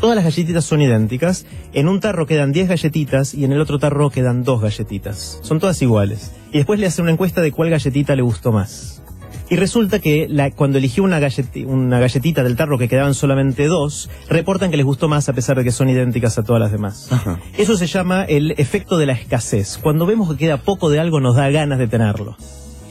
Todas 0.00 0.16
las 0.16 0.24
galletitas 0.24 0.64
son 0.64 0.82
idénticas. 0.82 1.46
En 1.72 1.88
un 1.88 2.00
tarro 2.00 2.26
quedan 2.26 2.52
10 2.52 2.68
galletitas 2.68 3.34
y 3.34 3.44
en 3.44 3.52
el 3.52 3.60
otro 3.60 3.78
tarro 3.78 4.10
quedan 4.10 4.44
dos 4.44 4.60
galletitas. 4.60 5.40
Son 5.42 5.58
todas 5.58 5.80
iguales. 5.82 6.32
Y 6.52 6.58
después 6.58 6.78
le 6.78 6.86
hacen 6.86 7.04
una 7.04 7.12
encuesta 7.12 7.40
de 7.40 7.50
cuál 7.52 7.70
galletita 7.70 8.14
le 8.14 8.22
gustó 8.22 8.52
más. 8.52 9.02
Y 9.48 9.56
resulta 9.56 10.00
que 10.00 10.26
la- 10.28 10.50
cuando 10.50 10.78
eligió 10.78 11.04
una, 11.04 11.20
galleti- 11.20 11.64
una 11.66 11.98
galletita 12.00 12.42
del 12.42 12.56
tarro 12.56 12.78
que 12.78 12.88
quedaban 12.88 13.14
solamente 13.14 13.66
dos, 13.66 14.10
reportan 14.28 14.70
que 14.70 14.76
les 14.76 14.84
gustó 14.84 15.08
más 15.08 15.28
a 15.28 15.32
pesar 15.32 15.56
de 15.56 15.64
que 15.64 15.70
son 15.72 15.88
idénticas 15.88 16.36
a 16.38 16.42
todas 16.42 16.60
las 16.60 16.72
demás. 16.72 17.08
Eso 17.56 17.76
se 17.76 17.86
llama 17.86 18.24
el 18.24 18.52
efecto 18.58 18.98
de 18.98 19.06
la 19.06 19.12
escasez. 19.12 19.78
Cuando 19.80 20.04
vemos 20.04 20.30
que 20.30 20.36
queda 20.36 20.56
poco 20.58 20.90
de 20.90 20.98
algo 21.00 21.20
nos 21.20 21.36
da 21.36 21.48
ganas 21.50 21.78
de 21.78 21.86
tenerlo. 21.86 22.36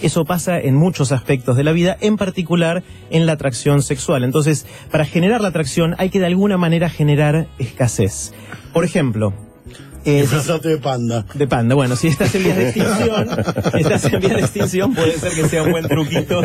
Eso 0.05 0.23
pasa 0.23 0.59
en 0.59 0.75
muchos 0.75 1.11
aspectos 1.11 1.57
de 1.57 1.63
la 1.63 1.71
vida, 1.71 1.97
en 1.99 2.15
particular 2.15 2.83
en 3.09 3.25
la 3.25 3.31
atracción 3.31 3.81
sexual. 3.81 4.23
Entonces, 4.23 4.67
para 4.91 5.03
generar 5.03 5.41
la 5.41 5.47
atracción 5.47 5.95
hay 5.97 6.11
que 6.11 6.19
de 6.19 6.27
alguna 6.27 6.57
manera 6.57 6.91
generar 6.91 7.47
escasez. 7.57 8.31
Por 8.71 8.85
ejemplo, 8.85 9.33
eh, 10.05 10.27
de 10.61 10.77
panda. 10.77 11.25
de 11.33 11.47
panda. 11.47 11.73
Bueno, 11.73 11.95
si 11.95 12.09
estás 12.09 12.35
en 12.35 12.43
vías 12.43 12.55
de 12.55 12.69
extinción, 12.69 13.29
estás 13.79 14.05
en 14.05 14.19
vías 14.19 14.35
de 14.35 14.41
extinción, 14.41 14.93
puede 14.93 15.17
ser 15.17 15.33
que 15.33 15.49
sea 15.49 15.63
un 15.63 15.71
buen 15.71 15.87
truquito 15.87 16.43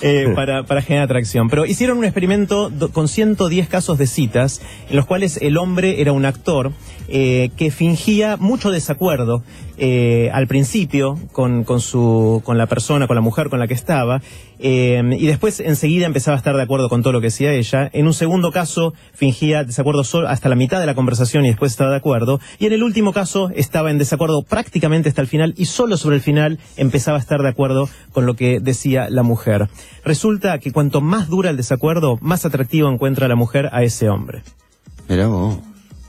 eh, 0.00 0.32
para, 0.34 0.62
para 0.64 0.80
generar 0.80 1.04
atracción. 1.04 1.50
Pero 1.50 1.66
hicieron 1.66 1.98
un 1.98 2.04
experimento 2.04 2.72
con 2.92 3.08
110 3.08 3.68
casos 3.68 3.98
de 3.98 4.06
citas, 4.06 4.62
en 4.88 4.96
los 4.96 5.04
cuales 5.04 5.38
el 5.42 5.58
hombre 5.58 6.00
era 6.00 6.12
un 6.12 6.24
actor 6.24 6.72
eh, 7.08 7.50
que 7.58 7.70
fingía 7.70 8.38
mucho 8.38 8.70
desacuerdo 8.70 9.42
eh, 9.76 10.30
al 10.32 10.46
principio 10.46 11.18
con, 11.32 11.64
con, 11.64 11.80
su, 11.80 12.42
con 12.44 12.58
la 12.58 12.66
persona, 12.66 13.06
con 13.06 13.16
la 13.16 13.20
mujer 13.20 13.50
con 13.50 13.58
la 13.58 13.66
que 13.66 13.74
estaba, 13.74 14.22
eh, 14.58 15.02
y 15.18 15.26
después 15.26 15.60
enseguida 15.60 16.06
empezaba 16.06 16.36
a 16.36 16.38
estar 16.38 16.56
de 16.56 16.62
acuerdo 16.62 16.88
con 16.88 17.02
todo 17.02 17.12
lo 17.12 17.20
que 17.20 17.26
decía 17.26 17.52
ella. 17.52 17.90
En 17.92 18.06
un 18.06 18.14
segundo 18.14 18.52
caso 18.52 18.94
fingía 19.12 19.64
desacuerdo 19.64 20.04
solo 20.04 20.28
hasta 20.28 20.48
la 20.48 20.54
mitad 20.54 20.80
de 20.80 20.86
la 20.86 20.94
conversación 20.94 21.44
y 21.44 21.48
después 21.48 21.72
estaba 21.72 21.90
de 21.90 21.96
acuerdo. 21.96 22.40
Y 22.58 22.66
en 22.66 22.72
el 22.72 22.82
último 22.82 23.12
caso 23.12 23.50
estaba 23.54 23.90
en 23.90 23.98
desacuerdo 23.98 24.42
prácticamente 24.42 25.08
hasta 25.08 25.20
el 25.20 25.26
final 25.26 25.54
y 25.56 25.66
solo 25.66 25.96
sobre 25.96 26.16
el 26.16 26.22
final 26.22 26.58
empezaba 26.76 27.18
a 27.18 27.20
estar 27.20 27.42
de 27.42 27.48
acuerdo 27.48 27.88
con 28.12 28.26
lo 28.26 28.34
que 28.34 28.60
decía 28.60 29.08
la 29.10 29.22
mujer. 29.22 29.68
Resulta 30.04 30.58
que 30.58 30.72
cuanto 30.72 31.00
más 31.00 31.28
dura 31.28 31.50
el 31.50 31.56
desacuerdo, 31.56 32.18
más 32.20 32.44
atractivo 32.44 32.88
encuentra 32.90 33.28
la 33.28 33.36
mujer 33.36 33.70
a 33.72 33.82
ese 33.82 34.08
hombre. 34.08 34.42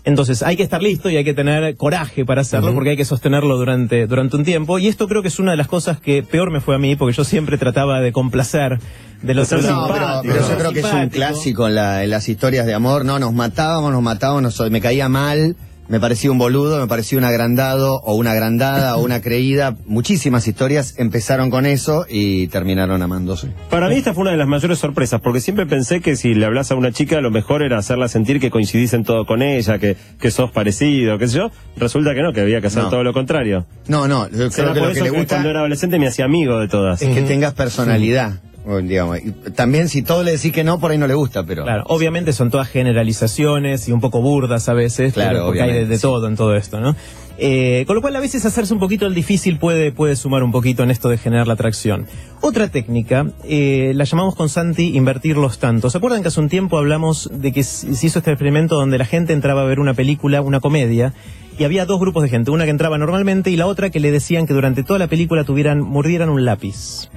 Entonces 0.06 0.44
hay 0.44 0.56
que 0.56 0.62
estar 0.64 0.82
listo 0.84 1.10
y 1.10 1.18
hay 1.18 1.24
que 1.24 1.34
tener 1.34 1.76
coraje 1.78 2.26
para 2.26 2.42
hacerlo 2.42 2.74
porque 2.76 2.92
hay 2.92 2.98
que 2.98 3.06
sostenerlo 3.06 3.58
durante, 3.58 4.06
durante 4.06 4.38
un 4.38 4.44
tiempo. 4.44 4.78
Y 4.78 4.88
esto 4.88 5.08
creo 5.08 5.22
que 5.24 5.30
es 5.30 5.40
una 5.40 5.52
de 5.52 5.58
las 5.58 5.68
cosas 5.68 6.00
que 6.00 6.22
peor 6.22 6.52
me 6.52 6.62
fue 6.62 6.76
a 6.76 6.78
mí 6.78 6.96
porque 6.96 7.16
yo 7.16 7.24
siempre 7.24 7.58
trataba 7.58 8.00
de 8.02 8.12
complacer 8.12 8.80
de 9.24 9.34
los 9.34 9.48
ser 9.48 9.64
No, 9.64 9.88
pero, 9.92 10.08
pero 10.22 10.48
yo 10.48 10.58
creo 10.58 10.72
que 10.74 10.80
es 10.82 10.86
un 10.86 11.10
clásico 11.10 11.68
en, 11.68 11.76
la- 11.76 12.04
en 12.04 12.12
las 12.12 12.30
historias 12.30 12.68
de 12.68 12.76
amor. 12.76 13.04
No, 13.04 13.18
nos 13.18 13.34
matábamos, 13.34 13.92
nos 13.92 14.04
matábamos, 14.04 14.44
nos- 14.44 14.72
me 14.72 14.80
caía 14.80 15.10
mal, 15.10 15.56
me 15.88 16.00
parecía 16.00 16.32
un 16.32 16.38
boludo, 16.38 16.80
me 16.80 16.88
parecía 16.88 17.18
un 17.18 17.24
agrandado 17.24 18.02
o 18.04 18.16
una 18.16 18.32
agrandada 18.32 18.96
o 18.98 19.04
una 19.04 19.22
creída. 19.22 19.76
Muchísimas 19.86 20.48
historias 20.48 20.96
empezaron 20.98 21.50
con 21.50 21.66
eso 21.66 22.06
y 22.10 22.48
terminaron 22.48 23.02
amándose. 23.02 23.50
Para 23.70 23.88
mí 23.90 23.96
esta 23.96 24.14
fue 24.14 24.22
una 24.24 24.32
de 24.32 24.38
las 24.38 24.48
mayores 24.48 24.80
sorpresas, 24.80 25.22
porque 25.22 25.42
siempre 25.42 25.66
pensé 25.66 26.02
que 26.02 26.16
si 26.16 26.34
le 26.34 26.46
hablas 26.46 26.72
a 26.72 26.76
una 26.76 26.92
chica, 26.92 27.22
lo 27.22 27.32
mejor 27.32 27.62
era 27.64 27.78
hacerla 27.78 28.08
sentir 28.08 28.40
que 28.40 28.50
coincidís 28.50 28.94
en 28.94 29.04
todo 29.04 29.26
con 29.26 29.42
ella, 29.42 29.78
que, 29.80 29.96
que 30.20 30.32
sos 30.32 30.52
parecido, 30.52 31.18
qué 31.18 31.28
sé 31.28 31.38
yo. 31.38 31.52
Resulta 31.78 32.14
que 32.16 32.22
no, 32.22 32.34
que 32.34 32.42
había 32.42 32.62
que 32.62 32.68
hacer 32.68 32.84
No. 32.84 32.90
todo 32.90 33.04
lo 33.04 33.14
contrario. 33.14 33.66
No, 33.88 34.08
no, 34.08 34.28
yo 34.30 34.50
creo 34.50 34.74
que 34.74 34.80
por 34.80 34.88
lo 34.88 34.88
que 34.88 34.92
eso 34.94 35.04
le 35.06 35.12
que 35.12 35.18
gusta 35.18 35.36
cuando 35.36 35.50
era 35.50 35.60
adolescente 35.60 36.00
me 36.00 36.08
hacía 36.08 36.26
amigo 36.26 36.60
de 36.60 36.68
todas. 36.68 37.02
es 37.02 37.14
que 37.14 37.22
tengas 37.22 37.54
personalidad. 37.54 38.40
Digamos. 38.84 39.20
Y 39.20 39.32
También 39.52 39.90
si 39.90 40.02
todo 40.02 40.24
le 40.24 40.32
decís 40.32 40.52
que 40.52 40.64
no, 40.64 40.80
por 40.80 40.92
ahí 40.92 40.98
no 40.98 41.08
le 41.08 41.14
gusta, 41.14 41.44
pero... 41.44 41.64
Claro, 41.64 41.84
obviamente 41.88 42.34
son 42.34 42.50
todas 42.50 42.68
generalizaciones 42.68 43.88
y 43.88 43.92
un 43.92 44.02
poco 44.02 44.22
burdas 44.22 44.70
a 44.70 44.74
veces, 44.74 45.14
Claro, 45.14 45.32
pero 45.32 45.46
porque 45.46 45.62
hay 45.62 45.86
de, 45.86 45.96
sí. 45.96 46.02
todo 46.02 46.28
en 46.28 46.36
todo 46.36 46.56
esto, 46.56 46.80
¿no? 46.80 46.96
Eh, 47.38 47.84
con 47.86 47.98
lo 47.98 48.02
cual 48.02 48.16
a 48.16 48.22
veces 48.22 48.46
hacerse 48.46 48.74
un 48.74 48.80
poquito 48.80 49.06
el 49.06 49.14
difícil 49.14 49.60
puede, 49.60 49.92
puede 49.92 50.16
sumar 50.16 50.42
un 50.42 50.54
poquito 50.54 50.84
en 50.84 50.92
esto 50.92 51.10
de 51.10 51.18
generar 51.18 51.48
la 51.48 51.54
atracción. 51.56 52.08
Otra 52.40 52.70
técnica, 52.70 53.28
eh, 53.44 53.92
la 53.94 54.06
llamamos 54.06 54.36
con 54.36 54.48
Santi 54.48 54.96
invertir 54.96 55.36
los 55.36 55.60
tantos. 55.60 55.92
¿Se 55.92 55.98
acuerdan 55.98 56.22
que 56.22 56.30
hace 56.30 56.40
un 56.40 56.48
tiempo 56.48 56.78
hablamos 56.78 57.30
de 57.34 57.52
que 57.52 57.64
se 57.64 57.88
hizo 58.06 58.20
este 58.20 58.32
experimento 58.32 58.76
donde 58.76 58.98
la 58.98 59.06
gente 59.06 59.34
entraba 59.34 59.64
a 59.64 59.66
ver 59.66 59.80
una 59.80 59.94
película, 59.94 60.42
una 60.42 60.62
comedia, 60.62 61.14
y 61.58 61.64
había 61.64 61.86
dos 61.86 62.00
grupos 62.00 62.24
de 62.24 62.30
gente, 62.30 62.52
una 62.52 62.66
que 62.66 62.72
entraba 62.72 62.98
normalmente 62.98 63.50
y 63.50 63.56
la 63.56 63.68
otra 63.68 63.90
que 63.90 64.00
le 64.00 64.12
decían 64.12 64.46
que 64.46 64.54
durante 64.54 64.84
toda 64.84 65.00
la 65.00 65.08
película 65.08 65.44
tuvieran, 65.44 65.82
mordieran 65.82 66.30
un 66.30 66.46
lápiz. 66.46 67.10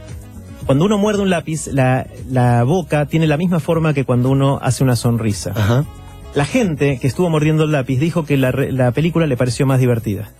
Cuando 0.68 0.84
uno 0.84 0.98
muerde 0.98 1.22
un 1.22 1.30
lápiz, 1.30 1.66
la, 1.68 2.06
la 2.28 2.62
boca 2.62 3.06
tiene 3.06 3.26
la 3.26 3.38
misma 3.38 3.58
forma 3.58 3.94
que 3.94 4.04
cuando 4.04 4.28
uno 4.28 4.58
hace 4.60 4.84
una 4.84 4.96
sonrisa. 4.96 5.52
Ajá. 5.56 5.86
La 6.34 6.44
gente 6.44 6.98
que 7.00 7.06
estuvo 7.06 7.30
mordiendo 7.30 7.64
el 7.64 7.72
lápiz 7.72 7.98
dijo 7.98 8.26
que 8.26 8.36
la, 8.36 8.50
la 8.52 8.92
película 8.92 9.26
le 9.26 9.38
pareció 9.38 9.64
más 9.64 9.80
divertida. 9.80 10.30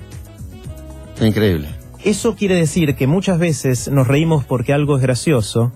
Increíble. 1.23 1.69
Eso 2.05 2.37
quiere 2.37 2.57
decir 2.57 2.95
que 2.95 3.07
muchas 3.07 3.39
veces 3.39 3.89
nos 3.91 4.07
reímos 4.07 4.45
porque 4.45 4.75
algo 4.75 4.97
es 4.97 5.03
gracioso, 5.03 5.73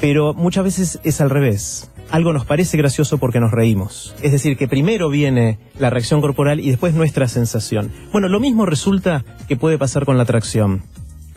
pero 0.00 0.34
muchas 0.34 0.62
veces 0.62 1.00
es 1.02 1.20
al 1.20 1.28
revés. 1.28 1.90
Algo 2.12 2.32
nos 2.32 2.44
parece 2.44 2.76
gracioso 2.76 3.18
porque 3.18 3.40
nos 3.40 3.50
reímos. 3.50 4.14
Es 4.22 4.30
decir, 4.30 4.56
que 4.56 4.68
primero 4.68 5.10
viene 5.10 5.58
la 5.80 5.90
reacción 5.90 6.20
corporal 6.20 6.60
y 6.60 6.70
después 6.70 6.94
nuestra 6.94 7.26
sensación. 7.26 7.90
Bueno, 8.12 8.28
lo 8.28 8.38
mismo 8.38 8.66
resulta 8.66 9.24
que 9.48 9.56
puede 9.56 9.78
pasar 9.78 10.04
con 10.04 10.16
la 10.16 10.22
atracción. 10.22 10.84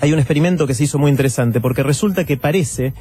Hay 0.04 0.12
un 0.12 0.20
experimento 0.20 0.68
que 0.68 0.74
se 0.74 0.84
hizo 0.84 1.00
muy 1.00 1.10
interesante 1.10 1.62
porque 1.62 1.82
resulta 1.82 2.26
que 2.26 2.36
parece 2.36 2.94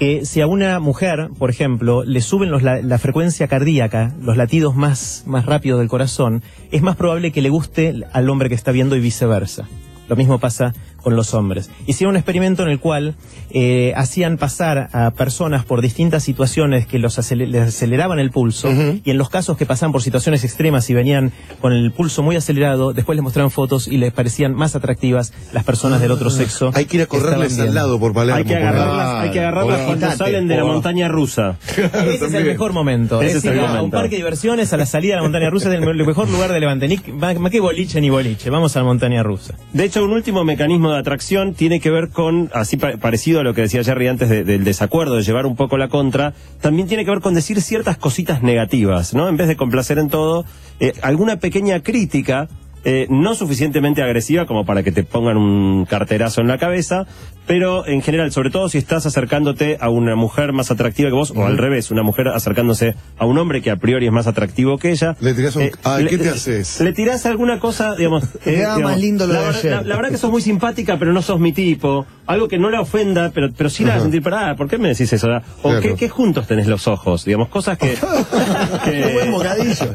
que 0.00 0.26
si 0.26 0.40
a 0.40 0.48
una 0.48 0.80
mujer, 0.80 1.28
por 1.38 1.50
ejemplo, 1.50 2.02
le 2.02 2.20
suben 2.20 2.50
los 2.50 2.64
la, 2.64 2.82
la 2.82 2.98
frecuencia 2.98 3.46
cardíaca, 3.46 4.12
los 4.20 4.36
latidos 4.36 4.74
más, 4.74 5.22
más 5.24 5.46
rápidos 5.46 5.78
del 5.78 5.88
corazón, 5.88 6.42
es 6.72 6.82
más 6.82 6.96
probable 6.96 7.30
que 7.30 7.42
le 7.42 7.48
guste 7.48 8.02
al 8.12 8.28
hombre 8.28 8.48
que 8.48 8.56
está 8.56 8.72
viendo 8.72 8.96
y 8.96 9.00
viceversa. 9.00 9.68
Lo 10.08 10.16
mismo 10.16 10.40
pasa 10.40 10.74
con 11.02 11.16
los 11.16 11.34
hombres. 11.34 11.70
Hicieron 11.86 12.12
un 12.12 12.16
experimento 12.16 12.62
en 12.62 12.68
el 12.70 12.80
cual 12.80 13.14
eh, 13.50 13.92
hacían 13.96 14.36
pasar 14.36 14.88
a 14.92 15.10
personas 15.12 15.64
por 15.64 15.80
distintas 15.80 16.22
situaciones 16.22 16.86
que 16.86 16.98
los 16.98 17.18
acele- 17.18 17.46
les 17.46 17.68
aceleraban 17.68 18.18
el 18.18 18.30
pulso 18.30 18.68
y 19.04 19.10
en 19.10 19.16
los 19.18 19.30
casos 19.30 19.56
que 19.56 19.64
pasaban 19.66 19.92
por 19.92 20.02
situaciones 20.02 20.44
extremas 20.44 20.88
y 20.90 20.94
venían 20.94 21.32
con 21.60 21.72
el 21.72 21.92
pulso 21.92 22.22
muy 22.22 22.36
acelerado, 22.36 22.92
después 22.92 23.16
les 23.16 23.22
mostraban 23.22 23.50
fotos 23.50 23.88
y 23.88 23.96
les 23.98 24.12
parecían 24.12 24.54
más 24.54 24.74
atractivas 24.76 25.32
las 25.52 25.64
personas 25.64 26.00
del 26.00 26.10
otro 26.10 26.30
sexo. 26.30 26.70
Hay 26.74 26.84
que 26.86 26.96
ir 26.98 27.02
a 27.04 27.06
correrles 27.06 27.58
al 27.58 27.74
lado 27.74 27.98
por 27.98 28.12
Palermo. 28.12 28.38
Hay 28.38 28.44
que 28.44 28.56
agarrarlas, 28.56 29.14
hay 29.24 29.30
que 29.30 29.40
agarrarlas 29.40 29.78
cuando 29.80 29.94
quítate, 30.06 30.16
salen 30.16 30.48
de 30.48 30.56
la 30.56 30.64
montaña 30.64 31.08
rusa. 31.08 31.56
Ese 31.76 32.26
es 32.26 32.34
el 32.34 32.44
mejor 32.44 32.72
momento. 32.72 33.22
Ese 33.22 33.38
es 33.38 33.44
el 33.44 33.54
ir 33.54 33.60
a 33.60 33.64
un 33.64 33.70
momento. 33.70 33.96
parque 33.96 34.10
de 34.10 34.16
diversiones, 34.16 34.72
a 34.72 34.76
la 34.76 34.86
salida 34.86 35.12
de 35.14 35.16
la 35.16 35.22
montaña 35.22 35.48
rusa, 35.50 35.68
es 35.68 35.74
el 35.74 35.80
me- 35.80 35.90
el 35.92 36.06
mejor 36.06 36.28
lugar 36.28 36.52
de 36.52 36.60
Levante. 36.60 36.88
Ni, 36.88 36.98
más 37.12 37.36
que 37.50 37.60
boliche 37.60 38.00
ni 38.00 38.10
boliche. 38.10 38.50
Vamos 38.50 38.76
a 38.76 38.80
la 38.80 38.84
montaña 38.84 39.22
rusa. 39.22 39.54
De 39.72 39.84
hecho, 39.84 40.04
un 40.04 40.12
último 40.12 40.44
mecanismo 40.44 40.87
de 40.92 40.98
atracción 40.98 41.54
tiene 41.54 41.80
que 41.80 41.90
ver 41.90 42.08
con, 42.10 42.50
así 42.54 42.76
pa- 42.76 42.96
parecido 42.96 43.40
a 43.40 43.42
lo 43.42 43.54
que 43.54 43.62
decía 43.62 43.82
Jerry 43.84 44.08
antes 44.08 44.28
de- 44.28 44.44
del 44.44 44.64
desacuerdo, 44.64 45.16
de 45.16 45.22
llevar 45.22 45.46
un 45.46 45.56
poco 45.56 45.76
la 45.78 45.88
contra, 45.88 46.34
también 46.60 46.88
tiene 46.88 47.04
que 47.04 47.10
ver 47.10 47.20
con 47.20 47.34
decir 47.34 47.60
ciertas 47.60 47.96
cositas 47.98 48.42
negativas, 48.42 49.14
¿no? 49.14 49.28
En 49.28 49.36
vez 49.36 49.48
de 49.48 49.56
complacer 49.56 49.98
en 49.98 50.08
todo, 50.08 50.44
eh, 50.80 50.92
alguna 51.02 51.36
pequeña 51.36 51.80
crítica 51.82 52.48
eh, 52.90 53.06
no 53.10 53.34
suficientemente 53.34 54.02
agresiva 54.02 54.46
como 54.46 54.64
para 54.64 54.82
que 54.82 54.92
te 54.92 55.04
pongan 55.04 55.36
un 55.36 55.84
carterazo 55.84 56.40
en 56.40 56.48
la 56.48 56.56
cabeza, 56.56 57.06
pero 57.46 57.86
en 57.86 58.00
general, 58.00 58.32
sobre 58.32 58.48
todo 58.50 58.68
si 58.70 58.78
estás 58.78 59.04
acercándote 59.04 59.76
a 59.78 59.90
una 59.90 60.16
mujer 60.16 60.52
más 60.54 60.70
atractiva 60.70 61.10
que 61.10 61.14
vos, 61.14 61.32
o 61.36 61.44
al 61.44 61.58
revés, 61.58 61.90
una 61.90 62.02
mujer 62.02 62.28
acercándose 62.28 62.94
a 63.18 63.26
un 63.26 63.36
hombre 63.36 63.60
que 63.60 63.70
a 63.70 63.76
priori 63.76 64.06
es 64.06 64.12
más 64.12 64.26
atractivo 64.26 64.78
que 64.78 64.90
ella. 64.92 65.16
Le 65.20 65.34
tirás 65.34 65.56
un- 65.56 65.62
eh, 65.64 65.72
Ay, 65.84 66.04
le- 66.04 66.10
¿qué 66.10 66.18
te 66.18 66.28
haces? 66.30 66.80
Le 66.80 66.92
tirás 66.94 67.26
alguna 67.26 67.58
cosa, 67.60 67.94
digamos. 67.94 68.24
Digamos, 68.46 68.82
más 68.92 68.98
lindo 69.00 69.26
lo 69.26 69.34
la, 69.34 69.38
de 69.40 69.44
verdad- 69.46 69.60
ayer. 69.60 69.72
la- 69.72 69.82
la 69.82 69.96
verdad 69.96 70.10
que 70.10 70.18
sos 70.18 70.30
muy 70.30 70.40
simpática, 70.42 70.98
pero 70.98 71.12
no 71.12 71.20
sos 71.20 71.38
mi 71.40 71.52
tipo. 71.52 72.06
Algo 72.28 72.46
que 72.46 72.58
no 72.58 72.70
la 72.70 72.80
ofenda, 72.82 73.30
pero, 73.34 73.48
pero 73.56 73.70
sí 73.70 73.84
la 73.84 73.94
haga 73.94 74.02
sentir, 74.02 74.22
pará, 74.22 74.54
¿por 74.54 74.68
qué 74.68 74.76
me 74.78 74.88
decís 74.88 75.10
eso? 75.12 75.26
O 75.62 75.70
Claro. 75.70 75.80
¿qué, 75.80 75.94
qué 75.94 76.08
juntos 76.08 76.46
tenés 76.46 76.66
los 76.66 76.86
ojos? 76.86 77.24
Digamos, 77.24 77.48
cosas 77.48 77.78
que. 77.78 77.94
que- 78.84 79.12
Buen 79.14 79.32
bocadillo. 79.32 79.92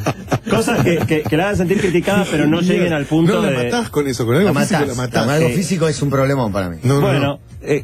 cosas 0.49 0.83
que, 0.83 0.97
que, 0.97 1.21
que 1.21 1.37
la 1.37 1.43
hagan 1.45 1.57
sentir 1.57 1.79
criticada, 1.79 2.25
pero 2.29 2.47
no 2.47 2.61
lleguen 2.61 2.91
al 2.91 3.05
punto 3.05 3.35
no 3.35 3.41
la 3.43 3.51
de. 3.51 3.65
matás 3.65 3.89
con 3.89 4.07
eso, 4.07 4.25
con 4.25 4.35
algo 4.35 4.51
La 4.51 4.59
físico 4.61 4.79
matás. 4.81 4.87
la 4.97 5.03
matás. 5.03 5.23
Con 5.25 5.33
algo 5.33 5.47
Sí. 5.49 5.53
físico 5.55 5.87
es 5.87 6.01
un 6.01 6.09
problemón 6.09 6.51
para 6.51 6.69
mí. 6.69 6.77
No, 6.83 6.95
no, 6.95 7.01
Bueno, 7.01 7.19
no. 7.19 7.39
eh, 7.61 7.83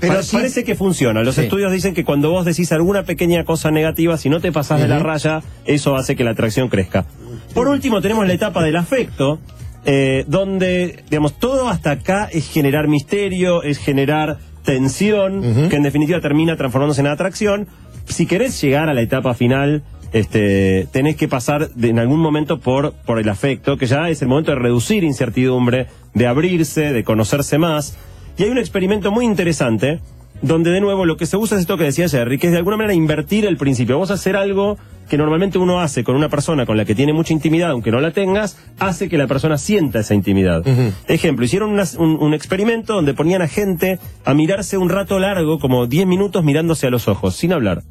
Pero 0.00 0.14
pa- 0.14 0.22
sí- 0.22 0.36
parece 0.36 0.62
que 0.62 0.76
funciona. 0.76 1.22
Los 1.24 1.34
Sí. 1.34 1.40
estudios 1.42 1.72
dicen 1.72 1.92
que 1.94 2.04
cuando 2.04 2.30
vos 2.30 2.44
decís 2.44 2.70
alguna 2.72 3.02
pequeña 3.02 3.44
cosa 3.44 3.72
negativa, 3.72 4.16
si 4.16 4.28
no 4.30 4.40
te 4.40 4.52
pasás 4.52 4.80
de 4.80 4.86
la 4.86 5.00
raya, 5.00 5.42
eso 5.64 5.96
hace 5.96 6.14
que 6.14 6.22
la 6.22 6.30
atracción 6.30 6.68
crezca. 6.68 7.04
Por 7.52 7.66
último, 7.66 8.00
tenemos 8.00 8.26
la 8.28 8.32
etapa 8.34 8.62
del 8.62 8.76
afecto, 8.76 9.40
eh, 9.84 10.24
donde, 10.26 11.02
digamos, 11.08 11.38
todo 11.38 11.68
hasta 11.68 11.92
acá 11.92 12.28
es 12.30 12.48
generar 12.50 12.88
misterio, 12.88 13.62
es 13.62 13.78
generar 13.78 14.38
tensión, 14.64 15.68
que 15.70 15.76
en 15.76 15.82
definitiva 15.82 16.20
termina 16.20 16.56
transformándose 16.56 17.00
en 17.00 17.06
atracción. 17.06 17.68
Si 18.06 18.26
querés 18.26 18.60
llegar 18.60 18.88
a 18.88 18.94
la 18.94 19.00
etapa 19.02 19.34
final, 19.34 19.82
este, 20.12 20.86
tenés 20.92 21.16
que 21.16 21.28
pasar 21.28 21.70
de- 21.70 21.88
en 21.88 21.98
algún 21.98 22.20
momento 22.20 22.58
por, 22.58 22.92
por 23.06 23.18
el 23.18 23.28
afecto, 23.28 23.76
que 23.76 23.86
ya 23.86 24.08
es 24.08 24.20
el 24.22 24.28
momento 24.28 24.50
de 24.52 24.58
reducir 24.58 25.04
incertidumbre, 25.04 25.86
de 26.14 26.26
abrirse, 26.26 26.92
de 26.92 27.04
conocerse 27.04 27.58
más. 27.58 27.96
Y 28.36 28.44
hay 28.44 28.50
un 28.50 28.58
experimento 28.58 29.10
muy 29.10 29.24
interesante 29.24 30.00
donde 30.42 30.70
de 30.70 30.80
nuevo 30.80 31.04
lo 31.04 31.16
que 31.16 31.26
se 31.26 31.36
usa 31.36 31.56
es 31.56 31.62
esto 31.62 31.76
que 31.76 31.84
decía 31.84 32.08
Jerry, 32.08 32.38
que 32.38 32.48
es 32.48 32.52
de 32.52 32.58
alguna 32.58 32.76
manera 32.76 32.94
invertir 32.94 33.44
el 33.46 33.56
principio. 33.56 33.98
Vos 33.98 34.10
hacer 34.10 34.36
algo 34.36 34.78
que 35.08 35.16
normalmente 35.16 35.58
uno 35.58 35.80
hace 35.80 36.04
con 36.04 36.16
una 36.16 36.28
persona 36.28 36.66
con 36.66 36.76
la 36.76 36.84
que 36.84 36.94
tiene 36.94 37.12
mucha 37.12 37.32
intimidad, 37.32 37.70
aunque 37.70 37.90
no 37.90 38.00
la 38.00 38.12
tengas, 38.12 38.58
hace 38.78 39.08
que 39.08 39.16
la 39.16 39.26
persona 39.26 39.56
sienta 39.58 40.00
esa 40.00 40.14
intimidad. 40.14 40.62
Ejemplo, 41.08 41.44
hicieron 41.44 41.70
un, 41.98 42.16
un 42.20 42.34
experimento 42.34 42.94
donde 42.94 43.14
ponían 43.14 43.42
a 43.42 43.48
gente 43.48 43.98
a 44.24 44.34
mirarse 44.34 44.76
un 44.76 44.90
rato 44.90 45.18
largo, 45.18 45.58
como 45.58 45.86
10 45.86 46.06
minutos 46.06 46.44
mirándose 46.44 46.86
a 46.86 46.90
los 46.90 47.08
ojos, 47.08 47.36
sin 47.36 47.52
hablar. 47.52 47.82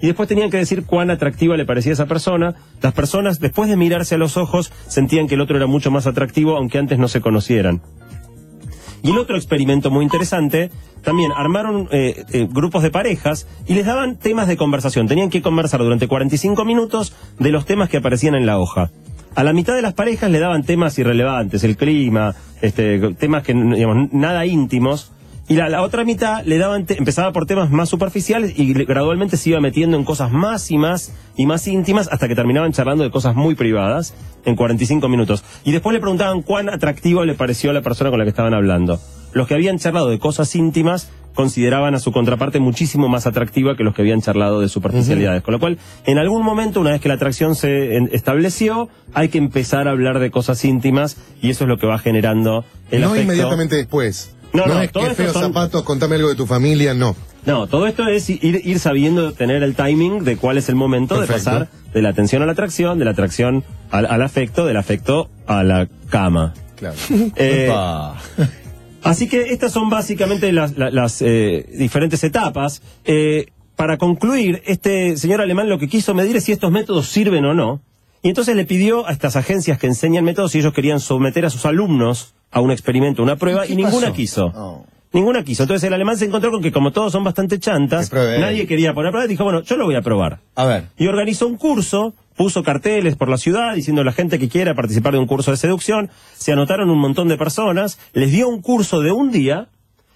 Y 0.00 0.06
después 0.06 0.28
tenían 0.28 0.50
que 0.50 0.58
decir 0.58 0.84
cuán 0.84 1.10
atractiva 1.10 1.56
le 1.56 1.64
parecía 1.64 1.92
esa 1.92 2.06
persona. 2.06 2.54
Las 2.82 2.92
personas, 2.92 3.40
después 3.40 3.70
de 3.70 3.76
mirarse 3.76 4.16
a 4.16 4.18
los 4.18 4.36
ojos, 4.36 4.70
sentían 4.86 5.28
que 5.28 5.34
el 5.34 5.40
otro 5.40 5.56
era 5.56 5.66
mucho 5.66 5.90
más 5.90 6.06
atractivo, 6.06 6.56
aunque 6.56 6.78
antes 6.78 6.98
no 6.98 7.08
se 7.08 7.20
conocieran. 7.20 7.80
Y 9.04 9.10
el 9.10 9.18
otro 9.18 9.36
experimento 9.36 9.90
muy 9.90 10.02
interesante, 10.02 10.70
también 11.02 11.30
armaron 11.36 11.88
eh, 11.92 12.24
eh, 12.32 12.48
grupos 12.50 12.82
de 12.82 12.90
parejas 12.90 13.46
y 13.66 13.74
les 13.74 13.84
daban 13.84 14.16
temas 14.16 14.48
de 14.48 14.56
conversación. 14.56 15.06
Tenían 15.06 15.28
que 15.28 15.42
conversar 15.42 15.80
durante 15.80 16.08
45 16.08 16.64
minutos 16.64 17.14
de 17.38 17.50
los 17.50 17.66
temas 17.66 17.90
que 17.90 17.98
aparecían 17.98 18.34
en 18.34 18.46
la 18.46 18.58
hoja. 18.58 18.90
A 19.34 19.44
la 19.44 19.52
mitad 19.52 19.74
de 19.74 19.82
las 19.82 19.92
parejas 19.92 20.30
le 20.30 20.40
daban 20.40 20.62
temas 20.62 20.98
irrelevantes, 20.98 21.64
el 21.64 21.76
clima, 21.76 22.34
este, 22.62 22.98
temas 23.16 23.42
que, 23.42 23.52
digamos, 23.52 24.10
nada 24.10 24.46
íntimos. 24.46 25.12
Y 25.46 25.54
la, 25.56 25.68
la 25.68 25.82
otra 25.82 26.04
mitad 26.04 26.42
le 26.44 26.56
daban, 26.56 26.86
te- 26.86 26.96
empezaba 26.96 27.32
por 27.32 27.44
temas 27.44 27.70
más 27.70 27.88
superficiales 27.90 28.58
y 28.58 28.72
le- 28.72 28.84
gradualmente 28.86 29.36
se 29.36 29.50
iba 29.50 29.60
metiendo 29.60 29.96
en 29.98 30.04
cosas 30.04 30.30
más 30.32 30.70
y 30.70 30.78
más 30.78 31.12
y 31.36 31.44
más 31.46 31.66
íntimas 31.66 32.08
hasta 32.10 32.28
que 32.28 32.34
terminaban 32.34 32.72
charlando 32.72 33.04
de 33.04 33.10
cosas 33.10 33.34
muy 33.34 33.54
privadas 33.54 34.14
en 34.46 34.56
45 34.56 35.06
minutos. 35.08 35.44
Y 35.64 35.72
después 35.72 35.92
le 35.92 36.00
preguntaban 36.00 36.40
cuán 36.42 36.70
atractivo 36.70 37.24
le 37.26 37.34
pareció 37.34 37.70
a 37.70 37.72
la 37.74 37.82
persona 37.82 38.08
con 38.10 38.18
la 38.18 38.24
que 38.24 38.30
estaban 38.30 38.54
hablando. 38.54 38.98
Los 39.34 39.46
que 39.46 39.54
habían 39.54 39.78
charlado 39.78 40.08
de 40.08 40.18
cosas 40.18 40.54
íntimas 40.54 41.10
consideraban 41.34 41.94
a 41.94 41.98
su 41.98 42.12
contraparte 42.12 42.60
muchísimo 42.60 43.08
más 43.08 43.26
atractiva 43.26 43.76
que 43.76 43.82
los 43.82 43.92
que 43.94 44.02
habían 44.02 44.22
charlado 44.22 44.60
de 44.60 44.68
superficialidades. 44.68 45.42
Con 45.42 45.52
lo 45.52 45.58
cual, 45.60 45.78
en 46.06 46.18
algún 46.18 46.42
momento, 46.44 46.80
una 46.80 46.90
vez 46.92 47.00
que 47.00 47.08
la 47.08 47.14
atracción 47.14 47.56
se 47.56 47.96
en- 47.96 48.08
estableció, 48.12 48.88
hay 49.12 49.28
que 49.28 49.38
empezar 49.38 49.88
a 49.88 49.90
hablar 49.90 50.20
de 50.20 50.30
cosas 50.30 50.64
íntimas 50.64 51.16
y 51.42 51.50
eso 51.50 51.64
es 51.64 51.68
lo 51.68 51.76
que 51.76 51.86
va 51.88 51.98
generando 51.98 52.64
el 52.92 53.00
no 53.02 53.08
afecto. 53.08 53.24
inmediatamente 53.24 53.76
después. 53.76 54.30
No, 54.54 54.66
no, 54.66 54.80
es 54.80 54.90
que 54.92 55.14
feos 55.14 55.32
son- 55.32 55.42
zapatos, 55.42 55.82
contame 55.82 56.14
algo 56.16 56.28
de 56.28 56.34
tu 56.36 56.46
familia, 56.46 56.94
no. 56.94 57.14
No, 57.44 57.66
todo 57.66 57.86
esto 57.86 58.08
es 58.08 58.30
ir, 58.30 58.62
ir 58.64 58.78
sabiendo 58.78 59.32
tener 59.32 59.62
el 59.62 59.74
timing 59.74 60.24
de 60.24 60.36
cuál 60.38 60.56
es 60.56 60.68
el 60.70 60.76
momento 60.76 61.20
de 61.20 61.26
pasar 61.26 61.68
de 61.92 62.00
la 62.02 62.08
atención 62.08 62.40
a 62.42 62.46
la 62.46 62.52
atracción, 62.52 62.98
de 62.98 63.04
la 63.04 63.10
atracción 63.10 63.64
al, 63.90 64.06
al 64.06 64.22
afecto, 64.22 64.64
del 64.64 64.76
afecto 64.78 65.28
a 65.46 65.62
la 65.62 65.86
cama. 66.08 66.54
Claro. 66.76 66.96
Eh. 67.36 67.70
Así 69.02 69.28
que 69.28 69.52
estas 69.52 69.70
son 69.72 69.90
básicamente 69.90 70.50
las, 70.52 70.78
la- 70.78 70.90
las, 70.90 71.20
eh, 71.20 71.66
diferentes 71.76 72.24
etapas. 72.24 72.80
Eh, 73.04 73.46
para 73.76 73.98
concluir, 73.98 74.62
este 74.64 75.16
señor 75.18 75.40
alemán 75.42 75.68
lo 75.68 75.78
que 75.78 75.88
quiso 75.88 76.14
medir 76.14 76.36
es 76.36 76.44
si 76.44 76.52
estos 76.52 76.70
métodos 76.72 77.06
sirven 77.08 77.44
o 77.44 77.52
no. 77.52 77.82
Y 78.24 78.28
entonces 78.30 78.56
le 78.56 78.64
pidió 78.64 79.06
a 79.06 79.12
estas 79.12 79.36
agencias 79.36 79.78
que 79.78 79.86
enseñan 79.86 80.24
métodos 80.24 80.52
si 80.52 80.58
ellos 80.58 80.72
querían 80.72 80.98
someter 80.98 81.44
a 81.44 81.50
sus 81.50 81.66
alumnos 81.66 82.34
a 82.50 82.62
un 82.62 82.70
experimento, 82.70 83.22
una 83.22 83.36
prueba, 83.36 83.66
¿Y 83.66 83.76
ninguna 83.76 84.06
pasó? 84.06 84.14
quiso. 84.14 84.46
Oh. 84.54 84.86
Ninguna 85.12 85.44
quiso. 85.44 85.64
Entonces 85.64 85.86
el 85.86 85.92
alemán 85.92 86.16
se 86.16 86.24
encontró 86.24 86.50
con 86.50 86.62
que 86.62 86.72
como 86.72 86.90
todos 86.90 87.12
son 87.12 87.22
bastante 87.22 87.58
chantas, 87.58 88.10
nadie 88.10 88.66
quería 88.66 88.94
poner 88.94 89.08
a 89.08 89.12
prueba, 89.12 89.26
dijo, 89.26 89.44
bueno, 89.44 89.60
yo 89.60 89.76
lo 89.76 89.84
voy 89.84 89.96
a 89.96 90.00
probar. 90.00 90.40
A 90.54 90.64
ver. 90.64 90.84
Y 90.96 91.06
organizó 91.06 91.46
un 91.46 91.58
curso, 91.58 92.14
puso 92.34 92.62
carteles 92.62 93.14
por 93.14 93.28
la 93.28 93.36
ciudad 93.36 93.74
diciendo 93.74 94.00
a 94.00 94.06
la 94.06 94.12
gente 94.12 94.38
que 94.38 94.48
quiera 94.48 94.74
participar 94.74 95.12
de 95.12 95.18
un 95.18 95.26
curso 95.26 95.50
de 95.50 95.58
seducción, 95.58 96.08
se 96.32 96.52
anotaron 96.52 96.88
un 96.88 96.98
montón 96.98 97.28
de 97.28 97.36
personas, 97.36 97.98
les 98.14 98.32
dio 98.32 98.48
un 98.48 98.62
curso 98.62 99.00
de 99.02 99.12
un 99.12 99.32
día 99.32 99.68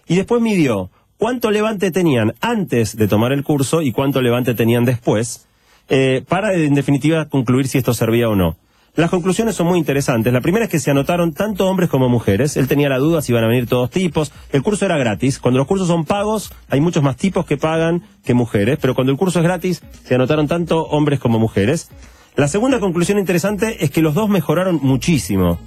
y 0.07 0.17
después 0.17 0.41
midió 0.41 0.89
cuánto 1.19 1.51
levante 1.51 1.91
tenían 1.91 2.33
antes 2.41 2.97
de 2.97 3.07
tomar 3.07 3.33
el 3.33 3.45
curso 3.45 3.83
y 3.83 3.93
cuánto 3.93 4.23
levante 4.23 4.55
tenían 4.55 4.87
después, 4.87 5.47
eh, 5.89 6.25
para 6.29 6.55
en 6.55 6.75
definitiva 6.75 7.29
concluir 7.29 7.69
si 7.69 7.79
esto 7.79 7.95
servía 7.95 8.29
o 8.29 8.37
no. 8.37 8.57
Las 8.99 9.11
conclusiones 9.11 9.55
son 9.55 9.69
muy 9.69 9.79
interesantes. 9.79 10.33
La 10.33 10.41
primera 10.41 10.65
es 10.65 10.71
que 10.71 10.81
se 10.81 10.91
anotaron 10.91 11.33
tanto 11.33 11.69
hombres 11.69 11.89
como 11.89 12.09
mujeres. 12.09 12.57
Él 12.57 12.67
tenía 12.67 12.89
la 12.89 12.99
duda 12.99 13.23
si 13.23 13.31
iban 13.31 13.45
a 13.45 13.47
venir 13.47 13.69
todos 13.69 13.91
tipos. 13.91 14.33
El 14.51 14.65
curso 14.65 14.87
era 14.87 14.99
gratis. 14.99 15.39
Cuando 15.39 15.59
los 15.59 15.69
cursos 15.69 15.87
son 15.87 16.05
pagos, 16.05 16.53
hay 16.69 16.81
muchos 16.81 17.05
más 17.05 17.17
tipos 17.17 17.47
que 17.47 17.57
pagan 17.57 18.03
que 18.25 18.35
mujeres. 18.35 18.77
Pero 18.81 18.97
cuando 18.97 19.13
el 19.13 19.19
curso 19.19 19.39
es 19.39 19.45
gratis, 19.45 19.85
se 20.03 20.17
anotaron 20.17 20.49
tanto 20.49 20.83
hombres 20.87 21.21
como 21.21 21.39
mujeres. 21.39 21.91
La 22.35 22.49
segunda 22.49 22.81
conclusión 22.81 23.19
interesante 23.19 23.85
es 23.85 23.93
que 23.93 24.03
los 24.03 24.15
dos 24.15 24.29
mejoraron 24.29 24.81
muchísimo. 24.83 25.61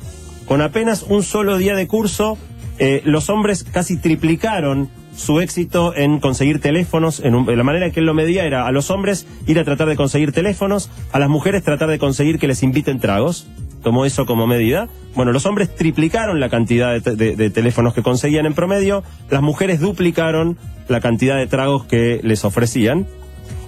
Con 0.46 0.62
apenas 0.62 1.04
un 1.04 1.24
solo 1.24 1.58
día 1.58 1.76
de 1.76 1.88
curso, 1.88 2.38
eh, 2.80 3.02
los 3.06 3.30
hombres 3.30 3.64
casi 3.64 3.96
triplicaron 3.96 4.90
su 5.16 5.40
éxito 5.40 5.94
en 5.96 6.20
conseguir 6.20 6.60
teléfonos. 6.62 7.20
En 7.20 7.36
un- 7.36 7.58
la 7.58 7.64
manera 7.64 7.86
en 7.88 7.92
que 7.92 8.00
él 8.00 8.06
lo 8.06 8.14
medía 8.14 8.46
era 8.46 8.66
a 8.68 8.72
los 8.72 8.90
hombres 8.92 9.28
ir 9.48 9.60
a 9.60 9.64
tratar 9.64 9.88
de 9.88 9.96
conseguir 9.96 10.32
teléfonos, 10.32 10.90
a 11.12 11.20
las 11.20 11.30
mujeres 11.30 11.64
tratar 11.64 11.90
de 11.90 12.00
conseguir 12.00 12.40
que 12.40 12.48
les 12.48 12.64
inviten 12.64 13.00
tragos. 13.00 13.48
Tomó 13.84 14.06
eso 14.06 14.26
como 14.26 14.46
medida. 14.48 14.88
Bueno, 15.16 15.32
los 15.32 15.46
hombres 15.48 15.76
triplicaron 15.76 16.40
la 16.40 16.50
cantidad 16.50 17.00
de, 17.00 17.16
de- 17.16 17.36
de 17.36 17.50
teléfonos 17.50 17.94
que 17.94 18.04
conseguían 18.04 18.46
en 18.46 18.54
promedio, 18.54 19.04
las 19.30 19.42
mujeres 19.42 19.80
duplicaron 19.80 20.58
la 20.88 21.02
cantidad 21.02 21.38
de 21.38 21.48
tragos 21.48 21.86
que 21.86 22.20
les 22.24 22.46
ofrecían. 22.46 23.08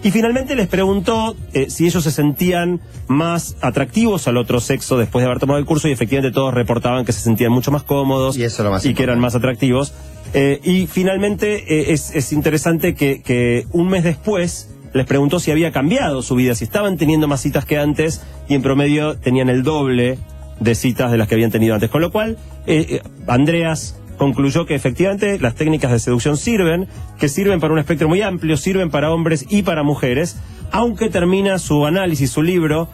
Y 0.03 0.11
finalmente 0.11 0.55
les 0.55 0.67
preguntó 0.67 1.35
eh, 1.53 1.69
si 1.69 1.85
ellos 1.87 2.03
se 2.03 2.11
sentían 2.11 2.81
más 3.07 3.55
atractivos 3.61 4.27
al 4.27 4.35
otro 4.37 4.59
sexo 4.59 4.97
después 4.97 5.23
de 5.23 5.27
haber 5.27 5.39
tomado 5.39 5.59
el 5.59 5.65
curso 5.65 5.87
y 5.87 5.91
efectivamente 5.93 6.33
todos 6.33 6.53
reportaban 6.53 7.05
que 7.05 7.13
se 7.13 7.21
sentían 7.21 7.51
mucho 7.53 7.71
más 7.71 7.83
cómodos 7.83 8.35
Y 8.37 8.43
eso 8.43 8.61
es 8.61 8.65
lo 8.65 8.71
más 8.71 8.83
que 8.83 9.01
eran 9.03 9.19
más 9.19 9.33
atractivos. 9.35 9.93
Eh, 10.33 10.59
y 10.63 10.87
finalmente 10.87 11.63
eh, 11.67 11.93
es, 11.93 12.15
es 12.15 12.33
interesante 12.33 12.95
que, 12.95 13.21
que 13.21 13.65
un 13.71 13.89
mes 13.89 14.03
después 14.03 14.73
les 14.93 15.05
preguntó 15.05 15.39
si 15.39 15.51
había 15.51 15.71
cambiado 15.71 16.21
su 16.21 16.35
vida, 16.35 16.55
si 16.55 16.63
estaban 16.63 16.97
teniendo 16.97 17.27
más 17.27 17.41
citas 17.41 17.65
que 17.65 17.77
antes 17.77 18.21
y 18.47 18.53
en 18.55 18.61
promedio 18.61 19.17
tenían 19.17 19.49
el 19.49 19.63
doble 19.63 20.17
de 20.59 20.75
citas 20.75 21.11
de 21.11 21.17
las 21.17 21.27
que 21.27 21.35
habían 21.35 21.51
tenido 21.51 21.73
antes. 21.73 21.89
Con 21.89 22.01
lo 22.01 22.11
cual, 22.11 22.37
eh, 22.67 22.85
eh, 22.89 23.01
Andreas 23.27 23.99
concluyó 24.17 24.65
que 24.65 24.75
efectivamente 24.75 25.39
las 25.39 25.55
técnicas 25.55 25.91
de 25.91 25.99
seducción 25.99 26.37
sirven, 26.37 26.87
que 27.19 27.27
sirven 27.27 27.59
para 27.59 27.73
un 27.73 27.79
espectro 27.79 28.07
muy 28.07 28.21
amplio, 28.21 28.55
sirven 28.57 28.89
para 28.89 29.11
hombres 29.11 29.45
y 29.49 29.63
para 29.63 29.83
mujeres, 29.83 30.37
aunque 30.71 31.09
termina 31.09 31.57
su 31.57 31.85
análisis, 31.85 32.29
su 32.29 32.43
libro, 32.43 32.87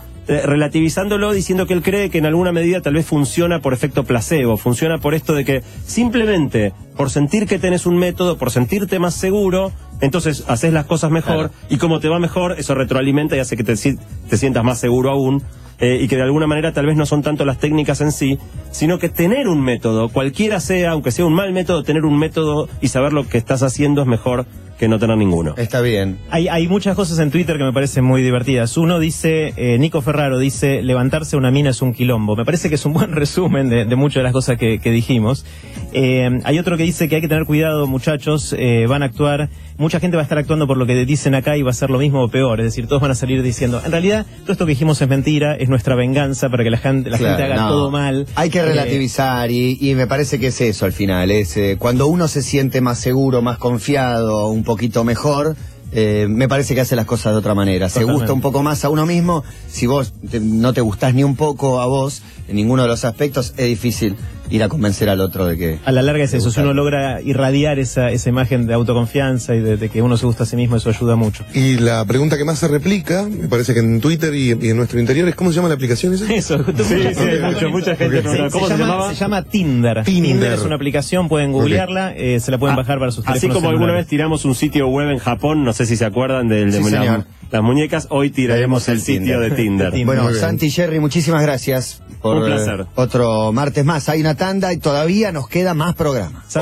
relativizándolo, 0.46 1.32
diciendo 1.34 1.66
que 1.66 1.74
él 1.74 1.82
cree 1.82 2.10
que 2.10 2.20
en 2.20 2.26
alguna 2.26 2.52
medida 2.52 2.82
tal 2.82 2.94
vez 2.94 3.06
funciona 3.06 3.60
por 3.60 3.74
efecto 3.74 4.04
placebo, 4.04 4.58
funciona 4.58 4.98
por 5.00 5.14
esto 5.16 5.34
de 5.34 5.44
que 5.46 5.64
simplemente 5.86 6.74
por 6.96 7.10
sentir 7.10 7.48
que 7.48 7.60
tenés 7.60 7.86
un 7.86 7.98
método, 7.98 8.38
por 8.38 8.52
sentirte 8.52 9.00
más 9.00 9.16
seguro, 9.16 9.72
entonces 10.02 10.44
haces 10.48 10.72
las 10.72 10.86
cosas 10.86 11.12
mejor 11.12 11.52
y 11.70 11.78
como 11.78 12.00
te 12.00 12.08
va 12.10 12.20
mejor, 12.20 12.56
eso 12.60 12.76
retroalimenta 12.76 13.36
y 13.36 13.40
hace 13.40 13.58
que 13.58 13.64
te, 13.64 13.74
te 13.76 14.38
sientas 14.38 14.64
más 14.64 14.80
seguro 14.80 15.10
aún. 15.10 15.42
eh, 15.80 15.98
y 16.02 16.08
que 16.10 16.18
de 16.18 16.24
alguna 16.24 16.46
manera 16.46 16.74
tal 16.74 16.86
vez 16.86 16.98
no 16.98 17.06
son 17.06 17.22
tanto 17.22 17.46
las 17.46 17.58
técnicas 17.58 18.02
en 18.02 18.12
sí, 18.12 18.38
sino 18.70 19.00
que 19.00 19.08
tener 19.08 19.48
un 19.48 19.62
método, 19.62 20.10
cualquiera 20.10 20.60
sea, 20.60 20.92
aunque 20.92 21.12
sea 21.12 21.26
un 21.26 21.34
mal 21.34 21.54
método, 21.54 21.84
tener 21.84 22.04
un 22.04 22.20
método 22.20 22.68
y 22.82 22.90
saber 22.90 23.14
lo 23.14 23.26
que 23.28 23.38
estás 23.38 23.64
haciendo 23.64 24.02
es 24.02 24.08
mejor 24.08 24.46
que 24.80 24.88
no 24.88 24.98
tener 24.98 25.18
ninguno. 25.18 25.54
Está 25.58 25.82
bien. 25.82 26.18
Hay, 26.30 26.48
hay 26.48 26.68
muchas 26.68 26.96
cosas 26.96 27.20
en 27.20 27.30
Twitter 27.32 27.58
que 27.58 27.64
me 27.66 27.74
parecen 27.74 28.04
muy 28.06 28.24
divertidas. 28.24 28.78
Uno 28.78 28.98
dice, 29.00 29.54
eh, 29.58 29.78
Nico 29.78 30.02
Ferraro 30.02 30.40
dice, 30.40 30.82
levantarse 30.82 31.36
una 31.38 31.52
mina 31.52 31.72
es 31.72 31.82
un 31.82 31.94
quilombo. 31.94 32.36
Me 32.36 32.46
parece 32.46 32.70
que 32.70 32.76
es 32.76 32.86
un 32.86 32.94
buen 33.00 33.12
resumen 33.12 33.70
de, 33.70 33.86
de 33.86 33.96
muchas 33.96 34.16
de 34.22 34.24
las 34.24 34.34
cosas 34.34 34.58
que, 34.58 34.80
que 34.80 34.92
dijimos. 34.92 35.46
Eh, 35.94 36.30
hay 36.44 36.60
otro 36.60 36.78
que 36.78 36.84
dice 36.84 37.10
que 37.10 37.16
hay 37.16 37.22
que 37.22 37.28
tener 37.28 37.46
cuidado, 37.46 37.88
muchachos, 37.88 38.56
eh, 38.58 38.86
van 38.88 39.02
a 39.04 39.08
actuar, 39.08 39.50
mucha 39.78 40.00
gente 40.00 40.16
va 40.18 40.22
a 40.22 40.24
estar 40.24 40.38
actuando 40.38 40.68
por 40.68 40.78
lo 40.78 40.86
que 40.86 40.94
dicen 41.06 41.34
acá 41.36 41.58
y 41.58 41.62
va 41.64 41.72
a 41.72 41.74
ser 41.74 41.90
lo 41.90 41.98
mismo 42.00 42.24
o 42.24 42.30
peor. 42.30 42.60
Es 42.60 42.66
decir, 42.66 42.88
todos 42.88 43.02
van 43.02 43.12
a 43.12 43.16
salir 43.16 43.42
diciendo, 43.44 43.82
en 43.84 43.92
realidad, 43.92 44.26
todo 44.44 44.52
esto 44.54 44.66
que 44.66 44.72
dijimos 44.72 45.02
es 45.02 45.08
mentira, 45.10 45.56
es 45.56 45.68
nuestra 45.68 45.96
venganza 45.96 46.50
para 46.50 46.64
que 46.64 46.70
la 46.70 46.78
gente, 46.78 47.10
la 47.10 47.18
Claro, 47.18 47.38
gente 47.38 47.52
haga 47.54 47.64
no. 47.64 47.70
todo 47.70 47.92
mal. 47.92 48.28
Hay 48.36 48.50
que 48.50 48.60
Eh, 48.60 48.66
relativizar 48.66 49.50
y, 49.52 49.78
y 49.82 49.96
me 49.96 50.06
parece 50.08 50.40
que 50.40 50.48
es 50.48 50.62
eso 50.62 50.86
al 50.86 50.94
final. 50.94 51.32
Es 51.32 51.58
eh, 51.58 51.76
cuando 51.80 52.08
uno 52.08 52.28
se 52.28 52.42
siente 52.44 52.82
más 52.82 53.00
seguro, 53.00 53.42
más 53.42 53.58
confiado, 53.58 54.48
un 54.50 54.64
poquito 54.70 55.04
mejor. 55.04 55.56
eh, 55.92 56.28
me 56.30 56.48
parece 56.48 56.76
que 56.76 56.82
hace 56.82 56.96
las 56.96 57.06
cosas 57.08 57.34
de 57.34 57.40
otra 57.40 57.56
manera. 57.56 57.90
Se 57.90 58.04
gusta 58.14 58.32
un 58.34 58.42
poco 58.42 58.62
más 58.62 58.86
a 58.86 58.90
uno 58.90 59.08
mismo. 59.08 59.44
Si 59.68 59.88
vos 59.88 60.14
te- 60.30 60.40
no 60.40 60.72
te 60.72 60.82
gustás 60.82 61.16
ni 61.16 61.24
un 61.24 61.36
poco 61.36 61.80
a 61.82 61.88
vos 61.88 62.22
en 62.48 62.56
ninguno 62.58 62.84
de 62.84 62.88
los 62.90 63.04
aspectos, 63.06 63.54
es 63.58 63.66
difícil 63.68 64.16
ir 64.50 64.64
a 64.64 64.70
convencer 64.70 65.10
al 65.10 65.22
otro 65.22 65.46
de 65.46 65.58
que. 65.58 65.80
A 65.86 65.92
la 65.92 66.02
larga 66.02 66.24
es 66.24 66.32
de 66.32 66.38
eso, 66.40 66.52
si 66.52 66.60
uno 66.62 66.74
logra 66.74 67.22
irradiar 67.22 67.80
esa, 67.80 68.12
esa 68.12 68.30
imagen 68.30 68.68
de 68.68 68.74
autoconfianza 68.74 69.56
y 69.56 69.60
de, 69.60 69.78
de 69.78 69.90
que 69.90 70.02
uno 70.02 70.18
se 70.18 70.26
gusta 70.26 70.44
a 70.44 70.46
sí 70.46 70.56
mismo, 70.56 70.76
eso 70.76 70.90
ayuda 70.90 71.16
mucho. 71.16 71.44
Y 71.54 71.76
la 71.78 72.04
pregunta 72.06 72.38
que 72.38 72.46
más 72.46 72.60
se 72.60 72.68
replica, 72.68 73.24
me 73.30 73.48
parece 73.48 73.74
que 73.74 73.80
en 73.80 74.02
Twitter 74.02 74.34
y, 74.34 74.58
y 74.62 74.70
en 74.70 74.78
nuestro 74.78 75.00
interior, 75.00 75.28
es 75.30 75.36
¿cómo 75.36 75.52
se 75.52 75.58
llama 75.58 75.68
la 75.70 75.76
aplicación 75.76 76.14
esa? 76.14 76.32
Eso, 76.34 76.58
justo 76.64 76.84
Sí, 76.84 76.96
mucha 76.96 77.14
sí, 77.14 77.20
gente- 77.30 77.68
mucha 77.72 77.96
gente 77.96 78.22
Se- 78.22 78.50
¿cómo 78.52 78.68
se 78.68 78.74
llama, 78.74 78.86
llamaba? 78.86 79.10
Se 79.14 79.16
llama 79.16 79.44
Tinder. 79.44 80.04
Tinder. 80.04 80.54
es 80.54 80.64
una 80.64 80.76
aplicación, 80.76 81.30
pueden 81.30 81.52
googlearla, 81.52 82.14
eh, 82.16 82.40
se 82.40 82.52
la 82.52 82.58
pueden 82.58 82.74
Ah, 82.74 82.78
bajar 82.78 83.00
para 83.00 83.12
sus 83.12 83.26
Así 83.28 83.42
teléfonos 83.42 83.56
como 83.58 83.70
alguna 83.70 83.94
vez 83.94 84.08
tiramos 84.08 84.46
un 84.46 84.56
sitio 84.56 84.88
web 84.88 85.10
en 85.10 85.20
Japón, 85.20 85.64
no 85.64 85.74
sé 85.74 85.86
si 85.86 85.96
se 85.96 86.06
acuerdan 86.06 86.48
del 86.48 86.72
de 86.72 86.78
Sí, 86.80 86.84
señor. 86.86 87.26
Las 87.52 87.64
muñecas, 87.64 88.08
hoy 88.12 88.30
tiraremos 88.30 88.88
el, 88.88 88.96
el 88.96 89.02
sitio 89.02 89.22
Tinder. 89.40 89.40
de 89.40 89.56
Tinder. 89.56 89.92
Tinder. 89.92 90.06
Bueno. 90.22 90.34
Santi 90.40 90.68
y 90.68 90.72
Jerry, 90.72 91.00
muchísimas 91.00 91.42
gracias 91.42 92.02
por 92.22 92.38
Un 92.38 92.46
placer. 92.46 92.86
otro 92.96 93.52
martes 93.54 93.84
más. 93.86 94.08
Hay 94.10 94.22
una 94.22 94.36
tanda 94.36 94.72
y 94.74 94.78
todavía 94.78 95.32
nos 95.32 95.48
queda 95.48 95.74
más 95.74 95.96
programa. 95.96 96.44